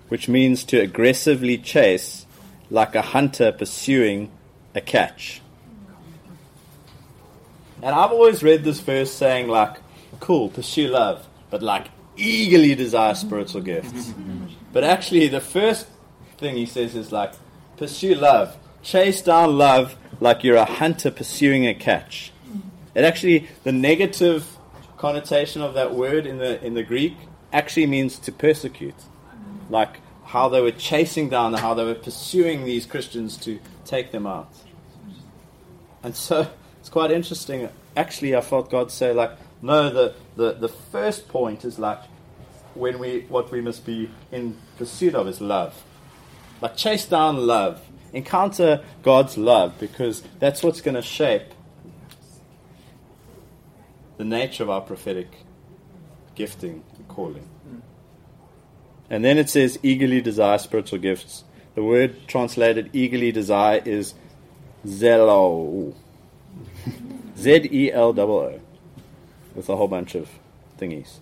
which 0.08 0.28
means 0.28 0.64
to 0.66 0.80
aggressively 0.80 1.58
chase 1.58 2.26
like 2.72 2.96
a 2.96 3.02
hunter 3.02 3.52
pursuing 3.52 4.32
a 4.74 4.82
catch. 4.82 5.42
And 7.84 7.94
I've 7.96 8.12
always 8.12 8.42
read 8.42 8.64
this 8.64 8.80
verse 8.80 9.12
saying, 9.12 9.48
like, 9.48 9.78
cool, 10.20 10.50
pursue 10.50 10.88
love, 10.88 11.28
but 11.50 11.62
like 11.62 11.88
eagerly 12.16 12.76
desire 12.76 13.14
spiritual 13.14 13.62
gifts. 13.62 14.14
but 14.74 14.84
actually, 14.84 15.28
the 15.28 15.42
first 15.42 15.88
thing 16.42 16.56
he 16.58 16.66
says 16.66 16.96
is 16.96 17.12
like, 17.14 17.32
pursue 17.78 18.16
love, 18.16 18.58
chase 18.82 19.22
down 19.22 19.58
love 19.58 19.96
like 20.20 20.44
you're 20.44 20.58
a 20.58 20.66
hunter 20.66 21.10
pursuing 21.10 21.66
a 21.66 21.74
catch. 21.74 22.34
It 22.94 23.06
actually, 23.06 23.48
the 23.64 23.72
negative 23.72 24.58
connotation 24.98 25.62
of 25.62 25.74
that 25.76 25.96
word 25.96 26.28
in 26.28 26.38
the 26.38 26.64
in 26.66 26.74
the 26.74 26.84
Greek 26.84 27.16
actually 27.54 27.88
means 27.88 28.20
to 28.20 28.32
persecute, 28.32 29.02
like 29.70 30.02
how 30.26 30.50
they 30.50 30.62
were 30.62 30.72
chasing 30.72 31.30
down, 31.30 31.54
how 31.54 31.74
they 31.74 31.86
were 31.86 31.96
pursuing 31.96 32.66
these 32.66 32.86
Christians 32.86 33.38
to 33.38 33.60
take 33.86 34.12
them 34.12 34.28
out. 34.28 34.52
And 36.04 36.16
so 36.16 36.48
it's 36.80 36.89
quite 36.89 37.12
interesting. 37.12 37.70
Actually, 37.96 38.36
I 38.36 38.42
felt 38.42 38.70
God 38.70 38.92
say, 38.92 39.14
like, 39.14 39.32
no, 39.62 39.89
the, 39.89 40.16
the, 40.36 40.54
the 40.54 40.70
first 40.70 41.28
point 41.28 41.64
is 41.66 41.78
like 41.78 42.00
when 42.74 43.00
we 43.00 43.26
what 43.30 43.52
we 43.52 43.62
must 43.62 43.86
be 43.86 44.10
in 44.32 44.58
pursuit 44.78 45.16
of 45.16 45.28
is 45.28 45.39
love. 45.39 45.74
Like 46.62 46.78
chase 46.78 47.05
down 47.05 47.47
love. 47.47 47.82
Encounter 48.14 48.84
God's 49.03 49.38
love 49.38 49.80
because 49.80 50.22
that's 50.39 50.64
what's 50.64 50.82
going 50.82 50.95
to 50.95 51.01
shape 51.01 51.43
the 54.18 54.26
nature 54.26 54.64
of 54.64 54.70
our 54.70 54.82
prophetic 54.82 55.30
gifting 56.36 56.84
and 56.95 57.07
calling. 57.07 57.49
Hmm. 57.68 57.80
And 59.09 59.26
then 59.26 59.38
it 59.38 59.49
says, 59.49 59.80
eagerly 59.82 60.22
desire 60.22 60.57
spiritual 60.57 60.99
gifts. 60.99 61.43
The 61.74 61.84
word 61.84 62.28
translated 62.28 62.89
eagerly 62.93 63.32
desire 63.32 63.82
is 63.84 64.14
zelo. 64.86 65.95
Z 67.38 67.70
E 67.72 67.91
L 67.91 68.20
O 68.20 68.24
O. 68.24 68.59
With 69.55 69.70
a 69.70 69.76
whole 69.76 69.88
bunch 69.88 70.16
of 70.16 70.30
thingies. 70.78 71.20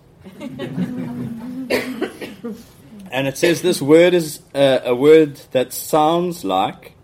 and 3.10 3.26
it 3.26 3.36
says 3.36 3.62
this 3.62 3.82
word 3.82 4.14
is 4.14 4.40
a, 4.54 4.82
a 4.86 4.94
word 4.94 5.36
that 5.52 5.72
sounds 5.72 6.44
like 6.44 6.94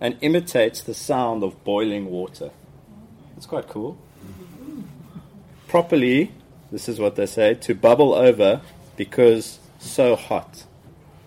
and 0.00 0.16
imitates 0.20 0.82
the 0.82 0.94
sound 0.94 1.42
of 1.42 1.62
boiling 1.64 2.06
water. 2.10 2.50
It's 3.36 3.46
quite 3.46 3.68
cool. 3.68 3.96
Properly, 5.68 6.32
this 6.70 6.88
is 6.88 6.98
what 6.98 7.16
they 7.16 7.26
say, 7.26 7.54
to 7.54 7.74
bubble 7.74 8.14
over 8.14 8.60
because 8.96 9.58
so 9.78 10.16
hot. 10.16 10.64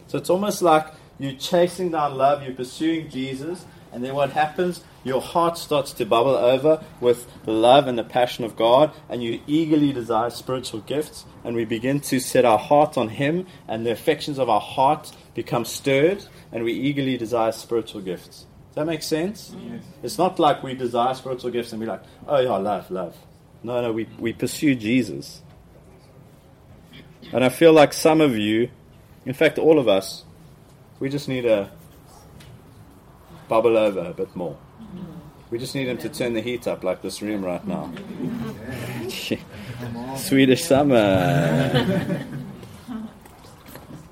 So 0.07 0.17
it's 0.17 0.29
almost 0.29 0.61
like 0.61 0.87
you're 1.19 1.33
chasing 1.33 1.91
down 1.91 2.15
love, 2.15 2.43
you're 2.43 2.53
pursuing 2.53 3.09
Jesus, 3.09 3.65
and 3.91 4.03
then 4.03 4.13
what 4.13 4.31
happens? 4.31 4.83
Your 5.07 5.21
heart 5.21 5.57
starts 5.57 5.93
to 5.93 6.05
bubble 6.05 6.35
over 6.35 6.83
with 6.99 7.27
the 7.45 7.53
love 7.53 7.87
and 7.87 7.97
the 7.97 8.03
passion 8.03 8.43
of 8.43 8.57
God, 8.57 8.91
and 9.07 9.23
you 9.23 9.39
eagerly 9.47 9.93
desire 9.93 10.29
spiritual 10.29 10.81
gifts, 10.81 11.23
and 11.45 11.55
we 11.55 11.63
begin 11.63 12.01
to 12.01 12.19
set 12.19 12.43
our 12.43 12.59
heart 12.59 12.97
on 12.97 13.07
Him, 13.07 13.47
and 13.69 13.85
the 13.85 13.91
affections 13.91 14.37
of 14.37 14.49
our 14.49 14.59
heart 14.59 15.13
become 15.33 15.63
stirred, 15.63 16.25
and 16.51 16.65
we 16.65 16.73
eagerly 16.73 17.15
desire 17.15 17.53
spiritual 17.53 18.01
gifts. 18.01 18.47
Does 18.67 18.75
that 18.75 18.85
make 18.85 19.01
sense? 19.01 19.55
Yes. 19.57 19.81
It's 20.03 20.17
not 20.17 20.39
like 20.39 20.61
we 20.61 20.73
desire 20.73 21.13
spiritual 21.13 21.51
gifts 21.51 21.71
and 21.71 21.79
we're 21.79 21.87
like, 21.87 22.03
oh 22.27 22.39
yeah, 22.39 22.57
love, 22.57 22.91
love. 22.91 23.15
No, 23.63 23.81
no, 23.81 23.93
we, 23.93 24.09
we 24.19 24.33
pursue 24.33 24.75
Jesus. 24.75 25.41
And 27.31 27.45
I 27.45 27.49
feel 27.49 27.71
like 27.71 27.93
some 27.93 28.19
of 28.19 28.37
you, 28.37 28.69
in 29.25 29.33
fact, 29.33 29.57
all 29.57 29.79
of 29.79 29.87
us, 29.87 30.25
we 30.99 31.07
just 31.07 31.29
need 31.29 31.43
to 31.43 31.71
bubble 33.47 33.77
over 33.77 34.01
a 34.01 34.13
bit 34.13 34.35
more. 34.35 34.57
Mm-hmm. 34.81 35.03
We 35.49 35.59
just 35.59 35.75
need 35.75 35.87
him 35.87 35.97
to 35.99 36.09
turn 36.09 36.33
the 36.33 36.41
heat 36.41 36.67
up 36.67 36.83
like 36.83 37.01
this 37.01 37.21
room 37.21 37.43
right 37.43 37.65
now. 37.65 37.91
Swedish 40.17 40.63
summer. 40.65 40.95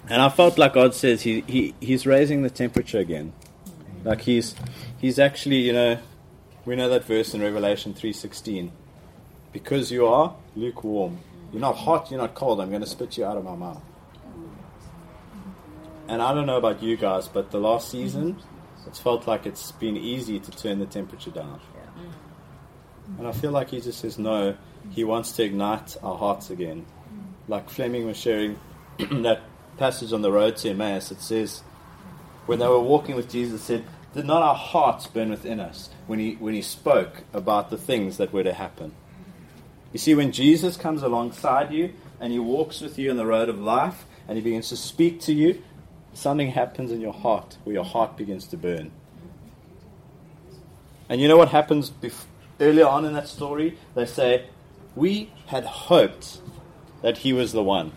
and 0.10 0.22
I 0.22 0.30
felt 0.30 0.58
like 0.58 0.74
God 0.74 0.94
says 0.94 1.22
he, 1.24 1.42
he, 1.42 1.74
He's 1.80 2.06
raising 2.06 2.44
the 2.44 2.50
temperature 2.50 3.00
again. 3.00 3.34
Like 4.04 4.22
He's 4.22 4.56
He's 5.00 5.20
actually, 5.20 5.58
you 5.58 5.74
know, 5.74 6.00
we 6.66 6.76
know 6.76 6.90
that 6.90 7.06
verse 7.06 7.34
in 7.34 7.42
Revelation 7.42 7.94
3.16. 7.94 8.72
Because 9.54 9.92
you 9.92 10.08
are 10.08 10.36
lukewarm. 10.56 11.20
You're 11.52 11.62
not 11.62 11.78
hot, 11.78 12.12
you're 12.12 12.20
not 12.20 12.34
cold, 12.34 12.60
I'm 12.60 12.70
going 12.70 12.82
to 12.82 12.88
spit 12.88 13.18
you 13.18 13.26
out 13.26 13.38
of 13.38 13.44
my 13.44 13.56
mouth. 13.56 13.82
And 16.08 16.22
I 16.22 16.34
don't 16.34 16.46
know 16.46 16.58
about 16.58 16.84
you 16.84 16.98
guys, 16.98 17.28
but 17.28 17.52
the 17.52 17.60
last 17.60 17.90
season, 17.90 18.38
it's 18.88 19.00
felt 19.00 19.28
like 19.28 19.46
it's 19.46 19.72
been 19.74 19.98
easy 19.98 20.40
to 20.40 20.52
turn 20.52 20.80
the 20.80 20.86
temperature 20.86 21.32
down. 21.32 21.60
And 23.18 23.28
I 23.28 23.32
feel 23.32 23.52
like 23.52 23.70
he 23.70 23.82
just 23.82 24.00
says, 24.00 24.18
no, 24.18 24.56
he 24.92 25.04
wants 25.04 25.32
to 25.34 25.44
ignite 25.44 25.96
our 26.04 26.18
hearts 26.18 26.50
again. 26.50 26.86
like 27.48 27.70
Fleming 27.70 28.06
was 28.06 28.18
sharing 28.18 28.60
that 28.98 29.42
passage 29.78 30.12
on 30.14 30.22
the 30.22 30.32
road 30.32 30.58
to 30.58 30.70
Emmaus, 30.70 31.12
it 31.12 31.22
says, 31.22 31.62
when 32.46 32.60
they 32.60 32.68
were 32.68 32.80
walking 32.80 33.16
with 33.16 33.30
Jesus, 33.30 33.64
said, 33.64 33.86
Did 34.14 34.26
not 34.26 34.42
our 34.42 34.56
hearts 34.56 35.08
burn 35.08 35.30
within 35.30 35.60
us 35.60 35.90
when 36.08 36.20
he, 36.20 36.36
when 36.36 36.54
he 36.54 36.62
spoke 36.62 37.24
about 37.34 37.70
the 37.70 37.78
things 37.78 38.18
that 38.18 38.32
were 38.32 38.44
to 38.44 38.54
happen? 38.54 38.94
You 39.92 40.00
see, 40.00 40.14
when 40.14 40.32
Jesus 40.32 40.78
comes 40.78 41.04
alongside 41.04 41.72
you 41.72 41.94
and 42.20 42.32
he 42.32 42.40
walks 42.40 42.82
with 42.82 43.00
you 43.00 43.10
on 43.10 43.18
the 43.18 43.26
road 43.26 43.50
of 43.50 43.60
life 43.60 44.06
and 44.28 44.38
he 44.38 44.44
begins 44.44 44.70
to 44.70 44.78
speak 44.78 45.22
to 45.22 45.34
you, 45.34 45.64
something 46.16 46.52
happens 46.52 46.92
in 46.92 47.02
your 47.02 47.14
heart 47.14 47.58
where 47.64 47.76
your 47.76 47.86
heart 47.86 48.18
begins 48.18 48.48
to 48.48 48.58
burn. 48.58 48.92
And 51.08 51.22
you 51.22 51.28
know 51.28 51.38
what 51.38 51.50
happens 51.50 51.92
bef- 51.92 52.26
earlier 52.60 52.88
on 52.88 53.06
in 53.06 53.14
that 53.14 53.28
story? 53.28 53.78
They 53.94 54.06
say, 54.06 54.48
We 54.96 55.32
had 55.48 55.66
hoped 55.66 56.42
that 57.02 57.20
he 57.20 57.34
was 57.34 57.52
the 57.52 57.64
one. 57.64 57.92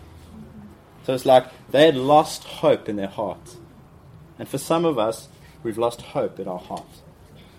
So 1.03 1.13
it's 1.13 1.25
like 1.25 1.47
they 1.71 1.85
had 1.85 1.95
lost 1.95 2.43
hope 2.43 2.87
in 2.87 2.97
their 2.97 3.07
heart. 3.07 3.55
And 4.37 4.47
for 4.47 4.57
some 4.57 4.85
of 4.85 4.99
us, 4.99 5.29
we've 5.63 5.77
lost 5.77 6.01
hope 6.01 6.39
in 6.39 6.47
our 6.47 6.59
heart. 6.59 7.01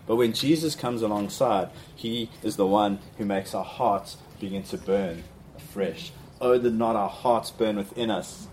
But 0.07 0.17
when 0.17 0.33
Jesus 0.33 0.75
comes 0.75 1.03
alongside, 1.03 1.71
he 1.95 2.31
is 2.43 2.57
the 2.57 2.67
one 2.67 3.01
who 3.19 3.25
makes 3.25 3.55
our 3.55 3.65
hearts 3.65 4.19
begin 4.39 4.63
to 4.65 4.79
burn 4.79 5.25
afresh. 5.57 6.13
Oh, 6.41 6.59
did 6.59 6.75
not 6.75 6.97
our 6.97 7.09
hearts 7.09 7.51
burn 7.51 7.77
within 7.77 8.11
us? 8.11 8.49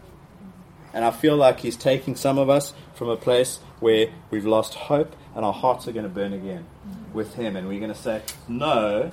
And 0.98 1.06
I 1.06 1.12
feel 1.12 1.36
like 1.38 1.60
he's 1.60 1.78
taking 1.78 2.16
some 2.16 2.40
of 2.40 2.50
us 2.50 2.74
from 2.96 3.08
a 3.08 3.16
place 3.16 3.60
where 3.80 4.08
we've 4.32 4.48
lost 4.48 4.74
hope 4.74 5.16
and 5.36 5.46
our 5.46 5.54
hearts 5.54 5.88
are 5.88 5.92
going 5.92 6.06
to 6.08 6.10
burn 6.10 6.34
again 6.34 6.66
with 7.14 7.36
him. 7.36 7.56
And 7.56 7.68
we're 7.68 7.80
going 7.80 7.94
to 7.94 8.00
say, 8.00 8.24
No, 8.48 9.12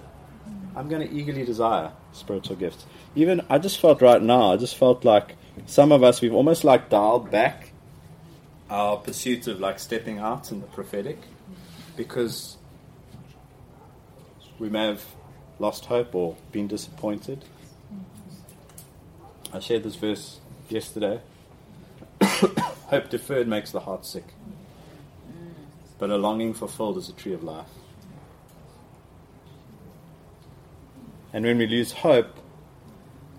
I'm 0.74 0.88
going 0.88 1.06
to 1.06 1.14
eagerly 1.14 1.44
desire 1.44 1.92
spiritual 2.12 2.56
gifts. 2.56 2.86
Even, 3.14 3.42
I 3.50 3.58
just 3.58 3.78
felt 3.78 4.00
right 4.00 4.22
now, 4.22 4.54
I 4.54 4.56
just 4.56 4.76
felt 4.76 5.04
like 5.04 5.36
some 5.66 5.92
of 5.92 6.02
us, 6.02 6.22
we've 6.22 6.32
almost 6.32 6.64
like 6.64 6.88
dialed 6.88 7.30
back 7.30 7.72
our 8.70 8.96
pursuit 8.96 9.46
of 9.46 9.60
like 9.60 9.78
stepping 9.78 10.18
out 10.18 10.50
in 10.50 10.62
the 10.62 10.66
prophetic 10.68 11.18
because 11.98 12.56
we 14.58 14.70
may 14.70 14.86
have 14.86 15.04
lost 15.58 15.84
hope 15.84 16.14
or 16.14 16.34
been 16.50 16.66
disappointed. 16.66 17.44
I 19.52 19.58
shared 19.58 19.82
this 19.82 19.96
verse 19.96 20.40
yesterday. 20.70 21.20
hope 22.88 23.10
deferred 23.10 23.48
makes 23.48 23.70
the 23.70 23.80
heart 23.80 24.04
sick, 24.04 24.24
but 25.98 26.10
a 26.10 26.16
longing 26.16 26.54
fulfilled 26.54 26.96
is 26.98 27.08
a 27.08 27.12
tree 27.12 27.32
of 27.32 27.42
life. 27.42 27.66
And 31.32 31.44
when 31.44 31.58
we 31.58 31.66
lose 31.66 31.92
hope, 31.92 32.38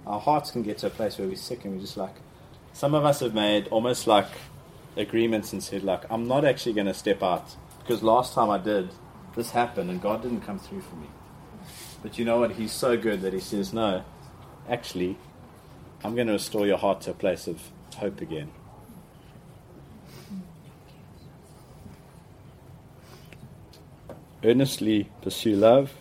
our 0.06 0.20
hearts 0.20 0.52
can 0.52 0.64
get 0.64 0.80
to 0.80 0.88
a 0.88 0.90
place 0.90 1.18
where 1.18 1.28
we're 1.28 1.36
sick 1.38 1.64
and 1.64 1.74
we're 1.74 1.82
just 1.82 1.98
like, 1.98 2.16
some 2.74 2.94
of 2.94 3.06
us 3.06 3.22
have 3.22 3.34
made 3.34 3.68
almost 3.70 4.06
like 4.06 4.28
agreements 4.98 5.54
and 5.54 5.64
said, 5.64 5.84
like, 5.84 6.04
I'm 6.12 6.28
not 6.28 6.44
actually 6.44 6.74
going 6.74 6.88
to 6.88 6.94
step 6.94 7.24
out 7.24 7.56
because 7.80 8.04
last 8.04 8.34
time 8.34 8.50
I 8.50 8.58
did, 8.58 8.90
this 9.36 9.52
happened 9.52 9.90
and 9.90 10.02
God 10.02 10.22
didn't 10.22 10.42
come 10.42 10.60
through 10.60 10.82
for 10.82 10.96
me. 10.96 11.08
But 12.02 12.20
you 12.20 12.26
know 12.26 12.40
what? 12.40 12.52
He's 12.52 12.72
so 12.72 12.98
good 12.98 13.22
that 13.22 13.34
He 13.34 13.40
says, 13.40 13.74
no, 13.74 14.04
actually, 14.70 15.18
I'm 16.04 16.16
going 16.16 16.28
to 16.28 16.34
restore 16.34 16.68
your 16.68 16.78
heart 16.78 17.02
to 17.02 17.12
a 17.12 17.14
place 17.14 17.48
of 17.48 17.62
hope 17.96 18.22
again. 18.22 18.52
Earnestly 24.44 25.10
pursue 25.22 25.56
love, 25.56 25.94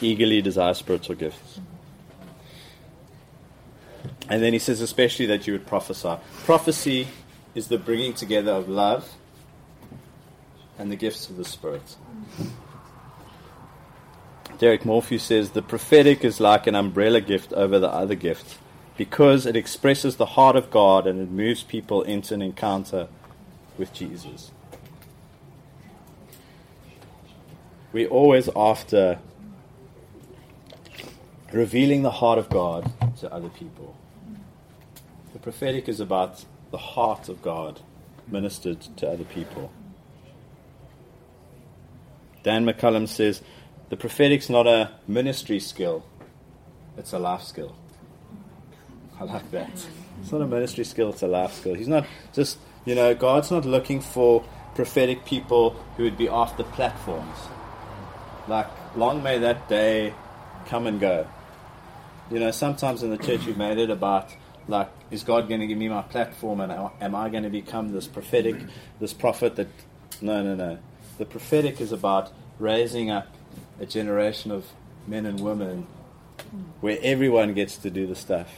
eagerly 0.00 0.42
desire 0.42 0.74
spiritual 0.74 1.16
gifts. 1.16 1.60
And 4.28 4.42
then 4.42 4.52
he 4.52 4.58
says, 4.58 4.80
especially 4.80 5.26
that 5.26 5.46
you 5.46 5.52
would 5.52 5.66
prophesy. 5.66 6.16
Prophecy 6.44 7.08
is 7.54 7.68
the 7.68 7.78
bringing 7.78 8.14
together 8.14 8.52
of 8.52 8.68
love 8.68 9.12
and 10.78 10.90
the 10.90 10.96
gifts 10.96 11.28
of 11.28 11.36
the 11.36 11.44
Spirit. 11.44 11.96
Derek 14.58 14.84
Morphew 14.84 15.18
says, 15.18 15.50
the 15.50 15.62
prophetic 15.62 16.24
is 16.24 16.38
like 16.38 16.66
an 16.66 16.74
umbrella 16.74 17.20
gift 17.20 17.52
over 17.52 17.78
the 17.78 17.90
other 17.90 18.14
gift 18.14 18.58
because 18.96 19.46
it 19.46 19.56
expresses 19.56 20.16
the 20.16 20.26
heart 20.26 20.56
of 20.56 20.70
God 20.70 21.06
and 21.06 21.20
it 21.20 21.30
moves 21.30 21.62
people 21.62 22.02
into 22.02 22.34
an 22.34 22.42
encounter 22.42 23.08
with 23.78 23.92
Jesus. 23.92 24.52
We're 27.92 28.08
always 28.08 28.48
after 28.54 29.18
revealing 31.52 32.02
the 32.02 32.10
heart 32.10 32.38
of 32.38 32.48
God 32.48 32.92
to 33.18 33.32
other 33.32 33.48
people. 33.48 33.96
The 35.32 35.40
prophetic 35.40 35.88
is 35.88 35.98
about 35.98 36.44
the 36.70 36.78
heart 36.78 37.28
of 37.28 37.42
God 37.42 37.80
ministered 38.28 38.80
to 38.98 39.08
other 39.08 39.24
people. 39.24 39.72
Dan 42.42 42.64
McCollam 42.64 43.08
says 43.08 43.42
the 43.88 43.96
prophetic's 43.96 44.48
not 44.48 44.66
a 44.66 44.92
ministry 45.08 45.58
skill, 45.58 46.04
it's 46.96 47.12
a 47.12 47.18
life 47.18 47.42
skill. 47.42 47.74
I 49.18 49.24
like 49.24 49.50
that. 49.50 49.86
It's 50.22 50.32
not 50.32 50.40
a 50.42 50.46
ministry 50.46 50.84
skill, 50.84 51.10
it's 51.10 51.22
a 51.22 51.26
life 51.26 51.52
skill. 51.54 51.74
He's 51.74 51.88
not 51.88 52.06
just, 52.32 52.58
you 52.84 52.94
know, 52.94 53.14
God's 53.14 53.50
not 53.50 53.64
looking 53.64 54.00
for 54.00 54.44
prophetic 54.74 55.24
people 55.24 55.70
who 55.96 56.04
would 56.04 56.16
be 56.16 56.28
off 56.28 56.56
the 56.56 56.64
platforms. 56.64 57.36
Like, 58.50 58.66
long 58.96 59.22
may 59.22 59.38
that 59.38 59.68
day 59.68 60.12
come 60.66 60.88
and 60.88 60.98
go. 60.98 61.24
You 62.32 62.40
know, 62.40 62.50
sometimes 62.50 63.04
in 63.04 63.10
the 63.10 63.16
church 63.16 63.46
we've 63.46 63.56
made 63.56 63.78
it 63.78 63.90
about 63.90 64.28
like, 64.66 64.90
is 65.12 65.22
God 65.22 65.48
going 65.48 65.60
to 65.60 65.68
give 65.68 65.78
me 65.78 65.88
my 65.88 66.02
platform 66.02 66.60
and 66.60 66.72
am 67.00 67.14
I 67.14 67.28
going 67.28 67.44
to 67.44 67.48
become 67.48 67.92
this 67.92 68.08
prophetic, 68.08 68.56
this 68.98 69.12
prophet 69.12 69.54
that. 69.56 69.68
No, 70.20 70.42
no, 70.42 70.56
no. 70.56 70.78
The 71.18 71.24
prophetic 71.24 71.80
is 71.80 71.92
about 71.92 72.32
raising 72.58 73.08
up 73.08 73.28
a 73.78 73.86
generation 73.86 74.50
of 74.50 74.66
men 75.06 75.26
and 75.26 75.40
women 75.40 75.86
where 76.80 76.98
everyone 77.02 77.54
gets 77.54 77.76
to 77.78 77.90
do 77.90 78.06
the 78.06 78.16
stuff. 78.16 78.52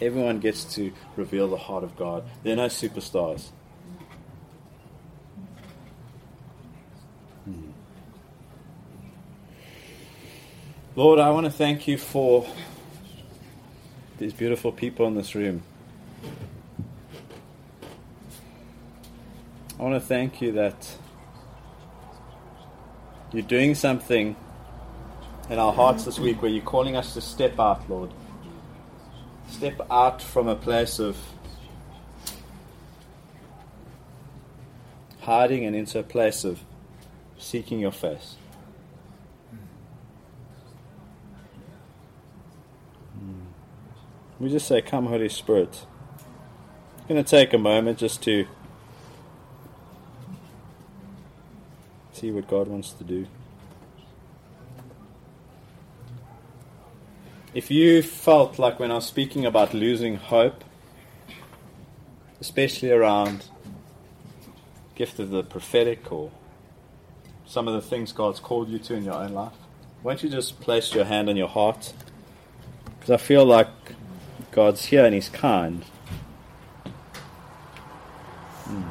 Everyone 0.00 0.40
gets 0.40 0.64
to 0.74 0.92
reveal 1.16 1.48
the 1.48 1.56
heart 1.56 1.84
of 1.84 1.96
God. 1.96 2.24
They're 2.42 2.56
no 2.56 2.66
superstars. 2.66 3.48
Lord, 10.94 11.18
I 11.18 11.30
want 11.30 11.46
to 11.46 11.50
thank 11.50 11.88
you 11.88 11.96
for 11.96 12.46
these 14.18 14.34
beautiful 14.34 14.72
people 14.72 15.06
in 15.06 15.14
this 15.14 15.34
room. 15.34 15.62
I 19.80 19.82
want 19.82 19.94
to 19.94 20.06
thank 20.06 20.42
you 20.42 20.52
that 20.52 20.98
you're 23.32 23.40
doing 23.40 23.74
something 23.74 24.36
in 25.48 25.58
our 25.58 25.72
hearts 25.72 26.04
this 26.04 26.18
week 26.18 26.42
where 26.42 26.50
you're 26.50 26.62
calling 26.62 26.94
us 26.94 27.14
to 27.14 27.22
step 27.22 27.58
out, 27.58 27.88
Lord. 27.88 28.12
Step 29.48 29.80
out 29.90 30.20
from 30.20 30.46
a 30.46 30.56
place 30.56 30.98
of 30.98 31.16
hiding 35.20 35.64
and 35.64 35.74
into 35.74 35.98
a 35.98 36.02
place 36.02 36.44
of 36.44 36.60
seeking 37.38 37.80
your 37.80 37.92
face. 37.92 38.36
We 44.42 44.50
just 44.50 44.66
say, 44.66 44.82
Come, 44.82 45.06
Holy 45.06 45.28
Spirit. 45.28 45.86
I'm 46.98 47.06
going 47.06 47.24
to 47.24 47.30
take 47.30 47.52
a 47.52 47.58
moment 47.58 47.98
just 47.98 48.24
to 48.24 48.44
see 52.12 52.32
what 52.32 52.48
God 52.48 52.66
wants 52.66 52.90
to 52.94 53.04
do. 53.04 53.28
If 57.54 57.70
you 57.70 58.02
felt 58.02 58.58
like 58.58 58.80
when 58.80 58.90
I 58.90 58.94
was 58.96 59.06
speaking 59.06 59.46
about 59.46 59.74
losing 59.74 60.16
hope, 60.16 60.64
especially 62.40 62.90
around 62.90 63.44
gift 64.96 65.20
of 65.20 65.30
the 65.30 65.44
prophetic 65.44 66.10
or 66.10 66.32
some 67.46 67.68
of 67.68 67.74
the 67.74 67.80
things 67.80 68.10
God's 68.10 68.40
called 68.40 68.68
you 68.68 68.80
to 68.80 68.94
in 68.94 69.04
your 69.04 69.14
own 69.14 69.34
life, 69.34 69.52
won't 70.02 70.24
you 70.24 70.28
just 70.28 70.58
place 70.58 70.92
your 70.92 71.04
hand 71.04 71.28
on 71.28 71.36
your 71.36 71.46
heart? 71.46 71.92
Because 72.98 73.10
I 73.10 73.18
feel 73.18 73.44
like 73.44 73.68
God's 74.52 74.84
here 74.84 75.04
and 75.04 75.14
He's 75.14 75.28
kind. 75.28 75.82
Hmm. 78.64 78.82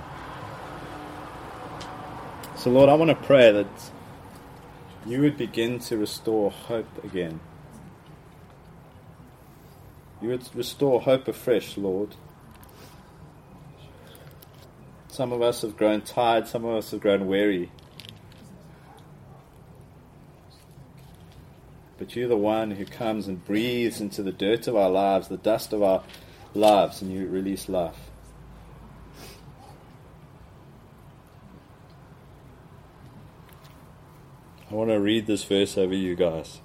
So, 2.57 2.70
Lord, 2.70 2.89
I 2.89 2.95
want 2.95 3.09
to 3.09 3.16
pray 3.16 3.51
that 3.51 3.91
you 5.05 5.22
would 5.22 5.38
begin 5.38 5.80
to 5.80 5.97
restore 5.97 6.51
hope 6.51 7.03
again. 7.03 7.39
You 10.22 10.30
would 10.30 10.55
restore 10.55 11.01
hope 11.01 11.28
afresh, 11.28 11.78
Lord. 11.78 12.16
Some 15.07 15.32
of 15.32 15.41
us 15.41 15.62
have 15.62 15.78
grown 15.78 16.01
tired, 16.01 16.47
some 16.47 16.66
of 16.66 16.76
us 16.76 16.91
have 16.91 17.01
grown 17.01 17.28
weary. 17.28 17.72
But 22.02 22.16
you're 22.16 22.28
the 22.28 22.36
one 22.36 22.72
who 22.72 22.86
comes 22.86 23.28
and 23.28 23.45
breathes 23.45 24.02
into 24.02 24.24
the 24.24 24.32
dirt 24.32 24.68
of 24.68 24.76
our 24.76 24.89
lives, 24.89 25.28
the 25.28 25.38
dust 25.38 25.72
of 25.72 25.84
our 25.84 26.02
lives, 26.56 27.04
and 27.04 27.14
you 27.14 27.28
release 27.28 27.70
life. 27.70 28.10
I 34.72 34.74
want 34.74 34.89
to 34.89 34.99
read 34.99 35.28
this 35.28 35.43
verse 35.43 35.78
over 35.78 35.93
you 35.93 36.16
guys. 36.16 36.62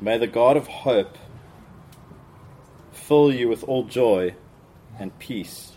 May 0.00 0.16
the 0.18 0.28
God 0.28 0.56
of 0.56 0.68
hope 0.68 1.18
fill 2.92 3.34
you 3.34 3.48
with 3.48 3.64
all 3.64 3.82
joy 3.82 4.36
and 4.96 5.18
peace. 5.18 5.72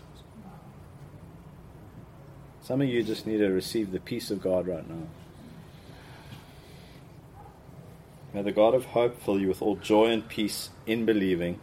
Some 2.62 2.80
of 2.80 2.88
you 2.88 3.02
just 3.02 3.26
need 3.26 3.38
to 3.38 3.48
receive 3.48 3.90
the 3.90 3.98
peace 3.98 4.30
of 4.30 4.40
God 4.40 4.68
right 4.68 4.88
now. 4.88 5.08
May 8.32 8.42
the 8.42 8.52
God 8.52 8.74
of 8.74 8.86
hope 8.86 9.20
fill 9.20 9.40
you 9.40 9.48
with 9.48 9.60
all 9.60 9.76
joy 9.76 10.06
and 10.06 10.28
peace 10.28 10.70
in 10.86 11.04
believing, 11.04 11.58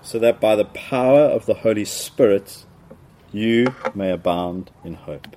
so 0.00 0.18
that 0.18 0.40
by 0.40 0.54
the 0.54 0.64
power 0.64 1.20
of 1.20 1.46
the 1.46 1.54
Holy 1.54 1.84
Spirit 1.84 2.64
you 3.32 3.74
may 3.94 4.10
abound 4.10 4.70
in 4.84 4.94
hope. 4.94 5.36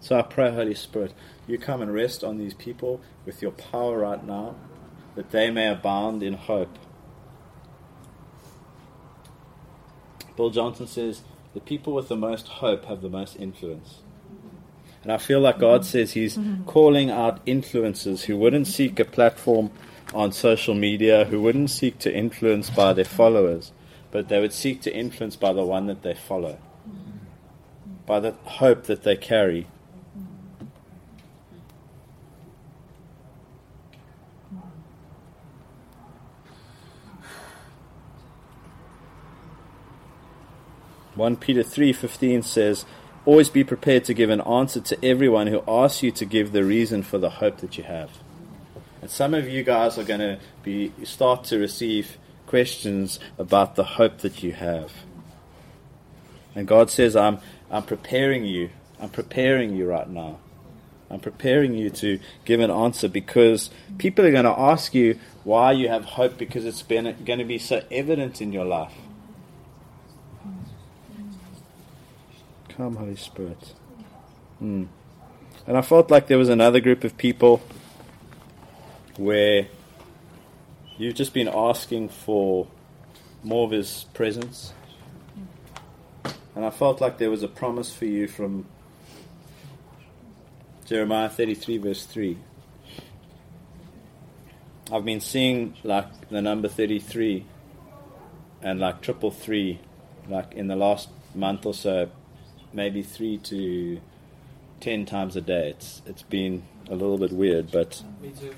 So 0.00 0.18
I 0.18 0.22
pray, 0.22 0.52
Holy 0.52 0.74
Spirit, 0.74 1.14
you 1.46 1.58
come 1.58 1.80
and 1.82 1.92
rest 1.92 2.24
on 2.24 2.38
these 2.38 2.54
people 2.54 3.00
with 3.24 3.42
your 3.42 3.52
power 3.52 3.98
right 3.98 4.24
now, 4.24 4.56
that 5.14 5.30
they 5.30 5.50
may 5.50 5.68
abound 5.68 6.22
in 6.22 6.34
hope. 6.34 6.78
Bill 10.36 10.50
Johnson 10.50 10.86
says, 10.86 11.22
the 11.54 11.60
people 11.60 11.92
with 11.92 12.08
the 12.08 12.16
most 12.16 12.48
hope 12.48 12.86
have 12.86 13.02
the 13.02 13.08
most 13.08 13.36
influence. 13.36 14.00
And 15.04 15.12
I 15.12 15.18
feel 15.18 15.38
like 15.38 15.58
God 15.58 15.84
says 15.84 16.12
He's 16.12 16.38
calling 16.66 17.10
out 17.10 17.44
influencers 17.44 18.24
who 18.24 18.38
wouldn't 18.38 18.66
seek 18.66 18.98
a 18.98 19.04
platform 19.04 19.70
on 20.14 20.32
social 20.32 20.74
media, 20.74 21.26
who 21.26 21.42
wouldn't 21.42 21.70
seek 21.70 21.98
to 22.00 22.14
influence 22.14 22.70
by 22.70 22.94
their 22.94 23.04
followers, 23.04 23.70
but 24.10 24.28
they 24.28 24.40
would 24.40 24.54
seek 24.54 24.80
to 24.82 24.94
influence 24.94 25.36
by 25.36 25.52
the 25.52 25.64
one 25.64 25.86
that 25.88 26.02
they 26.02 26.14
follow, 26.14 26.58
by 28.06 28.18
the 28.18 28.32
hope 28.44 28.84
that 28.84 29.02
they 29.02 29.16
carry. 29.16 29.66
One 41.14 41.36
Peter 41.36 41.62
three 41.62 41.92
fifteen 41.92 42.42
says, 42.42 42.86
Always 43.26 43.48
be 43.48 43.64
prepared 43.64 44.04
to 44.04 44.14
give 44.14 44.30
an 44.30 44.40
answer 44.42 44.80
to 44.80 45.04
everyone 45.04 45.46
who 45.46 45.62
asks 45.66 46.02
you 46.02 46.10
to 46.12 46.24
give 46.24 46.52
the 46.52 46.64
reason 46.64 47.02
for 47.02 47.18
the 47.18 47.30
hope 47.30 47.58
that 47.58 47.78
you 47.78 47.84
have. 47.84 48.10
And 49.00 49.10
some 49.10 49.34
of 49.34 49.48
you 49.48 49.62
guys 49.62 49.98
are 49.98 50.04
going 50.04 50.20
to 50.20 50.38
be 50.62 50.92
start 51.04 51.44
to 51.44 51.58
receive 51.58 52.18
questions 52.46 53.18
about 53.38 53.76
the 53.76 53.84
hope 53.84 54.18
that 54.18 54.42
you 54.42 54.52
have. 54.52 54.92
And 56.54 56.66
God 56.68 56.90
says, 56.90 57.16
I'm, 57.16 57.38
I'm 57.70 57.82
preparing 57.82 58.44
you. 58.44 58.70
I'm 59.00 59.10
preparing 59.10 59.74
you 59.74 59.86
right 59.86 60.08
now. 60.08 60.38
I'm 61.10 61.20
preparing 61.20 61.74
you 61.74 61.90
to 61.90 62.18
give 62.44 62.60
an 62.60 62.70
answer 62.70 63.08
because 63.08 63.70
people 63.98 64.24
are 64.24 64.32
going 64.32 64.44
to 64.44 64.58
ask 64.58 64.94
you 64.94 65.18
why 65.44 65.72
you 65.72 65.88
have 65.88 66.04
hope 66.04 66.38
because 66.38 66.64
it's 66.64 66.82
been 66.82 67.04
going 67.24 67.38
to 67.38 67.44
be 67.44 67.58
so 67.58 67.82
evident 67.90 68.40
in 68.40 68.52
your 68.52 68.64
life. 68.64 68.94
Come, 72.76 72.96
Holy 72.96 73.14
Spirit. 73.14 73.74
Mm. 74.60 74.88
And 75.66 75.76
I 75.76 75.82
felt 75.82 76.10
like 76.10 76.26
there 76.26 76.38
was 76.38 76.48
another 76.48 76.80
group 76.80 77.04
of 77.04 77.16
people 77.16 77.62
where 79.16 79.68
you've 80.98 81.14
just 81.14 81.32
been 81.32 81.46
asking 81.46 82.08
for 82.08 82.66
more 83.44 83.66
of 83.66 83.70
His 83.70 84.06
presence. 84.12 84.72
And 86.56 86.64
I 86.64 86.70
felt 86.70 87.00
like 87.00 87.18
there 87.18 87.30
was 87.30 87.44
a 87.44 87.48
promise 87.48 87.94
for 87.94 88.06
you 88.06 88.26
from 88.26 88.66
Jeremiah 90.84 91.28
33, 91.28 91.78
verse 91.78 92.06
3. 92.06 92.36
I've 94.92 95.04
been 95.04 95.20
seeing 95.20 95.76
like 95.84 96.28
the 96.28 96.42
number 96.42 96.66
33 96.66 97.46
and 98.62 98.80
like 98.80 99.00
triple 99.00 99.30
three, 99.30 99.78
like 100.28 100.54
in 100.54 100.66
the 100.66 100.76
last 100.76 101.08
month 101.34 101.66
or 101.66 101.74
so, 101.74 102.10
maybe 102.74 103.02
three 103.02 103.38
to 103.38 104.00
ten 104.80 105.06
times 105.06 105.36
a 105.36 105.40
day. 105.40 105.70
It's 105.70 106.02
it's 106.06 106.22
been 106.22 106.64
a 106.90 106.94
little 106.94 107.16
bit 107.18 107.32
weird, 107.32 107.70
but 107.70 108.02
Me 108.20 108.30
too. 108.38 108.54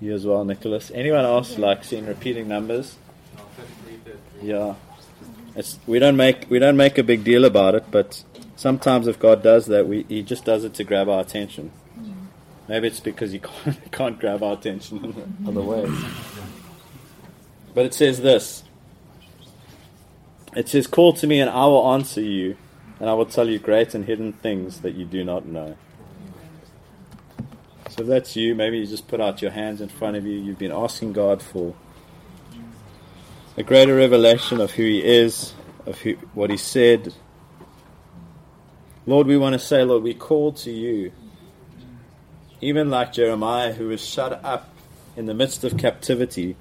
you 0.00 0.14
as 0.14 0.24
well, 0.26 0.44
Nicholas. 0.44 0.92
Anyone 0.94 1.24
else 1.24 1.58
like 1.58 1.82
seeing 1.82 2.06
repeating 2.06 2.46
numbers? 2.46 2.96
No, 3.36 3.42
33, 3.56 4.12
33. 4.40 4.48
Yeah, 4.48 4.74
it's 5.56 5.78
we 5.86 5.98
don't 5.98 6.16
make 6.16 6.46
we 6.48 6.58
don't 6.58 6.76
make 6.76 6.98
a 6.98 7.02
big 7.02 7.24
deal 7.24 7.44
about 7.44 7.74
it, 7.74 7.84
but 7.90 8.22
sometimes 8.54 9.06
if 9.08 9.18
God 9.18 9.42
does 9.42 9.66
that, 9.66 9.88
we 9.88 10.04
He 10.08 10.22
just 10.22 10.44
does 10.44 10.62
it 10.64 10.74
to 10.74 10.84
grab 10.84 11.08
our 11.08 11.20
attention. 11.20 11.72
Mm-hmm. 11.98 12.12
Maybe 12.68 12.86
it's 12.88 13.00
because 13.00 13.32
He 13.32 13.38
can't, 13.64 13.92
can't 13.92 14.20
grab 14.20 14.42
our 14.42 14.52
attention 14.54 15.04
in 15.04 15.48
other 15.48 15.62
ways. 15.62 15.90
But 17.74 17.86
it 17.86 17.94
says 17.94 18.20
this. 18.20 18.62
It 20.54 20.68
says, 20.70 20.86
"Call 20.86 21.12
to 21.14 21.26
me, 21.26 21.40
and 21.40 21.50
I 21.50 21.66
will 21.66 21.92
answer 21.92 22.22
you, 22.22 22.56
and 23.00 23.08
I 23.10 23.14
will 23.14 23.26
tell 23.26 23.48
you 23.48 23.58
great 23.58 23.94
and 23.94 24.04
hidden 24.04 24.32
things 24.32 24.80
that 24.80 24.94
you 24.94 25.04
do 25.04 25.24
not 25.24 25.46
know." 25.46 25.76
So 27.90 28.02
if 28.02 28.08
that's 28.08 28.36
you. 28.36 28.54
Maybe 28.54 28.78
you 28.78 28.86
just 28.86 29.08
put 29.08 29.20
out 29.20 29.40
your 29.40 29.52
hands 29.52 29.80
in 29.80 29.88
front 29.88 30.16
of 30.16 30.26
you. 30.26 30.38
You've 30.38 30.58
been 30.58 30.72
asking 30.72 31.14
God 31.14 31.40
for 31.40 31.74
a 33.56 33.62
greater 33.62 33.96
revelation 33.96 34.60
of 34.60 34.72
who 34.72 34.82
He 34.82 35.02
is, 35.02 35.54
of 35.86 35.98
who, 36.00 36.14
what 36.34 36.50
He 36.50 36.58
said. 36.58 37.14
Lord, 39.06 39.26
we 39.26 39.38
want 39.38 39.54
to 39.54 39.58
say, 39.58 39.82
Lord, 39.82 40.02
we 40.02 40.12
call 40.12 40.52
to 40.52 40.70
you. 40.70 41.12
Even 42.60 42.90
like 42.90 43.12
Jeremiah, 43.12 43.72
who 43.72 43.88
was 43.88 44.04
shut 44.04 44.44
up 44.44 44.74
in 45.16 45.26
the 45.26 45.34
midst 45.34 45.64
of 45.64 45.78
captivity, 45.78 46.56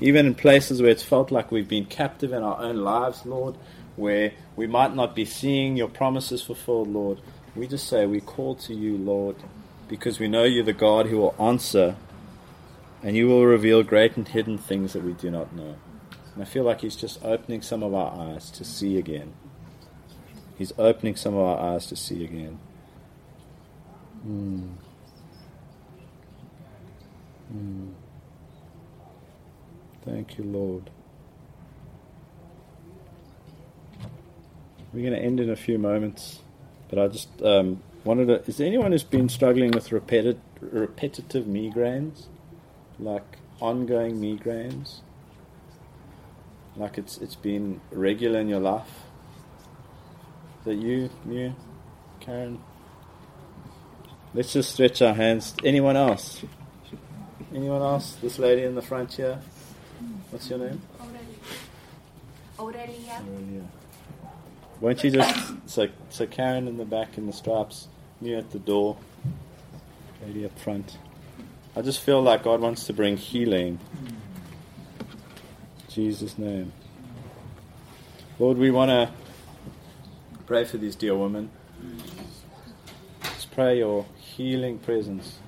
even 0.00 0.26
in 0.26 0.34
places 0.34 0.80
where 0.80 0.90
it's 0.90 1.02
felt 1.02 1.30
like 1.30 1.52
we've 1.52 1.68
been 1.68 1.84
captive 1.84 2.32
in 2.32 2.42
our 2.42 2.60
own 2.60 2.76
lives, 2.76 3.24
Lord, 3.26 3.56
where 3.96 4.32
we 4.60 4.66
might 4.66 4.94
not 4.94 5.14
be 5.14 5.24
seeing 5.24 5.74
your 5.74 5.88
promises 5.88 6.42
fulfilled, 6.42 6.88
Lord. 6.88 7.18
We 7.56 7.66
just 7.66 7.88
say, 7.88 8.04
we 8.04 8.20
call 8.20 8.56
to 8.56 8.74
you, 8.74 8.98
Lord, 8.98 9.36
because 9.88 10.20
we 10.20 10.28
know 10.28 10.44
you're 10.44 10.62
the 10.62 10.74
God 10.74 11.06
who 11.06 11.16
will 11.16 11.34
answer 11.40 11.96
and 13.02 13.16
you 13.16 13.26
will 13.26 13.46
reveal 13.46 13.82
great 13.82 14.18
and 14.18 14.28
hidden 14.28 14.58
things 14.58 14.92
that 14.92 15.02
we 15.02 15.14
do 15.14 15.30
not 15.30 15.54
know. 15.54 15.76
And 16.34 16.42
I 16.42 16.44
feel 16.44 16.62
like 16.62 16.82
He's 16.82 16.94
just 16.94 17.24
opening 17.24 17.62
some 17.62 17.82
of 17.82 17.94
our 17.94 18.12
eyes 18.12 18.50
to 18.50 18.62
see 18.62 18.98
again. 18.98 19.32
He's 20.58 20.74
opening 20.76 21.16
some 21.16 21.32
of 21.32 21.40
our 21.40 21.74
eyes 21.74 21.86
to 21.86 21.96
see 21.96 22.22
again. 22.22 22.58
Mm. 24.28 24.74
Mm. 27.50 27.92
Thank 30.04 30.36
you, 30.36 30.44
Lord. 30.44 30.90
We're 34.92 35.08
going 35.08 35.12
to 35.12 35.24
end 35.24 35.40
in 35.40 35.50
a 35.50 35.56
few 35.56 35.78
moments, 35.78 36.40
but 36.88 36.98
I 36.98 37.08
just 37.08 37.28
um, 37.42 37.82
wanted 38.04 38.26
to. 38.26 38.42
Is 38.48 38.56
there 38.56 38.66
anyone 38.66 38.92
who's 38.92 39.04
been 39.04 39.28
struggling 39.28 39.70
with 39.70 39.90
repeti- 39.90 40.38
repetitive 40.60 41.44
migraines? 41.44 42.26
Like 42.98 43.38
ongoing 43.60 44.20
migraines? 44.20 45.00
Like 46.76 46.98
it's 46.98 47.18
it's 47.18 47.36
been 47.36 47.80
regular 47.92 48.40
in 48.40 48.48
your 48.48 48.60
life? 48.60 48.88
Is 50.60 50.64
that 50.66 50.74
you, 50.74 51.08
you, 51.28 51.54
Karen? 52.20 52.60
Let's 54.34 54.52
just 54.52 54.72
stretch 54.72 55.02
our 55.02 55.14
hands. 55.14 55.54
Anyone 55.64 55.96
else? 55.96 56.42
Anyone 57.54 57.82
else? 57.82 58.16
This 58.22 58.38
lady 58.38 58.62
in 58.62 58.74
the 58.74 58.82
front 58.82 59.12
here. 59.14 59.40
What's 60.30 60.48
your 60.50 60.58
name? 60.58 60.80
Already, 62.58 62.96
yeah. 63.06 63.20
Aurelia. 63.20 63.64
Won't 64.80 65.04
you 65.04 65.10
just 65.10 65.52
so 65.66 65.88
so 66.08 66.26
Karen 66.26 66.66
in 66.66 66.78
the 66.78 66.86
back 66.86 67.18
in 67.18 67.26
the 67.26 67.34
stripes, 67.34 67.88
me 68.18 68.34
at 68.34 68.50
the 68.50 68.58
door, 68.58 68.96
lady 70.24 70.46
up 70.46 70.58
front. 70.58 70.96
I 71.76 71.82
just 71.82 72.00
feel 72.00 72.22
like 72.22 72.44
God 72.44 72.60
wants 72.60 72.86
to 72.86 72.94
bring 72.94 73.18
healing. 73.18 73.78
In 74.06 74.16
Jesus' 75.90 76.38
name. 76.38 76.72
Lord, 78.38 78.56
we 78.56 78.70
want 78.70 78.90
to 78.90 79.10
pray 80.46 80.64
for 80.64 80.78
these 80.78 80.96
dear 80.96 81.14
women. 81.14 81.50
Just 83.22 83.50
pray 83.50 83.76
your 83.78 84.06
healing 84.16 84.78
presence. 84.78 85.38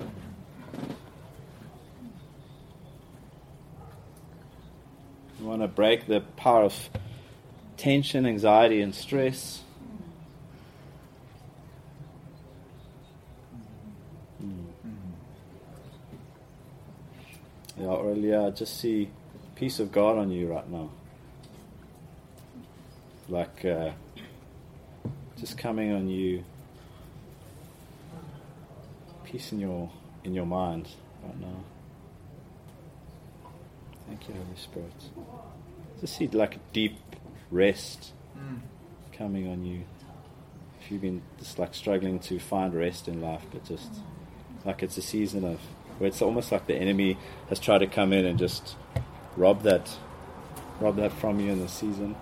We 5.39 5.45
want 5.47 5.63
to 5.63 5.67
break 5.67 6.05
the 6.05 6.21
power 6.37 6.65
of 6.65 6.89
tension, 7.83 8.25
anxiety, 8.25 8.79
and 8.79 8.95
stress. 8.95 9.61
Mm. 14.41 14.67
Yeah, 17.77 17.87
Aurelia, 17.87 18.47
I 18.47 18.49
just 18.51 18.79
see 18.79 19.09
peace 19.55 19.81
of 19.81 19.91
God 19.91 20.17
on 20.17 20.31
you 20.31 20.47
right 20.47 20.69
now. 20.69 20.91
Like 23.27 23.65
uh, 23.65 23.91
just 25.37 25.57
coming 25.57 25.91
on 25.91 26.07
you. 26.07 26.45
Peace 29.25 29.51
in 29.51 29.59
your 29.59 29.91
in 30.23 30.33
your 30.33 30.45
mind 30.45 30.87
right 31.21 31.41
now. 31.41 31.65
Thank 34.07 34.29
you, 34.29 34.35
Holy 34.35 34.57
Spirit. 34.57 34.93
Just 35.99 36.15
see 36.15 36.27
like 36.27 36.55
a 36.55 36.59
deep 36.71 37.02
rest 37.53 38.11
Mm. 38.37 38.59
coming 39.15 39.47
on 39.47 39.63
you. 39.63 39.83
If 40.81 40.91
you've 40.91 41.01
been 41.01 41.21
just 41.37 41.59
like 41.59 41.73
struggling 41.75 42.19
to 42.19 42.39
find 42.39 42.73
rest 42.73 43.07
in 43.07 43.21
life, 43.21 43.45
but 43.51 43.63
just 43.63 43.91
like 44.65 44.81
it's 44.83 44.97
a 44.97 45.01
season 45.01 45.45
of 45.45 45.59
where 45.99 46.07
it's 46.07 46.21
almost 46.21 46.51
like 46.51 46.65
the 46.67 46.75
enemy 46.75 47.17
has 47.49 47.59
tried 47.59 47.77
to 47.79 47.87
come 47.87 48.11
in 48.11 48.25
and 48.25 48.39
just 48.39 48.75
rob 49.37 49.61
that, 49.63 49.95
rob 50.81 50.95
that 50.97 51.11
from 51.13 51.39
you 51.39 51.51
in 51.51 51.59
the 51.59 51.67
season. 51.69 52.15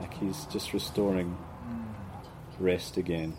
Like 0.00 0.12
he's 0.14 0.44
just 0.46 0.72
restoring 0.74 1.36
rest 2.58 2.98
again. 2.98 3.32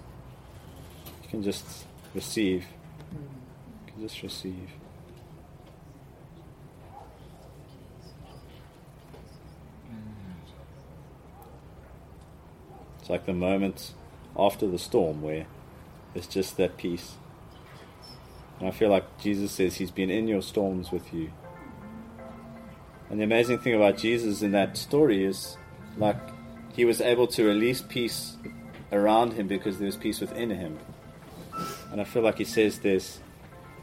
You 1.23 1.29
can 1.29 1.43
just 1.43 1.85
receive. 2.15 2.65
You 3.85 3.93
can 3.93 4.01
just 4.01 4.23
receive. 4.23 4.69
Like 13.11 13.25
the 13.25 13.33
moments 13.33 13.93
after 14.37 14.65
the 14.65 14.79
storm 14.79 15.21
where 15.21 15.45
it's 16.15 16.27
just 16.27 16.57
that 16.57 16.77
peace. 16.77 17.15
And 18.59 18.67
I 18.67 18.71
feel 18.71 18.89
like 18.89 19.19
Jesus 19.19 19.51
says 19.51 19.75
he's 19.75 19.91
been 19.91 20.09
in 20.09 20.27
your 20.27 20.41
storms 20.41 20.91
with 20.91 21.13
you. 21.13 21.31
And 23.09 23.19
the 23.19 23.25
amazing 23.25 23.59
thing 23.59 23.75
about 23.75 23.97
Jesus 23.97 24.41
in 24.41 24.51
that 24.53 24.77
story 24.77 25.25
is 25.25 25.57
like 25.97 26.15
he 26.73 26.85
was 26.85 27.01
able 27.01 27.27
to 27.27 27.43
release 27.43 27.81
peace 27.81 28.37
around 28.91 29.33
him 29.33 29.47
because 29.47 29.77
there 29.77 29.87
was 29.87 29.97
peace 29.97 30.21
within 30.21 30.49
him. 30.49 30.79
And 31.91 31.99
I 31.99 32.05
feel 32.05 32.21
like 32.21 32.37
he 32.37 32.45
says 32.45 32.79
there's 32.79 33.19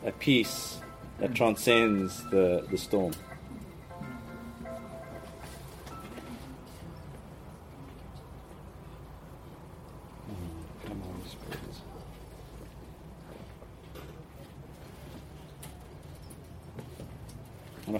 a 0.07 0.13
peace 0.13 0.79
that 1.19 1.35
transcends 1.35 2.25
the, 2.31 2.65
the 2.71 2.79
storm. 2.79 3.13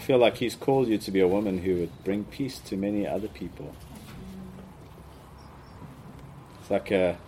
Feel 0.09 0.17
like 0.17 0.39
He's 0.39 0.55
called 0.55 0.89
you 0.89 0.97
to 0.97 1.11
be 1.11 1.21
a 1.21 1.29
woman 1.29 1.59
who 1.59 1.81
would 1.81 2.03
bring 2.03 2.25
peace 2.25 2.59
to 2.61 2.79
many 2.79 3.07
other 3.07 3.29
people. 3.29 3.75
It's 6.63 6.71
like 6.71 6.91
a, 6.91 7.19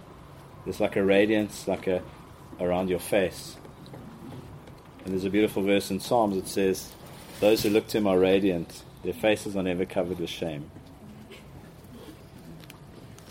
there's 0.64 0.80
like 0.80 0.96
a 0.96 1.04
radiance, 1.04 1.68
like 1.68 1.86
a, 1.86 2.02
around 2.58 2.88
your 2.88 2.98
face. 2.98 3.58
And 5.04 5.12
there's 5.12 5.26
a 5.26 5.30
beautiful 5.30 5.62
verse 5.62 5.90
in 5.90 6.00
Psalms 6.00 6.36
that 6.36 6.48
says, 6.48 6.90
"Those 7.40 7.62
who 7.62 7.68
look 7.68 7.86
to 7.88 7.98
Him 7.98 8.06
are 8.06 8.18
radiant; 8.18 8.82
their 9.04 9.12
faces 9.12 9.56
are 9.56 9.62
never 9.62 9.84
covered 9.84 10.18
with 10.18 10.30
shame." 10.30 10.70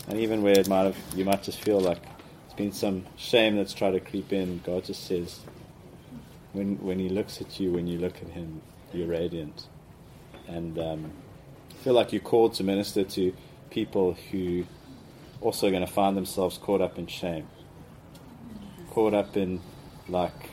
And 0.06 0.20
even 0.20 0.42
where 0.42 0.60
it 0.60 0.68
might 0.68 0.84
have, 0.84 0.98
you 1.16 1.24
might 1.24 1.42
just 1.42 1.58
feel 1.58 1.80
like 1.80 2.02
it's 2.44 2.54
been 2.54 2.70
some 2.70 3.04
shame 3.16 3.56
that's 3.56 3.74
tried 3.74 3.92
to 3.98 4.00
creep 4.00 4.32
in. 4.32 4.60
God 4.64 4.84
just 4.84 5.08
says, 5.08 5.40
when 6.52 6.76
when 6.76 7.00
He 7.00 7.08
looks 7.08 7.40
at 7.40 7.58
you, 7.58 7.72
when 7.72 7.88
you 7.88 7.98
look 7.98 8.22
at 8.22 8.28
Him, 8.28 8.62
you're 8.92 9.08
radiant. 9.08 9.66
And 10.48 10.78
um, 10.78 11.12
I 11.70 11.74
feel 11.84 11.94
like 11.94 12.12
you're 12.12 12.20
called 12.20 12.54
to 12.54 12.64
minister 12.64 13.04
to 13.04 13.32
people 13.70 14.16
who 14.30 14.64
also 15.40 15.68
are 15.68 15.70
going 15.70 15.86
to 15.86 15.92
find 15.92 16.16
themselves 16.16 16.58
caught 16.58 16.80
up 16.80 16.98
in 16.98 17.06
shame, 17.06 17.46
caught 18.90 19.14
up 19.14 19.36
in 19.36 19.60
like 20.08 20.50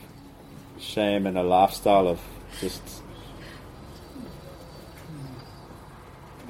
shame 0.78 1.26
and 1.26 1.36
a 1.36 1.42
lifestyle 1.42 2.08
of 2.08 2.20
just. 2.60 2.82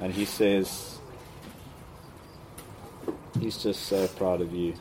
And 0.01 0.13
He 0.13 0.25
says, 0.25 0.99
He's 3.41 3.59
just 3.59 3.87
so 3.87 4.07
proud 4.09 4.41
of 4.41 4.53
you. 4.53 4.75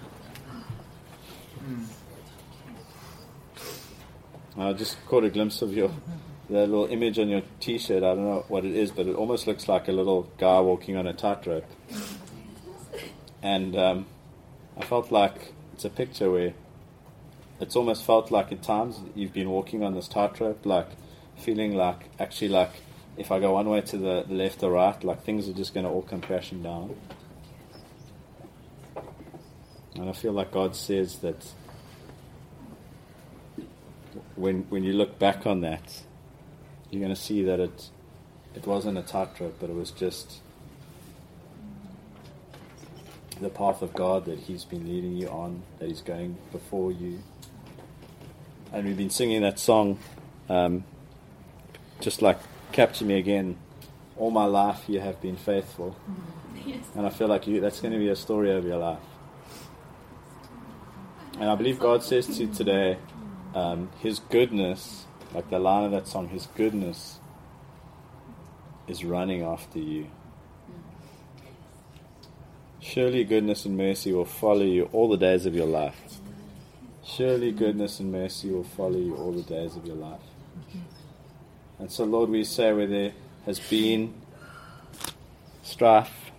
I 4.58 4.74
just 4.74 4.98
caught 5.06 5.24
a 5.24 5.30
glimpse 5.30 5.62
of 5.62 5.74
your 5.74 5.92
the 6.50 6.60
little 6.60 6.86
image 6.86 7.20
on 7.20 7.30
your 7.30 7.42
T-shirt. 7.60 8.04
I 8.04 8.16
don't 8.16 8.24
know 8.24 8.46
what 8.48 8.66
it 8.66 8.76
is, 8.76 8.92
but 8.92 9.08
it 9.08 9.16
almost 9.16 9.48
looks 9.48 9.68
like 9.68 9.88
a 9.88 9.92
little 9.92 10.32
guy 10.38 10.60
walking 10.60 10.96
on 10.96 11.08
a 11.08 11.14
tightrope. 11.14 11.66
And 13.42 13.76
um, 13.76 14.06
I 14.78 14.86
felt 14.86 15.12
like 15.12 15.54
it's 15.74 15.86
a 15.86 15.90
picture 15.90 16.32
where 16.32 16.54
it's 17.60 17.76
almost 17.76 18.06
felt 18.06 18.32
like 18.32 18.52
at 18.52 18.64
times 18.64 19.00
you've 19.16 19.34
been 19.34 19.50
walking 19.50 19.84
on 19.84 19.94
this 19.94 20.08
tightrope, 20.08 20.66
like 20.66 20.90
feeling 21.38 21.76
like 21.76 22.10
actually 22.20 22.50
like 22.50 22.72
if 23.18 23.32
I 23.32 23.40
go 23.40 23.54
one 23.54 23.68
way 23.70 23.82
to 23.82 23.98
the, 23.98 24.26
left 24.30 24.64
or 24.64 24.72
right, 24.72 25.04
like 25.04 25.24
things 25.24 25.50
are 25.50 25.54
just 25.54 25.74
going 25.74 25.86
to 25.86 25.92
all 25.92 26.04
come 26.04 26.22
crashing 26.22 26.62
down. 26.62 26.96
And 29.96 30.10
I 30.10 30.14
feel 30.14 30.32
like 30.32 30.52
God 30.52 30.76
says 30.76 31.20
that 31.20 31.52
when 34.36 34.62
when 34.70 34.84
you 34.84 34.94
look 34.94 35.18
back 35.18 35.48
on 35.48 35.62
that, 35.62 36.04
you're 36.90 37.02
going 37.02 37.14
to 37.14 37.20
see 37.22 37.44
that 37.44 37.60
it 37.60 37.90
it 38.56 38.66
wasn't 38.66 38.98
a 38.98 39.02
tightrope, 39.04 39.58
but 39.60 39.70
it 39.70 39.76
was 39.76 39.92
just 39.92 40.40
the 43.40 43.50
path 43.50 43.82
of 43.82 43.94
God 43.94 44.26
that 44.26 44.40
He's 44.40 44.66
been 44.66 44.88
leading 44.88 45.16
you 45.18 45.28
on, 45.30 45.62
that 45.80 45.88
He's 45.90 46.02
going 46.02 46.38
before 46.52 46.92
you. 46.92 47.20
And 48.74 48.86
we've 48.86 48.98
been 48.98 49.10
singing 49.12 49.42
that 49.44 49.60
song, 49.60 50.00
um, 50.50 50.84
just 52.02 52.22
like 52.22 52.40
capture 52.72 53.06
me 53.06 53.16
again. 53.18 53.58
All 54.18 54.32
my 54.32 54.46
life 54.46 54.86
you 54.88 55.00
have 55.00 55.22
been 55.22 55.36
faithful, 55.38 55.96
Yes. 56.66 56.84
and 56.96 57.06
I 57.06 57.10
feel 57.10 57.28
like 57.28 57.46
you, 57.48 57.62
that's 57.62 57.80
going 57.80 57.94
to 57.94 58.00
be 58.00 58.10
a 58.10 58.16
story 58.16 58.52
of 58.52 58.66
your 58.66 58.78
life. 58.78 59.00
And 61.40 61.48
I 61.50 61.54
believe 61.56 61.80
God 61.80 62.02
says 62.04 62.26
to 62.38 62.46
you 62.46 62.52
today, 62.54 62.98
um, 63.54 63.90
His 64.00 64.18
goodness, 64.20 65.06
like 65.34 65.50
the 65.50 65.60
line 65.60 65.86
of 65.86 65.92
that 65.92 66.08
song, 66.08 66.30
His 66.30 66.48
goodness 66.56 67.20
is 68.88 69.04
running 69.04 69.44
after 69.44 69.80
you. 69.80 70.08
Surely 72.80 73.24
goodness 73.24 73.66
and 73.66 73.76
mercy 73.78 74.14
will 74.14 74.26
follow 74.26 74.64
you 74.64 74.90
all 74.94 75.10
the 75.10 75.18
days 75.18 75.46
of 75.46 75.54
your 75.54 75.66
life. 75.66 76.00
Surely 77.04 77.52
goodness 77.52 78.00
and 78.00 78.12
mercy 78.12 78.50
will 78.50 78.64
follow 78.64 78.98
you 78.98 79.16
all 79.16 79.32
the 79.32 79.44
days 79.44 79.76
of 79.76 79.86
your 79.86 79.96
life. 79.96 80.22
And 81.80 81.92
so, 81.92 82.06
Lord, 82.06 82.30
we 82.30 82.44
say 82.44 82.72
where 82.74 82.88
there 82.88 83.12
has 83.46 83.60
been 83.60 84.14
strife, 85.64 86.32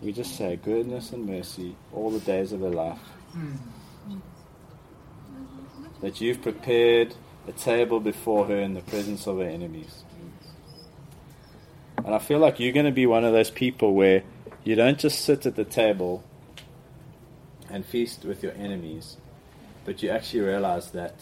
we 0.00 0.12
just 0.12 0.36
say 0.36 0.56
goodness 0.56 1.12
and 1.12 1.26
mercy 1.26 1.74
all 1.92 2.10
the 2.10 2.20
days 2.20 2.52
of 2.52 2.62
our 2.62 2.70
life. 2.70 2.98
Hmm. 3.32 3.56
That 6.00 6.20
you've 6.20 6.40
prepared 6.40 7.14
a 7.48 7.52
table 7.52 7.98
before 7.98 8.46
her 8.46 8.56
in 8.56 8.74
the 8.74 8.82
presence 8.82 9.26
of 9.26 9.38
her 9.38 9.44
enemies. 9.44 10.04
And 12.04 12.14
I 12.14 12.18
feel 12.18 12.38
like 12.38 12.60
you're 12.60 12.72
going 12.72 12.86
to 12.86 12.92
be 12.92 13.06
one 13.06 13.24
of 13.24 13.32
those 13.32 13.50
people 13.50 13.94
where 13.94 14.22
you 14.64 14.74
don't 14.74 14.98
just 14.98 15.24
sit 15.24 15.46
at 15.46 15.56
the 15.56 15.64
table 15.64 16.22
and 17.70 17.84
feast 17.84 18.24
with 18.24 18.42
your 18.42 18.52
enemies, 18.52 19.16
but 19.84 20.02
you 20.02 20.10
actually 20.10 20.40
realize 20.40 20.90
that 20.92 21.14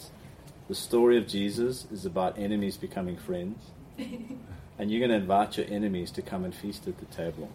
the 0.67 0.75
story 0.75 1.17
of 1.17 1.27
Jesus 1.27 1.87
is 1.91 2.05
about 2.05 2.37
enemies 2.37 2.77
becoming 2.77 3.17
friends. 3.17 3.57
and 3.97 4.91
you're 4.91 4.99
going 4.99 5.11
to 5.11 5.15
invite 5.15 5.57
your 5.57 5.67
enemies 5.69 6.11
to 6.11 6.21
come 6.21 6.43
and 6.43 6.53
feast 6.53 6.87
at 6.87 6.97
the 6.99 7.05
table 7.05 7.49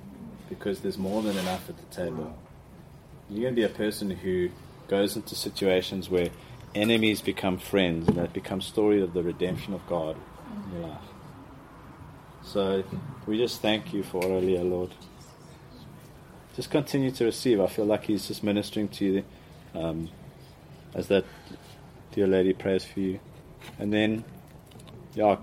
because 0.48 0.80
there's 0.80 0.98
more 0.98 1.22
than 1.22 1.36
enough 1.38 1.68
at 1.68 1.76
the 1.76 1.94
table. 1.94 2.36
You're 3.28 3.42
going 3.42 3.54
to 3.54 3.60
be 3.60 3.64
a 3.64 3.68
person 3.68 4.10
who 4.10 4.50
goes 4.88 5.14
into 5.16 5.34
situations 5.34 6.10
where 6.10 6.30
enemies 6.74 7.20
become 7.20 7.58
friends 7.58 8.08
and 8.08 8.18
it 8.18 8.32
becomes 8.32 8.66
story 8.66 9.02
of 9.02 9.12
the 9.12 9.22
redemption 9.22 9.74
of 9.74 9.86
God 9.86 10.16
in 10.66 10.80
your 10.80 10.88
life. 10.88 11.00
So 12.44 12.84
we 13.26 13.38
just 13.38 13.60
thank 13.60 13.92
you 13.92 14.02
for 14.02 14.22
Aurelia, 14.24 14.62
Lord. 14.62 14.90
Just 16.56 16.70
continue 16.70 17.10
to 17.12 17.24
receive. 17.24 17.60
I 17.60 17.66
feel 17.66 17.86
like 17.86 18.04
He's 18.04 18.26
just 18.28 18.42
ministering 18.42 18.88
to 18.88 19.04
you 19.04 19.24
um, 19.74 20.10
as 20.94 21.08
that 21.08 21.24
dear 22.12 22.26
lady 22.26 22.52
prays 22.52 22.84
for 22.84 23.00
you. 23.00 23.20
And 23.78 23.92
then, 23.92 24.24
yeah, 25.14 25.36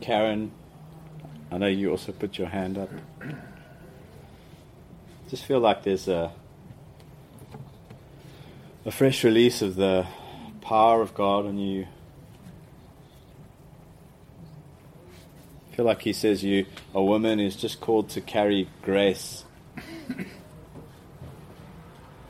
Karen, 0.00 0.50
I 1.50 1.58
know 1.58 1.66
you 1.66 1.90
also 1.90 2.12
put 2.12 2.38
your 2.38 2.48
hand 2.48 2.78
up. 2.78 2.90
Just 5.28 5.44
feel 5.44 5.60
like 5.60 5.82
there's 5.82 6.08
a 6.08 6.32
a 8.84 8.90
fresh 8.90 9.24
release 9.24 9.62
of 9.62 9.76
the 9.76 10.06
power 10.60 11.02
of 11.02 11.14
God 11.14 11.46
on 11.46 11.58
you. 11.58 11.86
feel 15.78 15.86
like 15.86 16.02
he 16.02 16.12
says 16.12 16.42
you, 16.42 16.66
a 16.92 17.00
woman 17.00 17.38
is 17.38 17.54
just 17.54 17.80
called 17.80 18.08
to 18.08 18.20
carry 18.20 18.68
grace. 18.82 19.44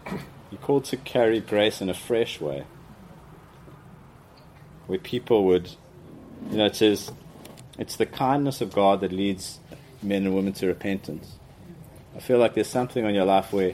You're 0.06 0.60
called 0.60 0.84
to 0.84 0.98
carry 0.98 1.40
grace 1.40 1.80
in 1.80 1.88
a 1.88 1.94
fresh 1.94 2.42
way. 2.42 2.64
Where 4.86 4.98
people 4.98 5.46
would, 5.46 5.70
you 6.50 6.58
know, 6.58 6.66
it 6.66 6.76
says, 6.76 7.10
it's 7.78 7.96
the 7.96 8.04
kindness 8.04 8.60
of 8.60 8.70
God 8.70 9.00
that 9.00 9.12
leads 9.12 9.60
men 10.02 10.26
and 10.26 10.34
women 10.34 10.52
to 10.52 10.66
repentance. 10.66 11.38
I 12.14 12.20
feel 12.20 12.36
like 12.36 12.52
there's 12.52 12.68
something 12.68 13.06
on 13.06 13.14
your 13.14 13.24
life 13.24 13.50
where 13.50 13.72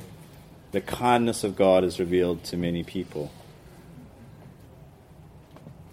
the 0.75 0.81
kindness 0.81 1.45
of 1.45 1.55
God 1.55 1.85
is 1.85 2.01
revealed 2.01 2.43
to 2.43 2.57
many 2.57 2.83
people. 2.83 3.31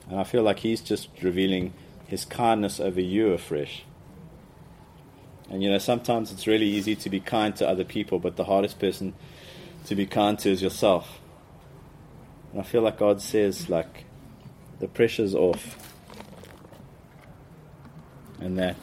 And 0.09 0.19
I 0.19 0.23
feel 0.23 0.41
like 0.41 0.57
He's 0.57 0.81
just 0.81 1.07
revealing 1.21 1.73
His 2.07 2.25
kindness 2.25 2.79
over 2.79 2.99
you 2.99 3.31
afresh. 3.31 3.83
And 5.51 5.61
you 5.61 5.69
know, 5.69 5.77
sometimes 5.77 6.31
it's 6.31 6.47
really 6.47 6.65
easy 6.65 6.95
to 6.95 7.11
be 7.11 7.19
kind 7.19 7.55
to 7.57 7.69
other 7.69 7.83
people, 7.83 8.17
but 8.17 8.37
the 8.37 8.45
hardest 8.45 8.79
person 8.79 9.13
to 9.85 9.93
be 9.93 10.07
kind 10.07 10.39
to 10.39 10.49
is 10.49 10.63
yourself. 10.63 11.19
And 12.51 12.59
I 12.59 12.63
feel 12.63 12.81
like 12.81 12.97
God 12.97 13.21
says, 13.21 13.69
like, 13.69 14.05
the 14.79 14.87
pressure's 14.87 15.35
off. 15.35 15.95
And 18.39 18.57
that 18.57 18.77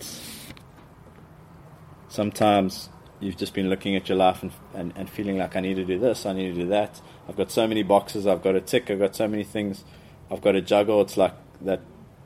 sometimes 2.08 2.88
you've 3.20 3.36
just 3.36 3.54
been 3.54 3.68
looking 3.68 3.96
at 3.96 4.08
your 4.08 4.18
life 4.18 4.42
and, 4.42 4.52
and, 4.74 4.92
and 4.96 5.10
feeling 5.10 5.38
like 5.38 5.56
I 5.56 5.60
need 5.60 5.74
to 5.74 5.84
do 5.84 5.98
this, 5.98 6.26
I 6.26 6.32
need 6.32 6.54
to 6.54 6.62
do 6.62 6.68
that. 6.68 7.00
I've 7.28 7.36
got 7.36 7.50
so 7.50 7.66
many 7.66 7.82
boxes, 7.82 8.26
I've 8.26 8.42
got 8.42 8.52
to 8.52 8.60
tick, 8.60 8.90
I've 8.90 8.98
got 8.98 9.16
so 9.16 9.28
many 9.28 9.44
things 9.44 9.84
I've 10.30 10.40
got 10.40 10.52
to 10.52 10.60
juggle. 10.60 11.00
It's 11.00 11.16
like 11.16 11.34
that 11.62 11.80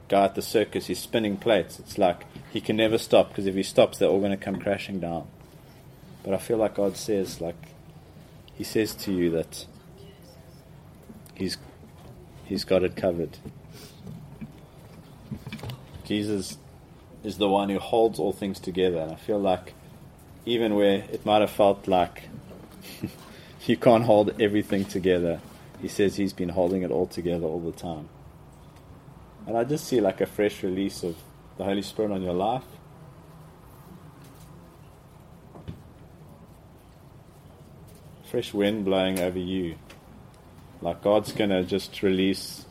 guy 0.09 0.24
at 0.24 0.34
the 0.34 0.43
circus, 0.43 0.86
he's 0.86 0.99
spinning 0.99 1.36
plates. 1.36 1.78
It's 1.78 1.99
like 1.99 2.26
he 2.53 2.61
can 2.61 2.76
never 2.76 2.99
stop 2.99 3.28
because 3.28 3.47
if 3.47 3.55
he 3.55 3.62
stops, 3.62 3.99
they're 3.99 4.09
all 4.09 4.20
going 4.20 4.32
to 4.32 4.36
come 4.36 4.59
crashing 4.59 5.01
down. 5.01 5.28
But 6.22 6.34
I 6.34 6.38
feel 6.38 6.57
like 6.57 6.74
God 6.74 6.97
says, 6.97 7.40
like, 7.40 7.57
He 8.55 8.64
says 8.64 8.95
to 8.97 9.12
you 9.12 9.30
that 9.30 9.66
He's 11.34 11.57
He's 12.45 12.64
got 12.64 12.82
it 12.82 12.97
covered. 12.97 13.38
Jesus 16.05 16.59
is 17.24 17.38
the 17.38 17.49
one 17.49 17.68
who 17.68 17.78
holds 17.78 18.18
all 18.18 18.32
things 18.32 18.61
together, 18.61 18.99
and 18.99 19.12
I 19.12 19.16
feel 19.16 19.38
like 19.38 19.74
even 20.45 20.74
where 20.74 21.05
it 21.12 21.24
might 21.24 21.40
have 21.40 21.51
felt 21.51 21.86
like 21.86 22.24
you 23.66 23.76
can't 23.76 24.05
hold 24.05 24.40
everything 24.40 24.84
together, 24.84 25.40
he 25.80 25.88
says 25.88 26.16
he's 26.16 26.32
been 26.32 26.49
holding 26.49 26.82
it 26.82 26.90
all 26.90 27.07
together 27.07 27.47
all 27.47 27.61
the 27.61 27.72
time. 27.72 28.09
And 29.47 29.57
I 29.57 29.64
just 29.64 29.86
see 29.86 30.01
like 30.01 30.20
a 30.20 30.26
fresh 30.26 30.62
release 30.62 31.03
of 31.03 31.16
the 31.59 31.64
Holy 31.64 31.82
Spirit 31.82 32.12
on 32.12 32.22
your 32.22 32.34
life. 32.34 32.64
Fresh 38.30 38.55
wind 38.55 38.84
blowing 38.84 39.20
over 39.20 39.38
you. 39.38 39.76
Like 40.80 41.03
God's 41.03 41.32
going 41.32 41.51
to 41.51 41.64
just 41.64 42.03
release 42.03 42.64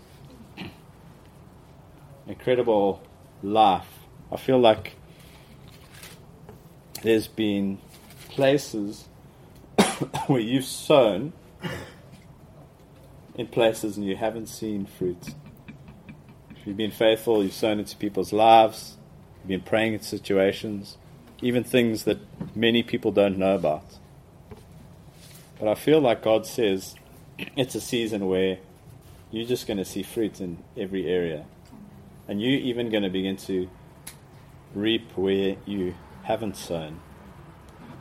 incredible 2.27 3.01
life. 3.43 3.87
I 4.31 4.37
feel 4.37 4.59
like 4.59 4.95
there's 7.01 7.27
been 7.27 7.79
places 8.29 9.07
where 10.27 10.39
you've 10.39 10.65
sown 10.65 11.33
in 13.35 13.47
places 13.47 13.97
and 13.97 14.05
you 14.05 14.15
haven't 14.15 14.47
seen 14.47 14.85
fruit. 14.85 15.35
You've 16.65 16.77
been 16.77 16.91
faithful, 16.91 17.43
you've 17.43 17.53
sown 17.53 17.79
into 17.79 17.97
people's 17.97 18.31
lives, 18.31 18.97
you've 19.39 19.47
been 19.47 19.61
praying 19.61 19.95
in 19.95 20.01
situations, 20.01 20.97
even 21.41 21.63
things 21.63 22.03
that 22.03 22.19
many 22.55 22.83
people 22.83 23.11
don't 23.11 23.37
know 23.37 23.55
about. 23.55 23.83
But 25.59 25.69
I 25.69 25.75
feel 25.75 25.99
like 25.99 26.21
God 26.21 26.45
says 26.45 26.95
it's 27.55 27.75
a 27.75 27.81
season 27.81 28.27
where 28.27 28.59
you're 29.31 29.47
just 29.47 29.65
going 29.65 29.77
to 29.77 29.85
see 29.85 30.03
fruit 30.03 30.39
in 30.39 30.57
every 30.77 31.07
area. 31.07 31.45
And 32.27 32.41
you're 32.41 32.59
even 32.59 32.89
going 32.89 33.03
to 33.03 33.09
begin 33.09 33.37
to 33.37 33.69
reap 34.75 35.17
where 35.17 35.55
you 35.65 35.95
haven't 36.31 36.55
sown. 36.55 37.01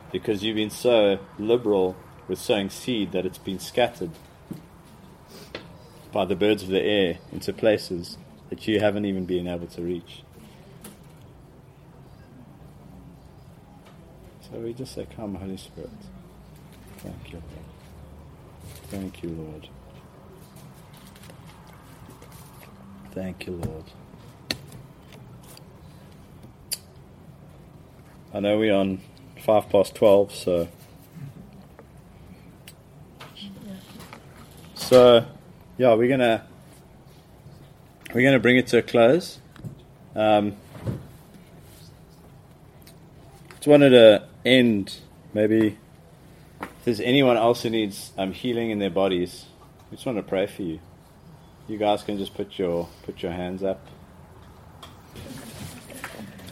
Because 0.09 0.41
you've 0.41 0.55
been 0.55 0.69
so 0.69 1.19
liberal 1.37 1.97
with 2.29 2.39
sowing 2.39 2.69
seed 2.69 3.11
that 3.11 3.25
it's 3.25 3.37
been 3.37 3.59
scattered 3.59 4.11
by 6.13 6.23
the 6.23 6.35
birds 6.35 6.63
of 6.63 6.69
the 6.69 6.81
air 6.81 7.17
into 7.33 7.51
places 7.51 8.17
that 8.49 8.65
you 8.67 8.79
haven't 8.79 9.03
even 9.03 9.25
been 9.25 9.47
able 9.47 9.67
to 9.67 9.81
reach. 9.81 10.23
So 14.41 14.59
we 14.59 14.73
just 14.73 14.93
say, 14.93 15.07
Come, 15.13 15.35
Holy 15.35 15.57
Spirit. 15.57 15.89
Thank 16.99 17.33
you, 17.33 17.41
Lord. 17.51 17.65
Thank 18.89 19.23
you, 19.23 19.29
Lord. 19.29 19.67
Thank 23.11 23.45
you, 23.45 23.53
Lord. 23.53 23.85
I 28.33 28.39
know 28.39 28.57
we're 28.57 28.73
on 28.73 29.01
five 29.43 29.69
past 29.69 29.95
twelve, 29.95 30.33
so. 30.33 30.67
So, 34.75 35.25
yeah, 35.77 35.93
we're 35.93 36.09
gonna 36.09 36.45
we're 38.13 38.23
gonna 38.23 38.39
bring 38.39 38.57
it 38.57 38.67
to 38.67 38.77
a 38.77 38.81
close. 38.81 39.39
Um, 40.15 40.55
just 43.55 43.67
wanted 43.67 43.89
to 43.91 44.27
end 44.45 44.97
maybe 45.33 45.77
if 46.61 46.85
there's 46.85 46.99
anyone 46.99 47.37
else 47.37 47.63
who 47.63 47.69
needs 47.69 48.11
um, 48.17 48.31
healing 48.31 48.71
in 48.71 48.79
their 48.79 48.89
bodies, 48.89 49.45
we 49.89 49.97
just 49.97 50.05
want 50.05 50.17
to 50.17 50.23
pray 50.23 50.47
for 50.47 50.63
you. 50.63 50.79
You 51.67 51.77
guys 51.77 52.01
can 52.01 52.17
just 52.17 52.33
put 52.33 52.57
your 52.57 52.89
put 53.03 53.21
your 53.21 53.31
hands 53.31 53.61
up. 53.61 53.85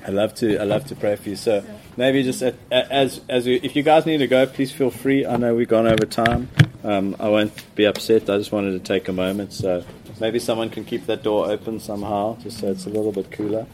I 0.09 0.11
love 0.11 0.33
to 0.35 0.57
I 0.57 0.63
love 0.63 0.85
to 0.85 0.95
pray 0.95 1.15
for 1.17 1.29
you. 1.29 1.35
So 1.35 1.63
maybe 1.95 2.23
just 2.23 2.41
at, 2.41 2.55
as 2.71 3.21
as 3.29 3.45
we, 3.45 3.57
if 3.57 3.75
you 3.75 3.83
guys 3.83 4.07
need 4.07 4.17
to 4.17 4.27
go, 4.27 4.47
please 4.47 4.71
feel 4.71 4.89
free. 4.89 5.23
I 5.23 5.37
know 5.37 5.53
we've 5.53 5.67
gone 5.67 5.85
over 5.85 6.07
time. 6.07 6.49
Um, 6.83 7.15
I 7.19 7.29
won't 7.29 7.53
be 7.75 7.85
upset. 7.85 8.27
I 8.27 8.39
just 8.39 8.51
wanted 8.51 8.71
to 8.71 8.79
take 8.79 9.07
a 9.07 9.13
moment. 9.13 9.53
So 9.53 9.85
maybe 10.19 10.39
someone 10.39 10.71
can 10.71 10.83
keep 10.83 11.05
that 11.05 11.21
door 11.21 11.51
open 11.51 11.79
somehow, 11.79 12.37
just 12.39 12.57
so 12.57 12.71
it's 12.71 12.87
a 12.87 12.89
little 12.89 13.11
bit 13.11 13.29
cooler. 13.31 13.67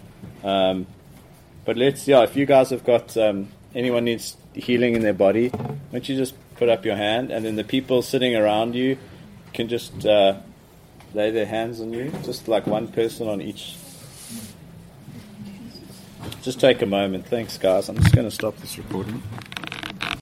Um, 0.44 0.88
but 1.64 1.78
let's 1.78 2.06
yeah. 2.06 2.24
If 2.24 2.36
you 2.36 2.46
guys 2.46 2.70
have 2.72 2.84
got 2.84 3.16
um, 3.16 3.48
anyone 3.74 4.04
needs 4.04 4.36
healing 4.54 4.96
in 4.96 5.04
their 5.04 5.14
body, 5.14 5.48
why 5.48 5.78
don't 5.94 6.10
you 6.10 6.18
just 6.18 6.36
put 6.58 6.68
up 6.68 6.84
your 6.84 6.98
hand, 6.98 7.32
and 7.32 7.46
then 7.46 7.56
the 7.56 7.64
people 7.64 8.02
sitting 8.02 8.36
around 8.36 8.76
you 8.76 8.98
can 9.54 9.70
just 9.70 10.06
uh, 10.06 10.36
lay 11.14 11.32
their 11.32 11.46
hands 11.46 11.80
on 11.80 11.94
you, 11.94 12.12
just 12.26 12.50
like 12.50 12.68
one 12.68 12.90
person 12.90 13.30
on 13.30 13.42
each 13.42 13.78
just 16.46 16.60
take 16.60 16.84
a 16.84 16.86
moment. 16.86 17.26
Thanks, 17.26 17.58
guys. 17.58 17.90
I'm 17.90 17.98
just 17.98 18.14
going 18.14 18.30
to 18.30 18.34
stop 18.34 18.56
this 18.58 18.78
recording. 18.78 19.22